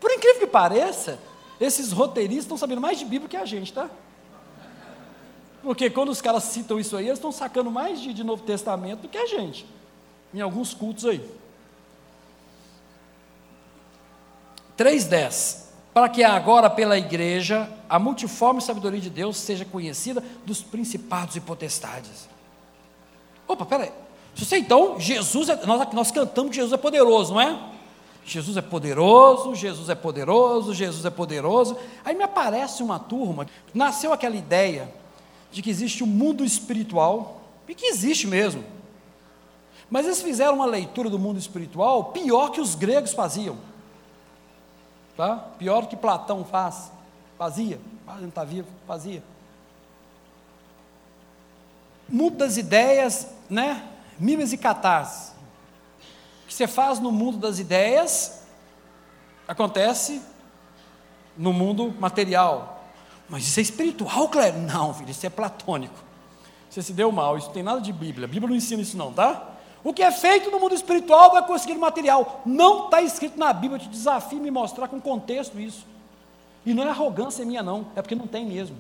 Por 0.00 0.10
incrível 0.10 0.40
que 0.40 0.46
pareça, 0.46 1.18
esses 1.60 1.92
roteiristas 1.92 2.44
estão 2.44 2.56
sabendo 2.56 2.80
mais 2.80 2.98
de 2.98 3.04
Bíblia 3.04 3.28
que 3.28 3.36
a 3.36 3.44
gente, 3.44 3.72
tá? 3.72 3.90
Porque 5.62 5.90
quando 5.90 6.10
os 6.10 6.20
caras 6.20 6.44
citam 6.44 6.78
isso 6.78 6.96
aí, 6.96 7.06
eles 7.06 7.18
estão 7.18 7.32
sacando 7.32 7.70
mais 7.70 8.00
de, 8.00 8.14
de 8.14 8.22
Novo 8.22 8.42
Testamento 8.42 9.00
do 9.00 9.08
que 9.08 9.18
a 9.18 9.26
gente, 9.26 9.66
em 10.32 10.40
alguns 10.40 10.72
cultos 10.72 11.04
aí. 11.04 11.22
3.10 14.78 15.64
Para 15.92 16.08
que 16.08 16.22
agora 16.22 16.70
pela 16.70 16.96
igreja 16.96 17.68
a 17.88 17.98
multiforme 17.98 18.60
sabedoria 18.60 19.00
de 19.00 19.10
Deus 19.10 19.36
seja 19.36 19.64
conhecida 19.64 20.22
dos 20.46 20.62
principados 20.62 21.34
e 21.34 21.40
potestades. 21.40 22.28
Opa, 23.48 23.66
peraí. 23.66 23.90
Se 24.36 24.44
você 24.44 24.58
então, 24.58 25.00
Jesus, 25.00 25.48
é, 25.48 25.66
nós, 25.66 25.92
nós 25.92 26.10
cantamos 26.12 26.50
que 26.50 26.56
Jesus 26.56 26.72
é 26.72 26.76
poderoso, 26.76 27.34
não 27.34 27.40
é? 27.40 27.58
Jesus 28.28 28.56
é 28.56 28.62
poderoso, 28.62 29.54
Jesus 29.54 29.88
é 29.88 29.94
poderoso, 29.94 30.74
Jesus 30.74 31.04
é 31.04 31.10
poderoso. 31.10 31.76
Aí 32.04 32.14
me 32.14 32.24
aparece 32.24 32.82
uma 32.82 32.98
turma, 32.98 33.46
nasceu 33.72 34.12
aquela 34.12 34.36
ideia 34.36 34.92
de 35.50 35.62
que 35.62 35.70
existe 35.70 36.04
um 36.04 36.06
mundo 36.06 36.44
espiritual, 36.44 37.40
e 37.66 37.74
que 37.74 37.86
existe 37.86 38.26
mesmo. 38.26 38.64
Mas 39.90 40.06
eles 40.06 40.22
fizeram 40.22 40.54
uma 40.56 40.66
leitura 40.66 41.08
do 41.08 41.18
mundo 41.18 41.38
espiritual 41.38 42.04
pior 42.04 42.50
que 42.50 42.60
os 42.60 42.74
gregos 42.74 43.12
faziam. 43.12 43.56
Tá? 45.16 45.36
Pior 45.58 45.86
que 45.86 45.96
Platão 45.96 46.44
faz, 46.44 46.92
fazia, 47.36 47.80
não 48.06 48.28
está 48.28 48.44
vivo, 48.44 48.68
fazia. 48.86 49.22
Mundo 52.08 52.36
das 52.36 52.56
ideias, 52.56 53.28
né? 53.50 53.86
Mimes 54.18 54.52
e 54.52 54.58
catarse 54.58 55.37
que 56.48 56.54
você 56.54 56.66
faz 56.66 56.98
no 56.98 57.12
mundo 57.12 57.36
das 57.36 57.58
ideias 57.58 58.42
acontece 59.46 60.22
no 61.36 61.52
mundo 61.52 61.94
material. 62.00 62.82
Mas 63.28 63.46
isso 63.46 63.60
é 63.60 63.62
espiritual, 63.62 64.28
Cléber? 64.30 64.60
Não, 64.62 64.94
filho, 64.94 65.10
isso 65.10 65.26
é 65.26 65.30
platônico. 65.30 65.94
Você 66.70 66.82
se 66.82 66.94
deu 66.94 67.12
mal, 67.12 67.36
isso 67.36 67.48
não 67.48 67.54
tem 67.54 67.62
nada 67.62 67.82
de 67.82 67.92
Bíblia. 67.92 68.24
A 68.24 68.28
Bíblia 68.28 68.48
não 68.48 68.56
ensina 68.56 68.80
isso, 68.80 68.96
não, 68.96 69.12
tá? 69.12 69.56
O 69.84 69.92
que 69.92 70.02
é 70.02 70.10
feito 70.10 70.50
no 70.50 70.58
mundo 70.58 70.74
espiritual 70.74 71.32
vai 71.32 71.46
conseguir 71.46 71.76
material. 71.76 72.40
Não 72.46 72.86
está 72.86 73.02
escrito 73.02 73.38
na 73.38 73.52
Bíblia. 73.52 73.76
Eu 73.76 73.84
te 73.84 73.88
desafio 73.90 74.38
a 74.38 74.42
me 74.42 74.50
mostrar 74.50 74.88
com 74.88 74.98
contexto 74.98 75.60
isso. 75.60 75.86
E 76.64 76.72
não 76.72 76.82
é 76.82 76.88
arrogância 76.88 77.44
minha, 77.44 77.62
não. 77.62 77.86
É 77.94 78.00
porque 78.00 78.14
não 78.14 78.26
tem 78.26 78.46
mesmo. 78.46 78.76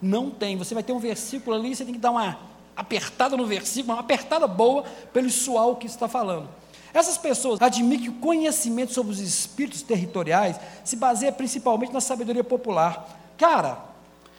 Não 0.00 0.30
tem. 0.30 0.56
Você 0.56 0.72
vai 0.74 0.82
ter 0.82 0.92
um 0.92 0.98
versículo 0.98 1.54
ali, 1.54 1.76
você 1.76 1.84
tem 1.84 1.94
que 1.94 2.00
dar 2.00 2.10
uma 2.10 2.38
apertada 2.76 3.36
no 3.36 3.46
versículo, 3.46 3.94
uma 3.94 4.00
apertada 4.00 4.46
boa, 4.46 4.84
ele 5.14 5.30
suar 5.30 5.68
o 5.68 5.76
que 5.76 5.86
está 5.86 6.08
falando. 6.08 6.48
Essas 6.94 7.16
pessoas 7.16 7.60
admitem 7.60 8.04
que 8.04 8.10
o 8.10 8.20
conhecimento 8.20 8.92
sobre 8.92 9.12
os 9.12 9.20
espíritos 9.20 9.82
territoriais 9.82 10.56
se 10.84 10.96
baseia 10.96 11.32
principalmente 11.32 11.92
na 11.92 12.00
sabedoria 12.00 12.44
popular. 12.44 13.08
Cara, 13.38 13.78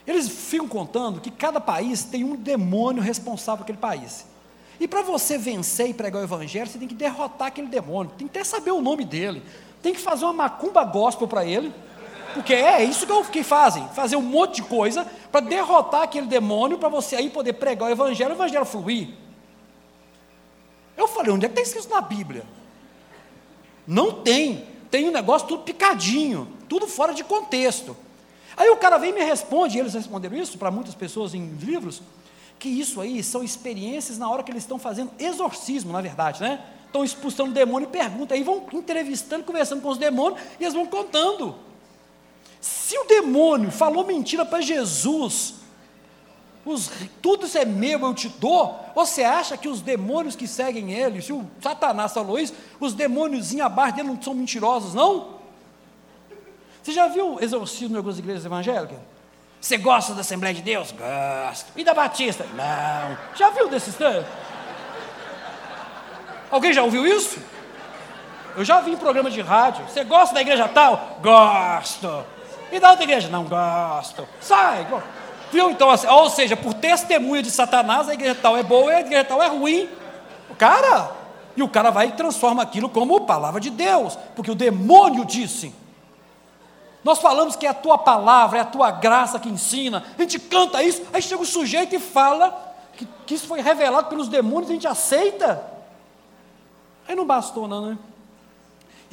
eles 0.05 0.29
ficam 0.29 0.67
contando 0.67 1.19
que 1.19 1.31
cada 1.31 1.59
país 1.59 2.03
tem 2.03 2.23
um 2.23 2.35
demônio 2.35 3.01
responsável 3.01 3.59
por 3.59 3.63
aquele 3.63 3.79
país. 3.79 4.25
E 4.79 4.87
para 4.87 5.01
você 5.01 5.37
vencer 5.37 5.89
e 5.89 5.93
pregar 5.93 6.21
o 6.21 6.25
evangelho, 6.25 6.67
você 6.67 6.77
tem 6.77 6.87
que 6.87 6.95
derrotar 6.95 7.47
aquele 7.47 7.67
demônio, 7.67 8.11
tem 8.17 8.27
que 8.27 8.37
até 8.37 8.43
saber 8.43 8.71
o 8.71 8.81
nome 8.81 9.05
dele, 9.05 9.41
tem 9.81 9.93
que 9.93 9.99
fazer 9.99 10.25
uma 10.25 10.33
macumba 10.33 10.83
gospel 10.83 11.27
para 11.27 11.45
ele, 11.45 11.73
porque 12.33 12.53
é 12.53 12.83
isso 12.83 13.05
que, 13.05 13.31
que 13.31 13.43
fazem, 13.43 13.87
fazer 13.89 14.15
um 14.15 14.21
monte 14.21 14.55
de 14.55 14.63
coisa 14.63 15.05
para 15.31 15.41
derrotar 15.41 16.03
aquele 16.03 16.27
demônio, 16.27 16.77
para 16.77 16.89
você 16.89 17.15
aí 17.15 17.29
poder 17.29 17.53
pregar 17.53 17.89
o 17.89 17.91
evangelho, 17.91 18.31
o 18.31 18.35
evangelho 18.35 18.65
fluir. 18.65 19.09
Eu 20.97 21.07
falei, 21.07 21.31
onde 21.31 21.45
é 21.45 21.49
que 21.49 21.59
está 21.59 21.79
escrito 21.79 21.93
na 21.93 22.01
Bíblia? 22.01 22.45
Não 23.85 24.11
tem. 24.11 24.67
Tem 24.89 25.09
um 25.09 25.11
negócio 25.11 25.47
tudo 25.47 25.63
picadinho, 25.63 26.47
tudo 26.69 26.87
fora 26.87 27.13
de 27.13 27.23
contexto. 27.23 27.95
Aí 28.55 28.69
o 28.69 28.77
cara 28.77 28.97
vem 28.97 29.09
e 29.09 29.13
me 29.13 29.23
responde, 29.23 29.77
e 29.77 29.79
eles 29.79 29.93
responderam 29.93 30.37
isso 30.37 30.57
para 30.57 30.69
muitas 30.69 30.93
pessoas 30.93 31.33
em 31.33 31.47
livros, 31.55 32.01
que 32.59 32.69
isso 32.69 33.01
aí 33.01 33.23
são 33.23 33.43
experiências 33.43 34.17
na 34.17 34.29
hora 34.29 34.43
que 34.43 34.51
eles 34.51 34.63
estão 34.63 34.77
fazendo 34.77 35.11
exorcismo, 35.17 35.91
na 35.91 36.01
verdade, 36.01 36.41
né? 36.41 36.63
Estão 36.85 37.03
expulsando 37.03 37.49
o 37.49 37.53
demônio 37.53 37.87
e 37.87 37.91
perguntam, 37.91 38.37
aí 38.37 38.43
vão 38.43 38.63
entrevistando, 38.71 39.43
conversando 39.43 39.81
com 39.81 39.89
os 39.89 39.97
demônios, 39.97 40.39
e 40.59 40.63
eles 40.63 40.75
vão 40.75 40.85
contando. 40.85 41.55
Se 42.63 42.97
o 42.97 43.03
demônio 43.03 43.69
falou 43.69 44.05
mentira 44.05 44.45
para 44.45 44.61
Jesus, 44.61 45.55
os, 46.65 46.89
tudo 47.21 47.45
isso 47.45 47.57
é 47.57 47.65
meu, 47.65 47.99
eu 47.99 48.13
te 48.13 48.29
dou. 48.29 48.79
Você 48.95 49.21
acha 49.21 49.57
que 49.57 49.67
os 49.67 49.81
demônios 49.81 50.33
que 50.33 50.47
seguem 50.47 50.93
ele, 50.93 51.21
se 51.21 51.33
o 51.33 51.45
Satanás 51.61 52.13
falou 52.13 52.39
isso, 52.39 52.53
os 52.79 52.93
demônios 52.93 53.53
abaixo 53.59 53.97
dele 53.97 54.07
não 54.07 54.21
são 54.21 54.33
mentirosos, 54.33 54.93
não? 54.93 55.39
Você 56.81 56.93
já 56.93 57.09
viu 57.09 57.37
exorcismo 57.41 57.95
em 57.95 57.97
algumas 57.97 58.17
igrejas 58.17 58.45
evangélicas? 58.45 58.97
Você 59.59 59.77
gosta 59.77 60.13
da 60.13 60.21
Assembleia 60.21 60.55
de 60.55 60.61
Deus? 60.61 60.93
Gosto. 60.93 61.69
E 61.75 61.83
da 61.83 61.93
Batista? 61.93 62.45
Não. 62.55 63.17
Já 63.35 63.49
viu 63.49 63.67
desses 63.67 63.93
três? 63.95 64.25
Alguém 66.49 66.71
já 66.71 66.81
ouviu 66.81 67.05
isso? 67.05 67.41
Eu 68.55 68.63
já 68.63 68.79
vi 68.79 68.91
em 68.91 68.97
programa 68.97 69.29
de 69.29 69.41
rádio. 69.41 69.85
Você 69.85 70.05
gosta 70.05 70.33
da 70.33 70.39
igreja 70.39 70.65
tal? 70.69 71.19
Gosto. 71.21 72.25
E 72.73 72.79
da 72.79 72.89
outra 72.89 73.03
igreja? 73.03 73.29
Não 73.29 73.43
gosto. 73.43 74.27
Sai. 74.41 74.87
Viu? 75.51 75.69
Então, 75.69 75.91
assim, 75.91 76.07
ou 76.07 76.27
seja, 76.27 76.57
por 76.57 76.73
testemunha 76.73 77.43
de 77.43 77.51
Satanás, 77.51 78.09
a 78.09 78.15
igreja 78.15 78.33
tal 78.33 78.57
é 78.57 78.63
boa 78.63 78.91
e 78.91 78.95
a 78.95 78.99
igreja 79.01 79.23
tal 79.23 79.43
é 79.43 79.47
ruim. 79.47 79.87
Cara, 80.57 81.11
E 81.55 81.61
o 81.61 81.69
cara 81.69 81.91
vai 81.91 82.07
e 82.07 82.11
transforma 82.13 82.63
aquilo 82.63 82.89
como 82.89 83.27
palavra 83.27 83.61
de 83.61 83.69
Deus, 83.69 84.17
porque 84.35 84.49
o 84.49 84.55
demônio 84.55 85.23
disse. 85.23 85.71
Nós 87.03 87.19
falamos 87.19 87.55
que 87.55 87.67
é 87.67 87.69
a 87.69 87.75
tua 87.75 87.95
palavra, 87.95 88.57
é 88.57 88.61
a 88.61 88.65
tua 88.65 88.89
graça 88.89 89.39
que 89.39 89.49
ensina. 89.49 90.03
A 90.17 90.21
gente 90.23 90.39
canta 90.39 90.81
isso, 90.81 91.03
aí 91.13 91.21
chega 91.21 91.43
o 91.43 91.45
sujeito 91.45 91.93
e 91.93 91.99
fala 91.99 92.75
que, 92.93 93.07
que 93.27 93.35
isso 93.35 93.45
foi 93.45 93.61
revelado 93.61 94.09
pelos 94.09 94.27
demônios, 94.27 94.71
a 94.71 94.73
gente 94.73 94.87
aceita. 94.87 95.63
Aí 97.07 97.15
não 97.15 97.25
bastou, 97.25 97.67
não, 97.67 97.89
né? 97.89 97.97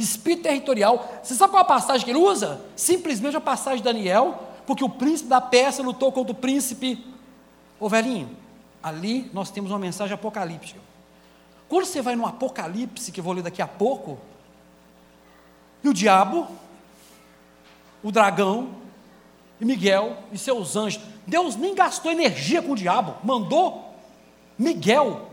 Espírito 0.03 0.45
territorial. 0.45 1.21
Você 1.23 1.35
sabe 1.35 1.53
qual 1.53 1.61
é 1.61 1.63
a 1.63 1.69
passagem 1.69 2.05
que 2.05 2.11
ele 2.11 2.19
usa? 2.19 2.61
Simplesmente 2.77 3.37
a 3.37 3.41
passagem 3.41 3.79
de 3.79 3.85
Daniel, 3.85 4.49
porque 4.67 4.85
o 4.85 4.89
príncipe 4.89 5.29
da 5.29 5.41
Pérsia 5.41 5.85
lutou 5.85 6.11
contra 6.13 6.33
o 6.33 6.35
príncipe. 6.35 7.05
Ô 7.79 7.89
velhinho, 7.89 8.37
ali 8.83 9.31
nós 9.33 9.51
temos 9.51 9.71
uma 9.71 9.79
mensagem 9.79 10.15
apocalíptica. 10.15 10.81
Quando 11.69 11.85
você 11.85 12.03
vai 12.03 12.17
no 12.17 12.27
Apocalipse, 12.27 13.13
que 13.13 13.21
eu 13.21 13.25
vou 13.25 13.33
ler 13.33 13.43
daqui 13.43 13.63
a 13.63 13.69
pouco, 13.69 14.19
e 15.85 15.89
o 15.89 15.95
diabo, 15.95 16.49
o 18.03 18.11
dragão, 18.11 18.75
e 19.61 19.65
Miguel 19.65 20.17
e 20.33 20.39
seus 20.39 20.75
anjos, 20.75 21.01
Deus 21.27 21.55
nem 21.55 21.75
gastou 21.75 22.11
energia 22.11 22.63
com 22.63 22.73
o 22.73 22.77
diabo, 22.77 23.15
mandou 23.23 23.95
Miguel. 24.59 25.29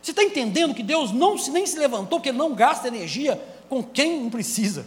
Você 0.00 0.12
está 0.12 0.22
entendendo 0.22 0.74
que 0.74 0.82
Deus 0.82 1.12
não 1.12 1.36
nem 1.50 1.66
se 1.66 1.78
levantou, 1.78 2.18
porque 2.18 2.30
ele 2.30 2.38
não 2.38 2.54
gasta 2.54 2.88
energia 2.88 3.40
com 3.72 3.82
quem 3.82 4.24
não 4.24 4.28
precisa. 4.28 4.84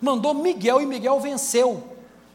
Mandou 0.00 0.32
Miguel 0.32 0.80
e 0.80 0.86
Miguel 0.86 1.18
venceu. 1.18 1.82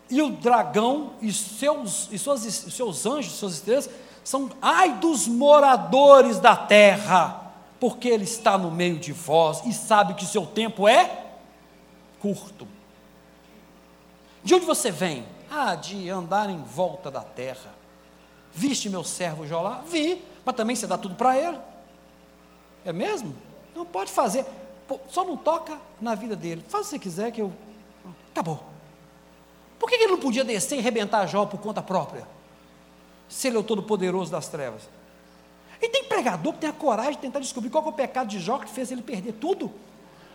E 0.10 0.22
o 0.22 0.30
dragão 0.30 1.14
e 1.22 1.32
seus, 1.32 2.10
e 2.12 2.20
suas, 2.20 2.42
seus 2.42 3.06
anjos, 3.06 3.36
suas 3.36 3.54
estrelas, 3.54 3.90
são 4.22 4.50
ai 4.62 4.98
dos 4.98 5.30
moradores 5.30 6.40
da 6.40 6.58
terra 6.58 7.54
porque 7.80 8.10
Ele 8.10 8.26
está 8.26 8.58
no 8.58 8.70
meio 8.70 9.00
de 9.00 9.14
vós 9.14 9.66
e 9.66 9.72
sabe 9.72 10.14
que 10.16 10.26
seu 10.26 10.46
tempo 10.46 10.90
é 10.90 11.28
curto. 12.20 12.68
De 14.44 14.54
onde 14.54 14.66
você 14.66 14.92
vem? 14.92 15.26
Ah, 15.50 15.74
de 15.76 16.10
andar 16.10 16.50
em 16.50 16.62
volta 16.62 17.10
da 17.10 17.22
terra. 17.22 17.74
Viste 18.52 18.90
meu 18.90 19.06
servo 19.06 19.48
Jolá? 19.48 19.82
Vi, 19.88 20.22
mas 20.44 20.54
também 20.54 20.76
você 20.76 20.86
dá 20.86 20.98
tudo 20.98 21.16
para 21.16 21.38
ele. 21.38 21.58
É 22.84 22.92
mesmo? 22.92 23.34
Não 23.74 23.86
pode 23.86 24.12
fazer. 24.12 24.46
Só 25.10 25.24
não 25.24 25.38
toca 25.38 25.78
na 26.00 26.16
vida 26.16 26.36
dele. 26.36 26.64
Faz 26.68 26.88
o 26.88 26.90
que 26.90 26.96
você 26.96 27.00
quiser 27.00 27.32
que 27.32 27.42
eu. 27.42 27.52
Acabou. 28.32 28.64
Por 29.80 29.90
que 29.90 29.96
ele 29.96 30.08
não 30.08 30.20
podia 30.20 30.44
descer 30.44 30.78
e 30.78 30.82
rebentar 30.82 31.28
Jó 31.28 31.46
por 31.46 31.60
conta 31.60 31.82
própria? 31.82 32.28
Se 33.28 33.48
ele 33.48 33.58
é 33.58 33.60
o 33.60 33.64
todo-poderoso 33.64 34.32
das 34.32 34.48
trevas. 34.48 34.84
E 35.82 35.90
tem 35.90 36.04
pregador 36.04 36.54
que 36.54 36.60
tem 36.60 36.70
a 36.70 36.74
coragem 36.74 37.14
de 37.14 37.18
tentar 37.20 37.40
descobrir 37.40 37.70
qual 37.70 37.84
é 37.86 37.90
o 37.90 37.94
pecado 37.94 38.28
de 38.28 38.40
Jó 38.40 38.60
que 38.60 38.70
fez 38.70 38.92
ele 38.92 39.02
perder 39.02 39.34
tudo. 39.34 39.72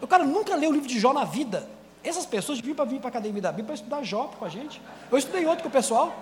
O 0.01 0.07
cara 0.07 0.25
nunca 0.25 0.57
leu 0.57 0.71
o 0.71 0.73
livro 0.73 0.89
de 0.89 0.99
Jó 0.99 1.13
na 1.13 1.25
vida. 1.25 1.69
Essas 2.03 2.27
pessoas 2.27 2.61
deviam 2.61 2.87
vir 2.87 2.99
para 2.99 3.09
a 3.09 3.11
academia 3.11 3.43
da 3.43 3.51
Bíblia 3.51 3.67
para 3.67 3.75
estudar 3.75 4.03
Jó 4.03 4.31
com 4.39 4.45
a 4.45 4.49
gente. 4.49 4.81
Eu 5.11 5.19
estudei 5.19 5.47
outro 5.47 5.63
com 5.63 5.69
o 5.69 5.73
pessoal, 5.73 6.15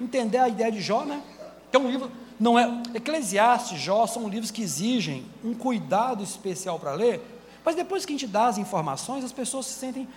entender 0.00 0.38
a 0.38 0.48
ideia 0.48 0.70
de 0.70 0.80
Jó, 0.80 1.04
né? 1.04 1.22
Que 1.70 1.76
é 1.76 1.80
um 1.80 1.90
livro, 1.90 2.10
não 2.38 2.58
é. 2.58 2.82
Eclesiastes, 2.94 3.80
Jó 3.80 4.06
são 4.06 4.28
livros 4.28 4.50
que 4.50 4.62
exigem 4.62 5.26
um 5.44 5.54
cuidado 5.54 6.22
especial 6.22 6.78
para 6.78 6.92
ler, 6.92 7.20
mas 7.64 7.76
depois 7.76 8.04
que 8.04 8.12
a 8.12 8.16
gente 8.16 8.26
dá 8.26 8.46
as 8.46 8.58
informações, 8.58 9.24
as 9.24 9.32
pessoas 9.32 9.66
se 9.66 9.74
sentem 9.74 10.08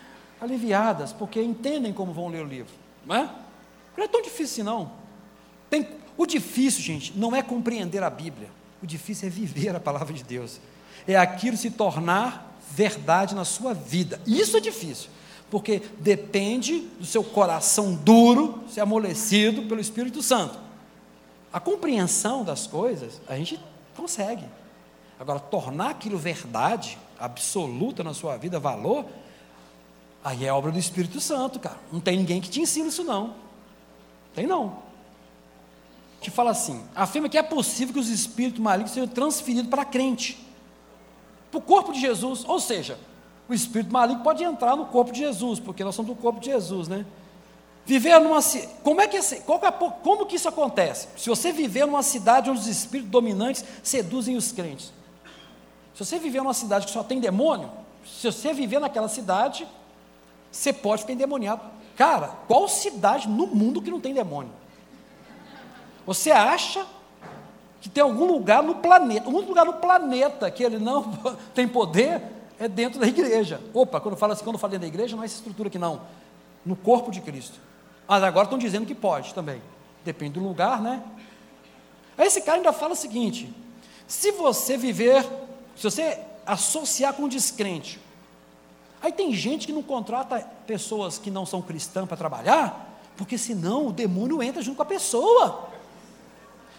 aliviadas, 0.42 1.14
porque 1.14 1.42
entendem 1.42 1.94
como 1.94 2.14
vão 2.14 2.28
ler 2.28 2.44
o 2.44 2.48
livro. 2.48 2.74
Não 3.06 3.16
é? 3.16 3.30
Não 3.96 4.04
é 4.04 4.08
tão 4.08 4.22
difícil, 4.22 4.64
não. 4.64 4.92
Tem, 5.70 5.88
o 6.18 6.26
difícil, 6.26 6.82
gente, 6.82 7.18
não 7.18 7.36
é 7.36 7.42
compreender 7.42 8.04
a 8.04 8.10
Bíblia. 8.10 8.50
O 8.82 8.86
difícil 8.86 9.28
é 9.28 9.32
viver 9.32 9.76
a 9.76 9.80
palavra 9.80 10.14
de 10.14 10.24
Deus. 10.24 10.60
É 11.08 11.16
aquilo 11.16 11.56
se 11.56 11.72
tornar 11.72 12.58
verdade 12.72 13.36
na 13.36 13.46
sua 13.46 13.74
vida. 13.74 14.20
Isso 14.26 14.58
é 14.58 14.60
difícil, 14.60 15.10
porque 15.50 15.82
depende 16.00 16.80
do 17.00 17.06
seu 17.06 17.24
coração 17.24 17.94
duro 17.94 18.64
ser 18.70 18.82
amolecido 18.82 19.64
pelo 19.64 19.80
Espírito 19.80 20.22
Santo. 20.22 20.60
A 21.54 21.60
compreensão 21.60 22.44
das 22.44 22.68
coisas, 22.68 23.22
a 23.28 23.38
gente 23.38 23.60
consegue. 23.96 24.44
Agora, 25.20 25.40
tornar 25.40 25.92
aquilo 25.92 26.18
verdade, 26.18 26.98
absoluta 27.20 28.04
na 28.04 28.14
sua 28.14 28.38
vida, 28.38 28.60
valor, 28.60 29.06
aí 30.24 30.46
é 30.46 30.52
obra 30.52 30.72
do 30.72 30.80
Espírito 30.80 31.20
Santo, 31.20 31.60
cara. 31.60 31.78
Não 31.92 32.00
tem 32.00 32.18
ninguém 32.18 32.42
que 32.42 32.50
te 32.50 32.62
ensine 32.62 32.90
isso, 32.90 33.04
não. 33.04 33.36
Tem 34.34 34.46
não 34.46 34.86
que 36.26 36.32
fala 36.32 36.50
assim: 36.50 36.84
afirma 36.96 37.30
que 37.30 37.38
é 37.38 37.44
possível 37.44 37.94
que 37.94 38.00
os 38.00 38.10
espíritos 38.10 38.60
malignos 38.60 38.92
sejam 38.92 39.08
transferidos 39.08 39.70
para 39.70 39.86
crente, 39.86 40.44
para 41.52 41.60
o 41.60 41.62
corpo 41.62 41.94
de 41.94 42.02
Jesus. 42.02 42.44
Ou 42.48 42.60
seja, 42.60 42.98
o 43.48 43.54
espírito 43.54 43.94
maligno 43.94 44.24
pode 44.24 44.44
entrar 44.44 44.76
no 44.76 44.88
corpo 44.88 45.12
de 45.12 45.20
Jesus, 45.20 45.60
porque 45.60 45.84
nós 45.84 45.94
somos 45.94 46.16
do 46.16 46.20
corpo 46.20 46.40
de 46.40 46.48
Jesus, 46.48 46.88
né? 46.88 47.06
Viver 47.86 48.20
numa 48.20 48.40
como 48.84 49.00
é 49.00 49.08
que 49.08 49.18
é, 49.18 49.22
como 50.02 50.26
que 50.26 50.36
isso 50.36 50.50
acontece? 50.50 51.08
Se 51.16 51.30
você 51.30 51.52
viver 51.52 51.86
numa 51.86 52.02
cidade 52.02 52.50
onde 52.50 52.60
os 52.60 52.68
espíritos 52.68 53.12
dominantes 53.12 53.64
seduzem 53.84 54.36
os 54.36 54.52
crentes, 54.52 54.92
se 55.96 56.04
você 56.04 56.20
viver 56.20 56.40
numa 56.40 56.54
cidade 56.54 56.86
que 56.86 56.92
só 56.92 57.02
tem 57.02 57.22
demônio, 57.22 57.72
se 58.06 58.30
você 58.30 58.54
viver 58.54 58.80
naquela 58.80 59.08
cidade, 59.08 59.66
você 60.52 60.74
pode 60.74 61.04
ficar 61.04 61.14
endemoniado. 61.14 61.62
Cara, 61.96 62.28
qual 62.48 62.68
cidade 62.68 63.30
no 63.30 63.48
mundo 63.48 63.82
que 63.82 63.90
não 63.90 64.02
tem 64.02 64.14
demônio? 64.14 64.52
Você 66.06 66.32
acha 66.32 66.86
que 67.80 67.88
tem 67.88 68.04
algum 68.04 68.26
lugar 68.26 68.62
no 68.62 68.76
planeta, 68.76 69.30
um 69.30 69.40
lugar 69.40 69.66
no 69.66 69.74
planeta 69.74 70.52
que 70.52 70.64
ele 70.64 70.78
não 70.80 71.14
tem 71.56 71.66
poder 71.66 72.22
é 72.60 72.68
dentro 72.68 73.00
da 73.00 73.08
igreja. 73.08 73.62
Opa, 73.74 74.02
quando 74.02 74.18
fala 74.18 74.34
assim, 74.34 74.44
quando 74.44 74.56
eu 74.56 74.60
falo 74.60 74.72
dentro 74.72 74.88
da 74.90 74.94
igreja, 74.94 75.16
não 75.16 75.24
é 75.24 75.26
essa 75.26 75.36
estrutura 75.36 75.70
aqui 75.70 75.80
não. 75.80 76.02
No 76.66 76.76
corpo 76.76 77.10
de 77.10 77.22
Cristo. 77.22 77.58
Mas 78.06 78.22
agora 78.22 78.46
estão 78.46 78.60
dizendo 78.60 78.86
que 78.86 78.96
pode 78.96 79.34
também. 79.34 79.62
Depende 80.04 80.34
do 80.34 80.46
lugar, 80.46 80.82
né? 80.82 81.02
Aí 82.18 82.28
esse 82.28 82.42
cara 82.42 82.58
ainda 82.58 82.74
fala 82.74 82.94
o 82.94 82.96
seguinte: 82.96 83.54
se 84.08 84.32
você 84.32 84.78
viver, 84.78 85.26
se 85.76 85.84
você 85.84 86.20
associar 86.46 87.14
com 87.14 87.24
um 87.24 87.28
descrente, 87.28 88.00
aí 89.02 89.12
tem 89.12 89.34
gente 89.34 89.68
que 89.68 89.74
não 89.74 89.84
contrata 89.84 90.40
pessoas 90.66 91.18
que 91.18 91.30
não 91.30 91.46
são 91.46 91.62
cristãs 91.62 92.08
para 92.08 92.18
trabalhar, 92.18 93.00
porque 93.18 93.38
senão 93.38 93.88
o 93.88 93.92
demônio 93.92 94.42
entra 94.42 94.62
junto 94.62 94.78
com 94.78 94.84
a 94.84 94.86
pessoa. 94.86 95.70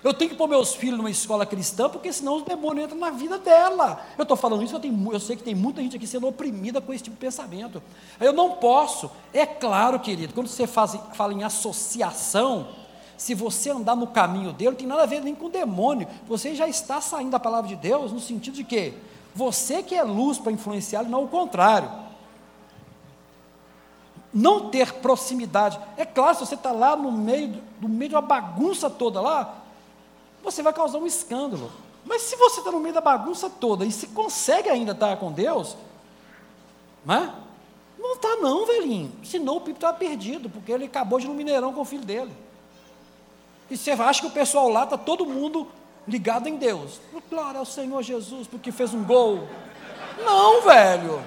Eu 0.05 0.15
tenho 0.15 0.31
que 0.31 0.37
pôr 0.37 0.47
meus 0.47 0.75
filhos 0.75 0.97
numa 0.97 1.11
escola 1.11 1.45
cristã, 1.45 1.89
porque 1.89 2.13
senão 2.13 2.37
os 2.37 2.45
demônios 2.45 2.85
entram 2.85 2.99
na 2.99 3.11
vida 3.11 3.39
dela. 3.39 4.07
Eu 4.17 4.23
estou 4.23 4.37
falando 4.37 4.63
isso, 4.63 4.75
eu, 4.75 4.79
tenho, 4.79 5.13
eu 5.13 5.19
sei 5.19 5.35
que 5.35 5.43
tem 5.43 5.55
muita 5.55 5.83
gente 5.83 5.97
aqui 5.97 6.07
sendo 6.07 6.29
oprimida 6.29 6.81
com 6.81 6.93
esse 6.93 7.03
tipo 7.03 7.17
de 7.17 7.21
pensamento. 7.21 7.83
Eu 8.21 8.33
não 8.33 8.53
posso. 8.53 9.11
É 9.33 9.45
claro, 9.45 9.99
querido, 9.99 10.33
quando 10.33 10.47
você 10.47 10.67
faz, 10.67 10.97
fala 11.15 11.33
em 11.33 11.43
associação, 11.43 12.69
se 13.17 13.35
você 13.35 13.71
andar 13.71 13.97
no 13.97 14.07
caminho 14.07 14.53
dele, 14.53 14.71
não 14.71 14.77
tem 14.77 14.87
nada 14.87 15.03
a 15.03 15.07
ver 15.07 15.23
nem 15.23 15.35
com 15.35 15.47
o 15.47 15.51
demônio. 15.51 16.07
Você 16.29 16.55
já 16.55 16.69
está 16.69 17.01
saindo 17.01 17.31
da 17.31 17.41
palavra 17.41 17.69
de 17.69 17.77
Deus 17.77 18.13
no 18.13 18.21
sentido 18.21 18.55
de 18.55 18.65
que 18.65 18.93
você 19.35 19.83
que 19.83 19.95
é 19.95 20.03
luz 20.03 20.39
para 20.39 20.53
influenciar, 20.53 21.05
não 21.05 21.25
o 21.25 21.29
contrário. 21.29 21.91
Não 24.33 24.69
ter 24.69 24.93
proximidade. 24.95 25.79
É 25.97 26.05
claro, 26.05 26.35
se 26.35 26.47
você 26.47 26.55
está 26.55 26.73
lá 26.73 26.95
no 26.95 27.11
meio, 27.11 27.63
no 27.81 27.89
meio 27.89 28.11
de 28.11 28.15
uma 28.15 28.23
bagunça 28.23 28.91
toda 28.91 29.21
lá, 29.21 29.63
você 30.43 30.63
vai 30.63 30.73
causar 30.73 30.99
um 30.99 31.07
escândalo. 31.07 31.73
Mas 32.05 32.23
se 32.23 32.37
você 32.37 32.61
está 32.61 32.71
no 32.71 32.81
meio 32.81 32.95
da 32.95 33.01
bagunça 33.01 33.49
toda 33.49 33.85
e 33.85 33.91
se 33.91 34.09
consegue 34.09 34.69
ainda 34.69 34.93
estar 34.93 35.17
com 35.17 35.33
Deus, 35.33 35.77
né? 37.05 37.35
não 37.99 38.15
está 38.15 38.37
não, 38.37 38.67
velhinho. 38.67 39.13
Senão 39.25 39.57
o 39.57 39.61
Pipo 39.61 39.79
estava 39.79 39.97
perdido, 39.97 40.49
porque 40.49 40.71
ele 40.71 40.85
acabou 40.85 41.19
de 41.19 41.27
ir 41.27 41.29
no 41.29 41.35
Mineirão 41.35 41.73
com 41.73 41.81
o 41.81 41.85
filho 41.85 42.05
dele. 42.05 42.31
E 43.71 43.77
você 43.77 43.91
acha 43.93 44.21
que 44.21 44.27
o 44.27 44.31
pessoal 44.31 44.69
lá 44.69 44.85
está 44.85 44.97
todo 44.97 45.27
mundo 45.27 45.67
ligado 46.07 46.49
em 46.49 46.57
Deus. 46.57 47.01
Glória 47.29 47.59
ao 47.59 47.67
Senhor 47.67 48.03
Jesus, 48.03 48.47
porque 48.47 48.71
fez 48.71 48.95
um 48.95 49.03
gol. 49.03 49.49
Não, 50.25 50.63
velho. 50.63 51.23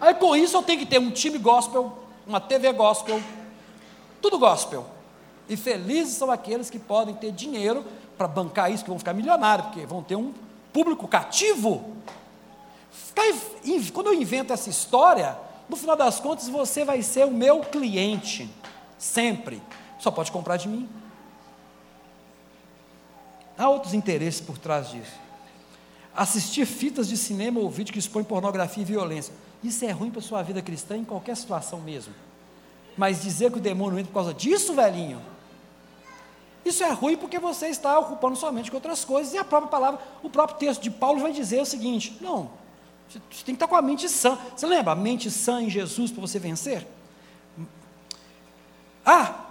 Aí 0.00 0.12
com 0.14 0.34
isso 0.34 0.56
eu 0.56 0.62
tenho 0.62 0.80
que 0.80 0.86
ter 0.86 0.98
um 0.98 1.10
time 1.10 1.38
gospel, 1.38 1.96
uma 2.26 2.40
TV 2.40 2.72
gospel, 2.72 3.22
tudo 4.20 4.38
gospel. 4.38 4.86
E 5.48 5.56
felizes 5.56 6.14
são 6.14 6.30
aqueles 6.30 6.68
que 6.68 6.78
podem 6.78 7.14
ter 7.14 7.30
dinheiro 7.30 7.84
para 8.18 8.26
bancar 8.26 8.72
isso, 8.72 8.82
que 8.82 8.90
vão 8.90 8.98
ficar 8.98 9.12
milionários, 9.12 9.68
porque 9.68 9.86
vão 9.86 10.02
ter 10.02 10.16
um 10.16 10.34
público 10.72 11.06
cativo. 11.06 11.94
Quando 13.92 14.08
eu 14.08 14.14
invento 14.14 14.52
essa 14.52 14.68
história, 14.68 15.38
no 15.68 15.76
final 15.76 15.96
das 15.96 16.18
contas 16.18 16.48
você 16.48 16.84
vai 16.84 17.00
ser 17.00 17.24
o 17.26 17.30
meu 17.30 17.60
cliente, 17.60 18.50
sempre. 18.98 19.62
Só 19.98 20.10
pode 20.10 20.32
comprar 20.32 20.56
de 20.56 20.68
mim. 20.68 20.88
Há 23.56 23.68
outros 23.68 23.94
interesses 23.94 24.40
por 24.40 24.58
trás 24.58 24.90
disso. 24.90 25.12
Assistir 26.14 26.66
fitas 26.66 27.08
de 27.08 27.16
cinema 27.16 27.60
ou 27.60 27.70
vídeo 27.70 27.92
que 27.92 27.98
expõe 27.98 28.24
pornografia 28.24 28.82
e 28.82 28.86
violência. 28.86 29.32
Isso 29.62 29.84
é 29.84 29.90
ruim 29.90 30.10
para 30.10 30.20
sua 30.20 30.42
vida 30.42 30.60
cristã 30.60 30.96
em 30.96 31.04
qualquer 31.04 31.36
situação 31.36 31.80
mesmo. 31.80 32.14
Mas 32.96 33.22
dizer 33.22 33.50
que 33.50 33.58
o 33.58 33.60
demônio 33.60 33.98
entra 33.98 34.12
por 34.12 34.14
causa 34.14 34.34
disso, 34.34 34.74
velhinho, 34.74 35.20
Isso 36.64 36.82
é 36.82 36.90
ruim 36.90 37.16
porque 37.16 37.38
você 37.38 37.68
está 37.68 37.98
ocupando 37.98 38.36
sua 38.36 38.50
mente 38.50 38.70
com 38.70 38.76
outras 38.76 39.04
coisas, 39.04 39.34
e 39.34 39.38
a 39.38 39.44
própria 39.44 39.70
palavra, 39.70 40.00
o 40.22 40.30
próprio 40.30 40.58
texto 40.58 40.82
de 40.82 40.90
Paulo 40.90 41.20
vai 41.20 41.32
dizer 41.32 41.60
o 41.60 41.66
seguinte: 41.66 42.16
não, 42.20 42.50
você 43.08 43.44
tem 43.44 43.46
que 43.46 43.52
estar 43.52 43.68
com 43.68 43.76
a 43.76 43.82
mente 43.82 44.08
sã. 44.08 44.38
Você 44.56 44.66
lembra? 44.66 44.92
A 44.92 44.96
mente 44.96 45.30
sã 45.30 45.60
em 45.60 45.68
Jesus 45.68 46.10
para 46.10 46.20
você 46.20 46.38
vencer? 46.38 46.86
Ah, 49.04 49.43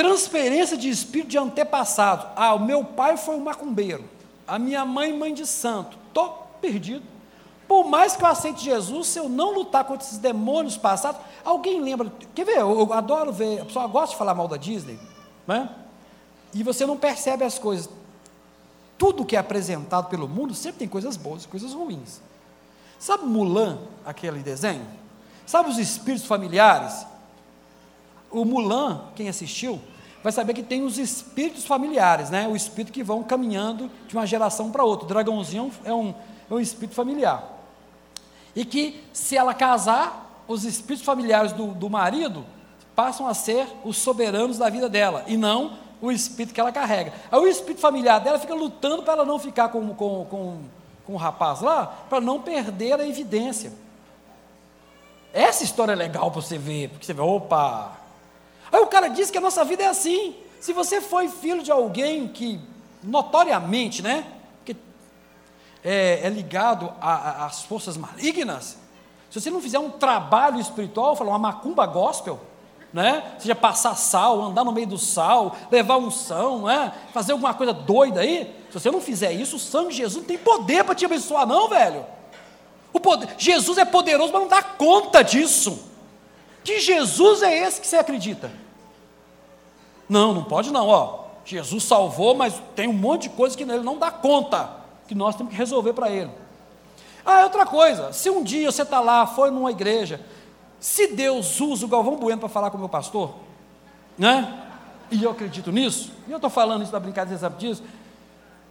transferência 0.00 0.78
de 0.78 0.88
espírito 0.88 1.28
de 1.28 1.38
antepassado. 1.38 2.26
Ah, 2.34 2.54
o 2.54 2.58
meu 2.58 2.82
pai 2.82 3.18
foi 3.18 3.34
um 3.34 3.40
macumbeiro. 3.40 4.02
A 4.48 4.58
minha 4.58 4.82
mãe, 4.82 5.12
mãe 5.12 5.34
de 5.34 5.46
santo. 5.46 5.98
Estou 6.08 6.48
perdido. 6.58 7.02
Por 7.68 7.84
mais 7.84 8.16
que 8.16 8.24
eu 8.24 8.26
aceite 8.26 8.64
Jesus, 8.64 9.08
se 9.08 9.18
eu 9.18 9.28
não 9.28 9.52
lutar 9.52 9.84
contra 9.84 10.06
esses 10.06 10.16
demônios 10.16 10.78
passados, 10.78 11.20
alguém 11.44 11.82
lembra? 11.82 12.10
Quer 12.34 12.46
ver? 12.46 12.58
Eu, 12.58 12.80
eu 12.80 12.92
adoro 12.94 13.30
ver, 13.30 13.60
a 13.60 13.64
pessoa 13.66 13.86
gosta 13.86 14.12
de 14.12 14.16
falar 14.16 14.34
mal 14.34 14.48
da 14.48 14.56
Disney, 14.56 14.98
né? 15.46 15.68
E 16.54 16.62
você 16.62 16.86
não 16.86 16.96
percebe 16.96 17.44
as 17.44 17.58
coisas. 17.58 17.88
Tudo 18.96 19.24
que 19.24 19.36
é 19.36 19.38
apresentado 19.38 20.08
pelo 20.08 20.26
mundo 20.26 20.54
sempre 20.54 20.78
tem 20.78 20.88
coisas 20.88 21.16
boas 21.16 21.44
e 21.44 21.48
coisas 21.48 21.74
ruins. 21.74 22.22
Sabe 22.98 23.26
Mulan, 23.26 23.78
aquele 24.04 24.40
desenho? 24.40 24.86
Sabe 25.46 25.68
os 25.68 25.78
espíritos 25.78 26.26
familiares? 26.26 27.06
O 28.30 28.44
Mulan, 28.44 29.04
quem 29.14 29.28
assistiu, 29.28 29.80
vai 30.22 30.32
saber 30.32 30.54
que 30.54 30.62
tem 30.62 30.82
os 30.82 30.98
espíritos 30.98 31.64
familiares, 31.64 32.30
né? 32.30 32.46
O 32.48 32.56
espírito 32.56 32.92
que 32.92 33.02
vão 33.02 33.22
caminhando 33.22 33.90
de 34.06 34.14
uma 34.14 34.26
geração 34.26 34.70
para 34.70 34.84
outra. 34.84 35.06
O 35.06 35.08
dragãozinho 35.08 35.70
é 35.84 35.92
um, 35.92 36.14
é 36.50 36.54
um 36.54 36.60
espírito 36.60 36.94
familiar 36.94 37.60
e 38.54 38.64
que, 38.64 39.02
se 39.12 39.36
ela 39.36 39.54
casar, 39.54 40.44
os 40.48 40.64
espíritos 40.64 41.04
familiares 41.04 41.52
do, 41.52 41.68
do 41.68 41.88
marido 41.88 42.44
passam 42.94 43.26
a 43.26 43.34
ser 43.34 43.66
os 43.84 43.96
soberanos 43.96 44.58
da 44.58 44.68
vida 44.68 44.88
dela, 44.88 45.24
e 45.26 45.36
não 45.36 45.78
o 46.02 46.10
espírito 46.10 46.54
que 46.54 46.60
ela 46.60 46.72
carrega. 46.72 47.12
Aí 47.30 47.38
o 47.38 47.46
espírito 47.46 47.80
familiar 47.80 48.20
dela 48.20 48.38
fica 48.38 48.54
lutando 48.54 49.02
para 49.02 49.14
ela 49.14 49.24
não 49.24 49.38
ficar 49.38 49.68
com, 49.68 49.94
com, 49.94 50.24
com, 50.24 50.58
com 51.06 51.12
o 51.12 51.16
rapaz 51.16 51.60
lá, 51.60 51.86
para 52.08 52.20
não 52.20 52.40
perder 52.40 53.00
a 53.00 53.06
evidência. 53.06 53.72
Essa 55.32 55.62
história 55.62 55.92
é 55.92 55.96
legal 55.96 56.30
para 56.30 56.42
você 56.42 56.58
ver, 56.58 56.88
porque 56.88 57.06
você 57.06 57.14
vê, 57.14 57.20
opa. 57.20 57.99
Aí 58.72 58.80
o 58.80 58.86
cara 58.86 59.08
diz 59.08 59.30
que 59.30 59.38
a 59.38 59.40
nossa 59.40 59.64
vida 59.64 59.82
é 59.82 59.86
assim. 59.86 60.36
Se 60.60 60.72
você 60.72 61.00
foi 61.00 61.28
filho 61.28 61.62
de 61.62 61.70
alguém 61.70 62.28
que, 62.28 62.60
notoriamente, 63.02 64.02
né, 64.02 64.26
é, 65.82 66.20
é 66.24 66.28
ligado 66.28 66.92
às 67.00 67.62
forças 67.62 67.96
malignas, 67.96 68.76
se 69.30 69.40
você 69.40 69.50
não 69.50 69.60
fizer 69.60 69.78
um 69.78 69.90
trabalho 69.90 70.60
espiritual, 70.60 71.16
falar 71.16 71.30
uma 71.30 71.38
macumba 71.38 71.86
gospel, 71.86 72.40
né? 72.92 73.34
Seja 73.38 73.54
passar 73.54 73.94
sal, 73.94 74.42
andar 74.42 74.64
no 74.64 74.72
meio 74.72 74.88
do 74.88 74.98
sal, 74.98 75.56
levar 75.70 75.96
unção, 75.96 76.66
né? 76.66 76.92
Fazer 77.14 77.32
alguma 77.32 77.54
coisa 77.54 77.72
doida 77.72 78.20
aí. 78.20 78.52
Se 78.68 78.80
você 78.80 78.90
não 78.90 79.00
fizer 79.00 79.32
isso, 79.32 79.56
o 79.56 79.60
sangue 79.60 79.90
de 79.90 79.98
Jesus 79.98 80.16
não 80.16 80.24
tem 80.24 80.36
poder 80.36 80.84
para 80.84 80.94
te 80.94 81.04
abençoar, 81.04 81.46
não, 81.46 81.68
velho. 81.68 82.04
O 82.92 82.98
poder, 82.98 83.28
Jesus 83.38 83.78
é 83.78 83.84
poderoso, 83.84 84.32
mas 84.32 84.42
não 84.42 84.48
dá 84.48 84.62
conta 84.62 85.22
disso. 85.22 85.89
Que 86.62 86.80
Jesus 86.80 87.42
é 87.42 87.66
esse 87.66 87.80
que 87.80 87.86
você 87.86 87.96
acredita? 87.96 88.50
Não, 90.08 90.34
não 90.34 90.44
pode 90.44 90.70
não, 90.70 90.88
ó. 90.88 91.20
Jesus 91.44 91.84
salvou, 91.84 92.34
mas 92.34 92.60
tem 92.76 92.88
um 92.88 92.92
monte 92.92 93.22
de 93.22 93.30
coisa 93.30 93.56
que 93.56 93.62
ele 93.62 93.80
não 93.80 93.98
dá 93.98 94.10
conta 94.10 94.70
que 95.08 95.14
nós 95.14 95.34
temos 95.34 95.52
que 95.52 95.58
resolver 95.58 95.92
para 95.92 96.10
ele. 96.10 96.30
Ah, 97.24 97.40
é 97.40 97.44
outra 97.44 97.66
coisa, 97.66 98.12
se 98.12 98.30
um 98.30 98.42
dia 98.42 98.70
você 98.70 98.82
está 98.82 99.00
lá, 99.00 99.26
foi 99.26 99.50
numa 99.50 99.70
igreja, 99.70 100.20
se 100.78 101.08
Deus 101.08 101.60
usa 101.60 101.84
o 101.84 101.88
Galvão 101.88 102.16
Bueno 102.16 102.40
para 102.40 102.48
falar 102.48 102.70
com 102.70 102.76
o 102.76 102.80
meu 102.80 102.88
pastor, 102.88 103.34
né? 104.16 104.66
E 105.10 105.22
eu 105.22 105.30
acredito 105.30 105.72
nisso, 105.72 106.12
e 106.26 106.30
eu 106.30 106.36
estou 106.36 106.48
falando 106.48 106.82
isso 106.82 106.92
da 106.92 107.00
brincadeira, 107.00 107.38
sabe 107.38 107.58
disso. 107.58 107.82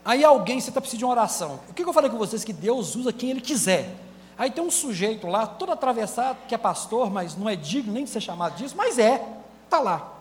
Aí 0.04 0.24
alguém, 0.24 0.60
você 0.60 0.70
está 0.70 0.80
precisando 0.80 1.00
de 1.00 1.06
uma 1.06 1.12
oração. 1.12 1.60
O 1.70 1.74
que, 1.74 1.84
que 1.84 1.90
eu 1.90 1.94
falei 1.94 2.10
com 2.10 2.18
vocês? 2.18 2.44
Que 2.44 2.54
Deus 2.54 2.96
usa 2.96 3.12
quem 3.12 3.32
Ele 3.32 3.42
quiser. 3.42 3.96
Aí 4.40 4.50
tem 4.50 4.64
um 4.64 4.72
sujeito 4.72 5.28
lá, 5.28 5.46
todo 5.46 5.74
atravessado, 5.74 6.38
que 6.48 6.56
é 6.56 6.58
pastor, 6.58 7.12
mas 7.12 7.36
não 7.36 7.50
é 7.50 7.58
digno 7.58 7.92
nem 7.92 8.06
de 8.06 8.10
ser 8.10 8.22
chamado 8.22 8.56
disso, 8.56 8.74
mas 8.78 8.98
é, 8.98 9.22
está 9.66 9.82
lá. 9.82 10.14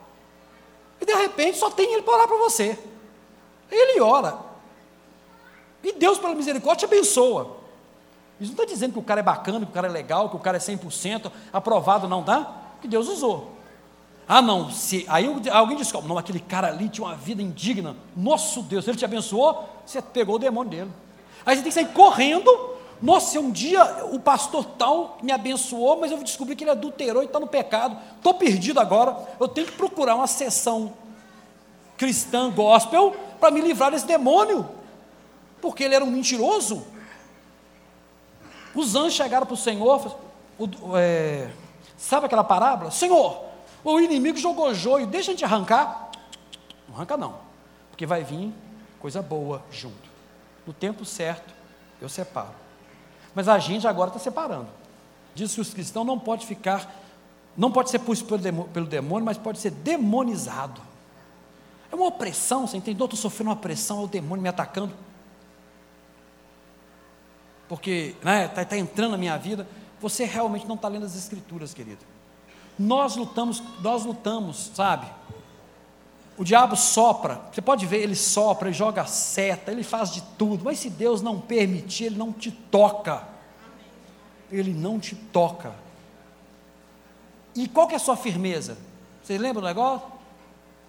E 1.01 1.07
de 1.07 1.15
repente 1.15 1.57
só 1.57 1.71
tem 1.71 1.93
ele 1.93 2.03
para 2.03 2.15
orar 2.15 2.27
para 2.27 2.37
você. 2.37 2.77
Ele 3.71 4.01
ora. 4.01 4.37
E 5.85 5.93
Deus, 5.93 6.19
pela 6.19 6.35
misericórdia, 6.35 6.89
te 6.89 6.93
abençoa. 6.93 7.59
Isso 8.41 8.53
não 8.53 8.61
está 8.61 8.65
dizendo 8.65 8.95
que 8.95 8.99
o 8.99 9.05
cara 9.05 9.21
é 9.21 9.23
bacana, 9.23 9.65
que 9.65 9.71
o 9.71 9.75
cara 9.75 9.87
é 9.87 9.91
legal, 9.91 10.29
que 10.29 10.35
o 10.35 10.41
cara 10.41 10.57
é 10.57 10.61
100% 10.61 11.31
aprovado, 11.53 12.09
não 12.09 12.25
tá? 12.25 12.57
Que 12.83 12.89
Deus 12.89 13.07
usou. 13.07 13.53
Ah, 14.27 14.43
não, 14.43 14.69
se 14.69 15.07
aí 15.09 15.27
alguém 15.53 15.77
diz, 15.77 15.93
não, 15.93 16.19
aquele 16.19 16.41
cara 16.41 16.67
ali 16.67 16.89
tinha 16.89 17.07
uma 17.07 17.15
vida 17.15 17.41
indigna. 17.41 17.95
Nosso 18.17 18.63
Deus, 18.63 18.89
ele 18.89 18.97
te 18.97 19.05
abençoou, 19.05 19.69
você 19.87 20.03
pegou 20.03 20.35
o 20.35 20.39
demônio 20.41 20.71
dele. 20.71 20.91
Aí 21.47 21.55
você 21.55 21.63
tem 21.63 21.71
que 21.71 21.75
sair 21.75 21.95
correndo. 21.95 22.78
Nossa, 23.01 23.39
um 23.39 23.51
dia 23.51 24.07
o 24.13 24.19
pastor 24.19 24.65
tal 24.65 25.19
me 25.23 25.31
abençoou, 25.31 26.01
mas 26.01 26.11
eu 26.11 26.19
descobri 26.19 26.57
que 26.57 26.65
ele 26.65 26.71
adulterou 26.71 27.23
e 27.23 27.27
está 27.27 27.39
no 27.39 27.47
pecado. 27.47 27.97
Estou 28.17 28.35
perdido 28.35 28.81
agora. 28.81 29.17
Eu 29.39 29.47
tenho 29.47 29.67
que 29.67 29.75
procurar 29.75 30.17
uma 30.17 30.27
sessão 30.27 30.93
cristã 31.97 32.51
gospel 32.51 33.17
para 33.39 33.51
me 33.51 33.61
livrar 33.61 33.91
desse 33.91 34.07
demônio 34.07 34.79
porque 35.61 35.85
ele 35.85 35.95
era 35.95 36.05
um 36.05 36.11
mentiroso. 36.11 36.85
Os 38.75 38.95
anjos 38.95 39.15
chegaram 39.15 39.47
para 39.47 39.55
o 39.55 39.57
Senhor, 39.57 40.17
é, 40.97 41.51
sabe 41.97 42.27
aquela 42.27 42.45
parábola? 42.45 42.91
Senhor, 42.91 43.45
o 43.85 44.01
inimigo 44.01 44.39
jogou 44.39 44.73
joio, 44.75 45.07
deixa 45.07 45.31
a 45.31 45.35
gente 45.35 45.45
arrancar. 45.45 46.11
Não 46.89 46.97
arranca 46.97 47.17
não, 47.17 47.37
porque 47.91 48.07
vai 48.07 48.23
vir 48.23 48.53
coisa 49.01 49.23
boa 49.23 49.63
junto. 49.71 50.09
No 50.67 50.73
tempo 50.73 51.05
certo, 51.05 51.53
eu 52.01 52.09
separo. 52.09 52.68
Mas 53.35 53.49
a 53.49 53.59
gente 53.59 53.87
agora 53.87 54.11
está 54.11 54.21
separando. 54.21 54.69
Diz 55.35 55.55
que 55.55 55.61
os 55.61 55.73
cristãos 55.73 56.07
não 56.07 56.19
pode 56.19 56.47
ficar, 56.47 56.93
não 57.57 57.71
pode 57.71 57.91
ser 57.91 58.01
puxo 58.01 58.25
pelo 58.25 58.87
demônio, 58.87 59.25
mas 59.25 59.39
pode 59.39 59.59
ser 59.59 59.71
demonizado. 59.71 60.81
É 61.91 61.95
uma 61.95 62.07
opressão, 62.07 62.67
você 62.67 62.77
entende? 62.77 63.01
Eu 63.01 63.07
estou 63.07 63.19
sofrendo 63.19 63.51
uma 63.51 63.57
pressão, 63.57 64.01
é 64.01 64.05
o 64.05 64.09
demônio 64.09 64.43
me 64.43 64.49
atacando 64.49 64.93
porque 67.69 68.15
está 68.17 68.31
né, 68.31 68.49
tá, 68.49 68.65
tá 68.65 68.77
entrando 68.77 69.13
na 69.13 69.19
minha 69.19 69.37
vida, 69.37 69.69
você 70.01 70.25
realmente 70.25 70.67
não 70.67 70.75
está 70.75 70.89
lendo 70.89 71.05
as 71.05 71.15
escrituras, 71.15 71.75
querido. 71.75 72.05
Nós 72.79 73.15
lutamos, 73.15 73.63
nós 73.81 74.05
lutamos, 74.05 74.71
sabe? 74.75 75.07
O 76.39 76.45
diabo 76.45 76.77
sopra, 76.77 77.41
você 77.53 77.61
pode 77.61 77.85
ver, 77.85 78.01
ele 78.01 78.15
sopra, 78.15 78.69
ele 78.69 78.77
joga 78.77 79.05
seta, 79.05 79.73
ele 79.73 79.83
faz 79.83 80.13
de 80.13 80.23
tudo, 80.39 80.65
mas 80.65 80.79
se 80.79 80.89
Deus 80.89 81.21
não 81.21 81.41
permitir, 81.41 82.05
ele 82.05 82.17
não 82.17 82.33
te 82.33 82.53
toca. 82.53 83.27
Ele 84.51 84.73
não 84.73 85.01
te 85.01 85.17
toca. 85.17 85.75
E 87.57 87.67
qual 87.67 87.89
que 87.89 87.95
é 87.95 87.97
a 87.97 88.01
sua 88.01 88.17
firmeza? 88.17 88.79
Você 89.21 89.37
lembra 89.37 89.61
do 89.61 89.67
negócio? 89.67 90.07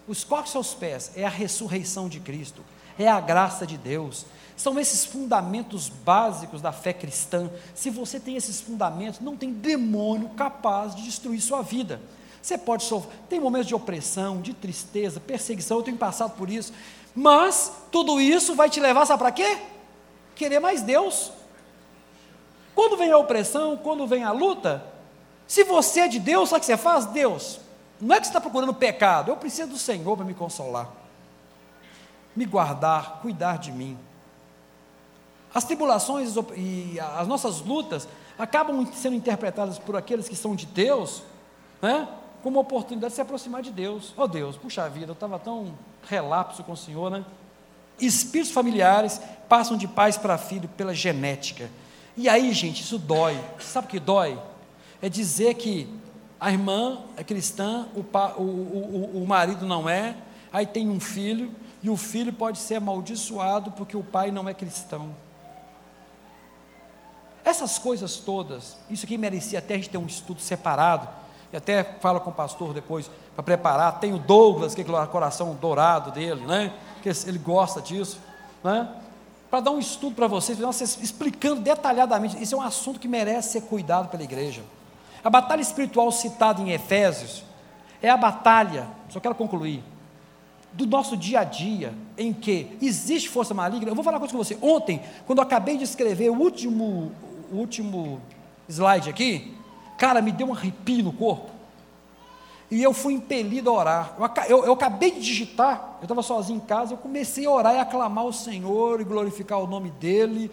Os 0.08 0.24
qual 0.24 0.43
que 0.43 0.50
são 0.50 0.62
os 0.62 0.76
pés? 0.76 1.12
É 1.16 1.26
a 1.26 1.30
ressurreição 1.30 2.08
de 2.08 2.20
Cristo, 2.20 2.64
é 2.97 3.08
a 3.08 3.20
graça 3.20 3.66
de 3.66 3.76
Deus, 3.76 4.28
são 4.56 4.80
esses 4.80 5.04
fundamentos 5.04 5.89
básicos 5.89 6.62
da 6.62 6.72
fé 6.72 6.93
cristã. 6.93 7.50
Se 7.74 7.89
você 7.89 8.20
tem 8.20 8.36
esses 8.36 8.62
fundamentos, 8.62 9.20
não 9.20 9.36
tem 9.36 9.52
demônio 9.52 10.30
capaz 10.30 10.93
de 10.93 11.04
destruir 11.04 11.41
sua 11.41 11.64
vida. 11.64 12.00
Você 12.42 12.58
pode 12.58 12.84
sofrer, 12.84 13.12
tem 13.30 13.40
momentos 13.40 13.68
de 13.68 13.76
opressão, 13.76 14.42
de 14.42 14.54
tristeza, 14.54 15.20
perseguição, 15.20 15.78
eu 15.78 15.84
tenho 15.84 15.98
passado 15.98 16.36
por 16.38 16.50
isso, 16.50 16.74
mas 17.14 17.72
tudo 17.92 18.20
isso 18.20 18.56
vai 18.56 18.70
te 18.70 18.80
levar, 18.80 19.06
sabe 19.06 19.20
para 19.20 19.32
quê? 19.32 19.58
Querer 20.36 20.60
mais 20.60 20.82
Deus. 20.82 21.32
Quando 22.74 22.96
vem 22.96 23.12
a 23.12 23.18
opressão, 23.18 23.76
quando 23.76 24.08
vem 24.08 24.24
a 24.24 24.32
luta, 24.32 24.86
se 25.48 25.64
você 25.64 26.02
é 26.02 26.08
de 26.08 26.20
Deus, 26.20 26.50
sabe 26.50 26.60
o 26.60 26.62
que 26.62 26.66
você 26.68 26.78
faz? 26.78 27.08
Deus, 27.08 27.60
não 28.00 28.16
é 28.16 28.20
que 28.20 28.26
você 28.26 28.30
está 28.30 28.40
procurando 28.40 28.74
pecado, 28.74 29.32
eu 29.32 29.38
preciso 29.38 29.72
do 29.72 29.78
Senhor 29.78 30.16
para 30.16 30.26
me 30.26 30.34
consolar, 30.34 30.90
me 32.36 32.46
guardar, 32.46 33.20
cuidar 33.22 33.58
de 33.58 33.72
mim. 33.72 33.98
As 35.54 35.64
tribulações 35.66 36.36
e 36.56 36.98
as 37.00 37.28
nossas 37.28 37.60
lutas 37.60 38.08
acabam 38.38 38.88
sendo 38.94 39.16
interpretadas 39.16 39.78
por 39.78 39.98
aqueles 39.98 40.30
que 40.30 40.36
são 40.36 40.56
de 40.56 40.66
Deus, 40.66 41.24
né, 41.82 42.08
como 42.42 42.60
oportunidade 42.60 43.12
de 43.12 43.16
se 43.16 43.22
aproximar 43.22 43.62
de 43.62 43.72
Deus. 43.72 44.14
Oh 44.16 44.28
Deus, 44.28 44.56
puxa 44.56 44.90
vida, 44.90 45.08
eu 45.08 45.14
estava 45.14 45.38
tão 45.38 45.74
relapso 46.08 46.64
com 46.64 46.72
o 46.72 46.78
Senhor, 46.78 47.10
né? 47.12 47.26
Espíritos 48.00 48.54
familiares 48.54 49.22
passam 49.48 49.76
de 49.76 49.88
pais 49.88 50.18
para 50.18 50.38
filho 50.38 50.70
pela 50.70 50.94
genética. 50.94 51.70
E 52.16 52.30
aí, 52.30 52.54
gente, 52.54 52.82
isso 52.82 52.98
dói. 52.98 53.40
Sabe 53.60 53.88
o 53.88 53.90
que 53.90 54.00
dói? 54.00 54.40
É 55.02 55.10
dizer 55.10 55.56
que 55.56 55.90
a 56.40 56.52
irmã 56.52 57.00
é 57.18 57.24
cristã, 57.24 57.88
o, 57.96 58.04
pa, 58.04 58.34
o, 58.38 58.42
o, 58.42 59.24
o 59.24 59.28
marido 59.28 59.66
não 59.66 59.90
é, 59.90 60.16
aí 60.52 60.66
tem 60.66 60.90
um 60.90 61.00
filho, 61.00 61.54
e 61.82 61.90
o 61.90 61.98
filho 61.98 62.32
pode 62.32 62.58
ser 62.58 62.76
amaldiçoado 62.76 63.72
porque 63.72 63.96
o 63.96 64.04
pai 64.04 64.32
não 64.32 64.48
é 64.48 64.54
cristão. 64.54 65.14
Essas 67.44 67.80
coisas 67.80 68.18
todas, 68.18 68.78
isso 68.90 69.06
aqui 69.06 69.18
merecia 69.18 69.60
até 69.60 69.74
a 69.74 69.78
gente 69.78 69.90
ter 69.90 69.98
um 69.98 70.06
estudo 70.06 70.42
separado, 70.42 71.08
e 71.52 71.58
até 71.58 71.84
fala 71.84 72.20
com 72.20 72.30
o 72.30 72.34
pastor 72.34 72.74
depois 72.74 73.10
para 73.36 73.43
preparar. 73.43 74.00
Tem 74.00 74.14
o 74.14 74.20
Douglas, 74.20 74.76
que 74.76 74.82
é 74.82 74.84
o 74.84 75.08
coração 75.08 75.58
dourado 75.60 76.12
dele, 76.12 76.41
né? 76.45 76.72
Que 77.02 77.10
ele 77.28 77.39
gosta 77.39 77.82
disso, 77.82 78.20
né? 78.64 78.88
Para 79.50 79.62
dar 79.62 79.72
um 79.72 79.80
estudo 79.80 80.16
para 80.16 80.28
vocês, 80.28 80.60
vocês 80.60 81.00
explicando 81.02 81.62
detalhadamente. 81.62 82.41
Isso 82.41 82.54
é 82.54 82.58
um 82.58 82.62
assunto 82.62 83.00
que 83.00 83.08
merece 83.08 83.54
ser 83.54 83.62
cuidado 83.62 84.10
pela 84.10 84.24
igreja. 84.24 84.62
A 85.24 85.30
batalha 85.30 85.62
espiritual 85.62 86.12
citada 86.12 86.62
em 86.62 86.72
Efésios 86.72 87.43
é 88.02 88.10
a 88.10 88.16
batalha, 88.16 88.88
só 89.10 89.20
quero 89.20 89.36
concluir, 89.36 89.84
do 90.72 90.86
nosso 90.86 91.18
dia 91.18 91.39
a 91.39 91.43
dia, 91.43 91.93
em 92.16 92.32
que 92.32 92.78
existe 92.80 93.28
força 93.28 93.54
maligna. 93.54 93.89
Eu 93.89 93.95
vou 93.95 94.04
falar 94.04 94.18
uma 94.18 94.20
coisa 94.20 94.32
com 94.32 94.38
você. 94.38 94.58
Ontem, 94.62 95.02
quando 95.26 95.39
eu 95.39 95.43
acabei 95.43 95.78
de 95.78 95.84
escrever 95.84 96.30
o 96.30 96.39
último, 96.39 97.12
o 97.52 97.56
último 97.56 98.22
slide 98.68 99.10
aqui, 99.10 99.58
cara, 100.00 100.22
me 100.22 100.32
deu 100.32 100.47
um 100.47 100.54
arrepio 100.54 101.04
no 101.04 101.14
corpo. 101.14 101.52
E 102.72 102.82
eu 102.82 102.93
fui 102.93 103.14
impelido 103.14 103.70
a 103.70 103.74
orar. 103.74 104.16
Eu, 104.18 104.58
eu, 104.58 104.66
eu 104.66 104.74
acabei 104.74 105.12
de 105.12 105.20
digitar, 105.20 105.97
eu 106.00 106.04
estava 106.04 106.22
sozinho 106.22 106.58
em 106.58 106.66
casa, 106.66 106.93
eu 106.93 106.97
comecei 106.97 107.45
a 107.45 107.52
orar 107.52 107.76
e 107.76 107.80
aclamar 107.80 108.26
o 108.26 108.34
Senhor 108.34 109.02
e 109.02 109.04
glorificar 109.04 109.60
o 109.60 109.68
nome 109.68 109.91
dEle. 110.00 110.50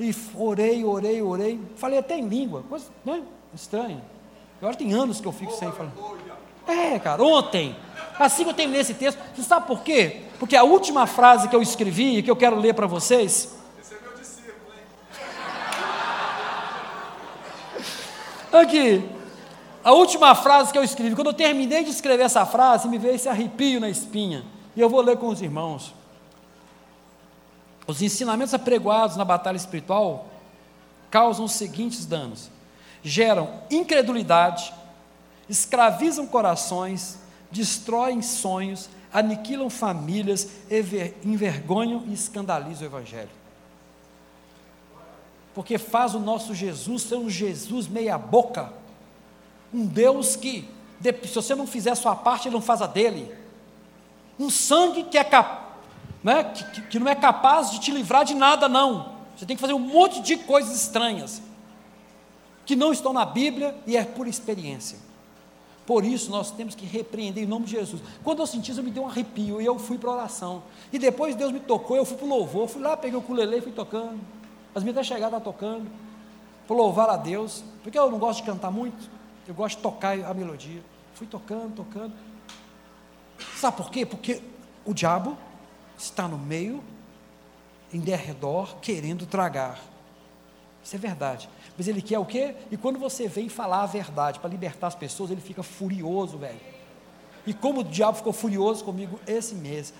E 0.00 0.14
orei, 0.34 0.84
orei, 0.84 1.22
orei. 1.22 1.60
Falei 1.76 1.98
até 1.98 2.18
em 2.18 2.28
língua, 2.28 2.64
coisa 2.68 2.86
né, 3.04 3.22
estranha. 3.54 4.02
Agora 4.60 4.76
tem 4.76 4.92
anos 4.92 5.20
que 5.20 5.26
eu 5.26 5.32
fico 5.32 5.52
sem 5.52 5.70
falar. 5.72 5.92
É, 6.66 6.98
cara, 6.98 7.22
ontem, 7.22 7.76
assim 8.18 8.44
que 8.44 8.50
eu 8.50 8.54
terminei 8.54 8.80
esse 8.80 8.94
texto, 8.94 9.18
você 9.34 9.42
sabe 9.42 9.66
por 9.66 9.82
quê? 9.82 10.22
Porque 10.38 10.56
a 10.56 10.62
última 10.62 11.06
frase 11.06 11.48
que 11.48 11.56
eu 11.56 11.62
escrevi 11.62 12.18
e 12.18 12.22
que 12.22 12.30
eu 12.30 12.36
quero 12.36 12.56
ler 12.56 12.74
para 12.74 12.86
vocês. 12.86 13.56
Esse 13.80 13.94
é 13.94 13.98
meu 14.00 14.16
discípulo, 14.16 14.72
hein? 14.74 14.84
Aqui, 18.52 19.08
a 19.84 19.92
última 19.92 20.34
frase 20.34 20.72
que 20.72 20.78
eu 20.78 20.84
escrevi, 20.84 21.14
quando 21.14 21.28
eu 21.28 21.34
terminei 21.34 21.84
de 21.84 21.90
escrever 21.90 22.24
essa 22.24 22.44
frase, 22.46 22.88
me 22.88 22.98
veio 22.98 23.14
esse 23.14 23.28
arrepio 23.28 23.80
na 23.80 23.88
espinha. 23.88 24.44
E 24.74 24.80
eu 24.80 24.88
vou 24.88 25.00
ler 25.00 25.16
com 25.16 25.28
os 25.28 25.40
irmãos. 25.42 25.94
Os 27.86 28.02
ensinamentos 28.02 28.52
apregoados 28.52 29.16
na 29.16 29.24
batalha 29.24 29.56
espiritual 29.56 30.26
causam 31.10 31.44
os 31.46 31.52
seguintes 31.52 32.04
danos: 32.04 32.50
geram 33.02 33.48
incredulidade, 33.70 34.72
escravizam 35.48 36.26
corações, 36.26 37.18
destroem 37.50 38.20
sonhos, 38.20 38.90
aniquilam 39.12 39.70
famílias, 39.70 40.48
envergonham 41.24 42.04
e 42.06 42.12
escandalizam 42.12 42.82
o 42.82 42.90
Evangelho. 42.90 43.37
Porque 45.58 45.76
faz 45.76 46.14
o 46.14 46.20
nosso 46.20 46.54
Jesus 46.54 47.02
ser 47.02 47.16
um 47.16 47.28
Jesus 47.28 47.88
meia-boca, 47.88 48.72
um 49.74 49.84
Deus 49.84 50.36
que, 50.36 50.64
se 51.02 51.34
você 51.34 51.52
não 51.52 51.66
fizer 51.66 51.90
a 51.90 51.96
sua 51.96 52.14
parte, 52.14 52.46
ele 52.46 52.54
não 52.54 52.62
faz 52.62 52.80
a 52.80 52.86
dele. 52.86 53.34
Um 54.38 54.50
sangue 54.50 55.02
que, 55.02 55.18
é 55.18 55.24
cap, 55.24 55.64
né, 56.22 56.44
que, 56.44 56.82
que 56.82 56.98
não 57.00 57.08
é 57.08 57.14
capaz 57.16 57.72
de 57.72 57.80
te 57.80 57.90
livrar 57.90 58.24
de 58.24 58.36
nada, 58.36 58.68
não. 58.68 59.16
Você 59.36 59.44
tem 59.46 59.56
que 59.56 59.60
fazer 59.60 59.72
um 59.72 59.80
monte 59.80 60.22
de 60.22 60.36
coisas 60.36 60.80
estranhas 60.80 61.42
que 62.64 62.76
não 62.76 62.92
estão 62.92 63.12
na 63.12 63.24
Bíblia 63.24 63.74
e 63.84 63.96
é 63.96 64.04
por 64.04 64.28
experiência. 64.28 65.00
Por 65.84 66.04
isso 66.04 66.30
nós 66.30 66.52
temos 66.52 66.76
que 66.76 66.86
repreender 66.86 67.42
em 67.42 67.48
nome 67.48 67.66
de 67.66 67.72
Jesus. 67.72 68.00
Quando 68.22 68.38
eu 68.38 68.46
senti 68.46 68.70
isso, 68.70 68.80
me 68.80 68.92
deu 68.92 69.02
um 69.02 69.08
arrepio 69.08 69.60
e 69.60 69.66
eu 69.66 69.76
fui 69.76 69.98
para 69.98 70.10
a 70.10 70.14
oração. 70.14 70.62
E 70.92 71.00
depois 71.00 71.34
Deus 71.34 71.50
me 71.50 71.58
tocou, 71.58 71.96
eu 71.96 72.04
fui 72.04 72.16
para 72.16 72.26
o 72.26 72.28
louvor, 72.28 72.68
fui 72.68 72.80
lá, 72.80 72.96
peguei 72.96 73.18
o 73.18 73.22
culelê 73.22 73.58
e 73.58 73.60
fui 73.60 73.72
tocando. 73.72 74.37
As 74.74 74.82
minhas 74.82 75.06
chegadas 75.06 75.42
tocando, 75.42 75.90
para 76.66 76.76
louvar 76.76 77.08
a 77.08 77.16
Deus, 77.16 77.64
porque 77.82 77.98
eu 77.98 78.10
não 78.10 78.18
gosto 78.18 78.40
de 78.40 78.50
cantar 78.50 78.70
muito, 78.70 79.10
eu 79.46 79.54
gosto 79.54 79.76
de 79.76 79.82
tocar 79.82 80.18
a 80.20 80.34
melodia. 80.34 80.82
Fui 81.14 81.26
tocando, 81.26 81.74
tocando. 81.74 82.12
Sabe 83.56 83.76
por 83.76 83.90
quê? 83.90 84.04
Porque 84.04 84.42
o 84.84 84.92
diabo 84.92 85.36
está 85.96 86.28
no 86.28 86.38
meio, 86.38 86.84
em 87.92 88.00
derredor, 88.00 88.76
querendo 88.80 89.26
tragar. 89.26 89.80
Isso 90.84 90.94
é 90.94 90.98
verdade. 90.98 91.48
Mas 91.76 91.88
ele 91.88 92.02
quer 92.02 92.18
o 92.18 92.26
quê? 92.26 92.54
E 92.70 92.76
quando 92.76 92.98
você 92.98 93.26
vem 93.26 93.48
falar 93.48 93.82
a 93.82 93.86
verdade 93.86 94.38
para 94.38 94.50
libertar 94.50 94.88
as 94.88 94.94
pessoas, 94.94 95.30
ele 95.30 95.40
fica 95.40 95.62
furioso, 95.62 96.38
velho. 96.38 96.60
E 97.46 97.54
como 97.54 97.80
o 97.80 97.84
diabo 97.84 98.18
ficou 98.18 98.32
furioso 98.32 98.84
comigo 98.84 99.18
esse 99.26 99.54
mês. 99.54 99.94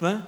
Né? 0.00 0.26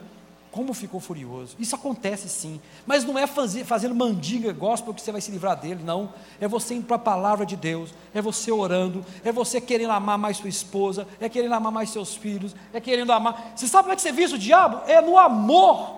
Como 0.52 0.74
ficou 0.74 1.00
furioso. 1.00 1.56
Isso 1.58 1.74
acontece 1.74 2.28
sim. 2.28 2.60
Mas 2.86 3.04
não 3.04 3.18
é 3.18 3.26
fazer, 3.26 3.64
fazendo 3.64 3.94
mandiga 3.94 4.52
gospel 4.52 4.92
que 4.92 5.00
você 5.00 5.10
vai 5.10 5.20
se 5.20 5.30
livrar 5.30 5.58
dele, 5.58 5.82
não. 5.82 6.12
É 6.38 6.46
você 6.46 6.74
indo 6.74 6.86
para 6.86 6.96
a 6.96 6.98
palavra 6.98 7.46
de 7.46 7.56
Deus. 7.56 7.90
É 8.14 8.20
você 8.20 8.52
orando. 8.52 9.04
É 9.24 9.32
você 9.32 9.62
querendo 9.62 9.92
amar 9.92 10.18
mais 10.18 10.36
sua 10.36 10.50
esposa. 10.50 11.08
É 11.18 11.28
querendo 11.28 11.54
amar 11.54 11.72
mais 11.72 11.88
seus 11.88 12.14
filhos. 12.14 12.54
É 12.70 12.80
querendo 12.80 13.10
amar. 13.12 13.54
Você 13.56 13.66
sabe 13.66 13.84
como 13.84 13.94
é 13.94 13.96
que 13.96 14.02
você 14.02 14.12
vê 14.12 14.26
o 14.26 14.38
diabo? 14.38 14.82
É 14.86 15.00
no 15.00 15.18
amor 15.18 15.96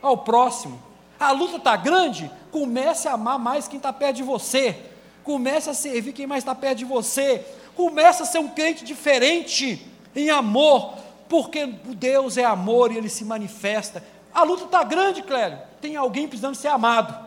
ao 0.00 0.18
próximo. 0.18 0.80
A 1.18 1.32
luta 1.32 1.56
está 1.56 1.76
grande, 1.76 2.30
comece 2.52 3.08
a 3.08 3.12
amar 3.14 3.38
mais 3.38 3.66
quem 3.66 3.78
está 3.78 3.92
perto 3.92 4.16
de 4.16 4.22
você. 4.22 4.78
Comece 5.24 5.68
a 5.68 5.74
servir 5.74 6.12
quem 6.12 6.26
mais 6.26 6.42
está 6.42 6.54
perto 6.54 6.78
de 6.78 6.84
você. 6.84 7.44
Comece 7.74 8.22
a 8.22 8.26
ser 8.26 8.38
um 8.38 8.48
crente 8.48 8.84
diferente 8.84 9.84
em 10.14 10.30
amor, 10.30 10.94
porque 11.28 11.66
Deus 11.66 12.36
é 12.36 12.44
amor 12.44 12.92
e 12.92 12.96
ele 12.96 13.08
se 13.08 13.24
manifesta. 13.24 14.02
A 14.32 14.42
luta 14.42 14.64
está 14.64 14.82
grande, 14.84 15.22
Clélio. 15.22 15.58
Tem 15.80 15.96
alguém 15.96 16.28
precisando 16.28 16.54
ser 16.54 16.68
amado. 16.68 17.26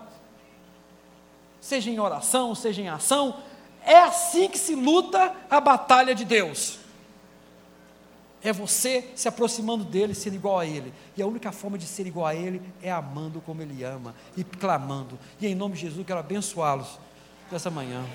Seja 1.60 1.90
em 1.90 2.00
oração, 2.00 2.54
seja 2.56 2.82
em 2.82 2.90
ação. 2.90 3.38
É 3.84 4.00
assim 4.00 4.48
que 4.48 4.58
se 4.58 4.76
luta 4.76 5.36
a 5.50 5.60
batalha 5.60 6.14
de 6.14 6.24
Deus. 6.24 6.80
É 8.42 8.54
você 8.54 9.12
se 9.16 9.28
aproximando 9.28 9.84
dele, 9.84 10.16
sendo 10.16 10.36
igual 10.36 10.60
a 10.60 10.66
ele. 10.66 10.94
E 11.18 11.22
a 11.22 11.28
única 11.28 11.52
forma 11.52 11.78
de 11.78 11.86
ser 11.86 12.08
igual 12.08 12.26
a 12.26 12.36
ele 12.36 12.62
é 12.82 12.92
amando 12.92 13.42
como 13.42 13.62
ele 13.62 13.84
ama 13.84 14.16
e 14.38 14.44
clamando. 14.44 15.20
E 15.42 15.48
em 15.48 15.56
nome 15.56 15.76
de 15.76 15.82
Jesus, 15.82 16.06
quero 16.06 16.20
abençoá-los 16.20 17.00
nessa 17.52 17.70
manhã. 17.70 18.06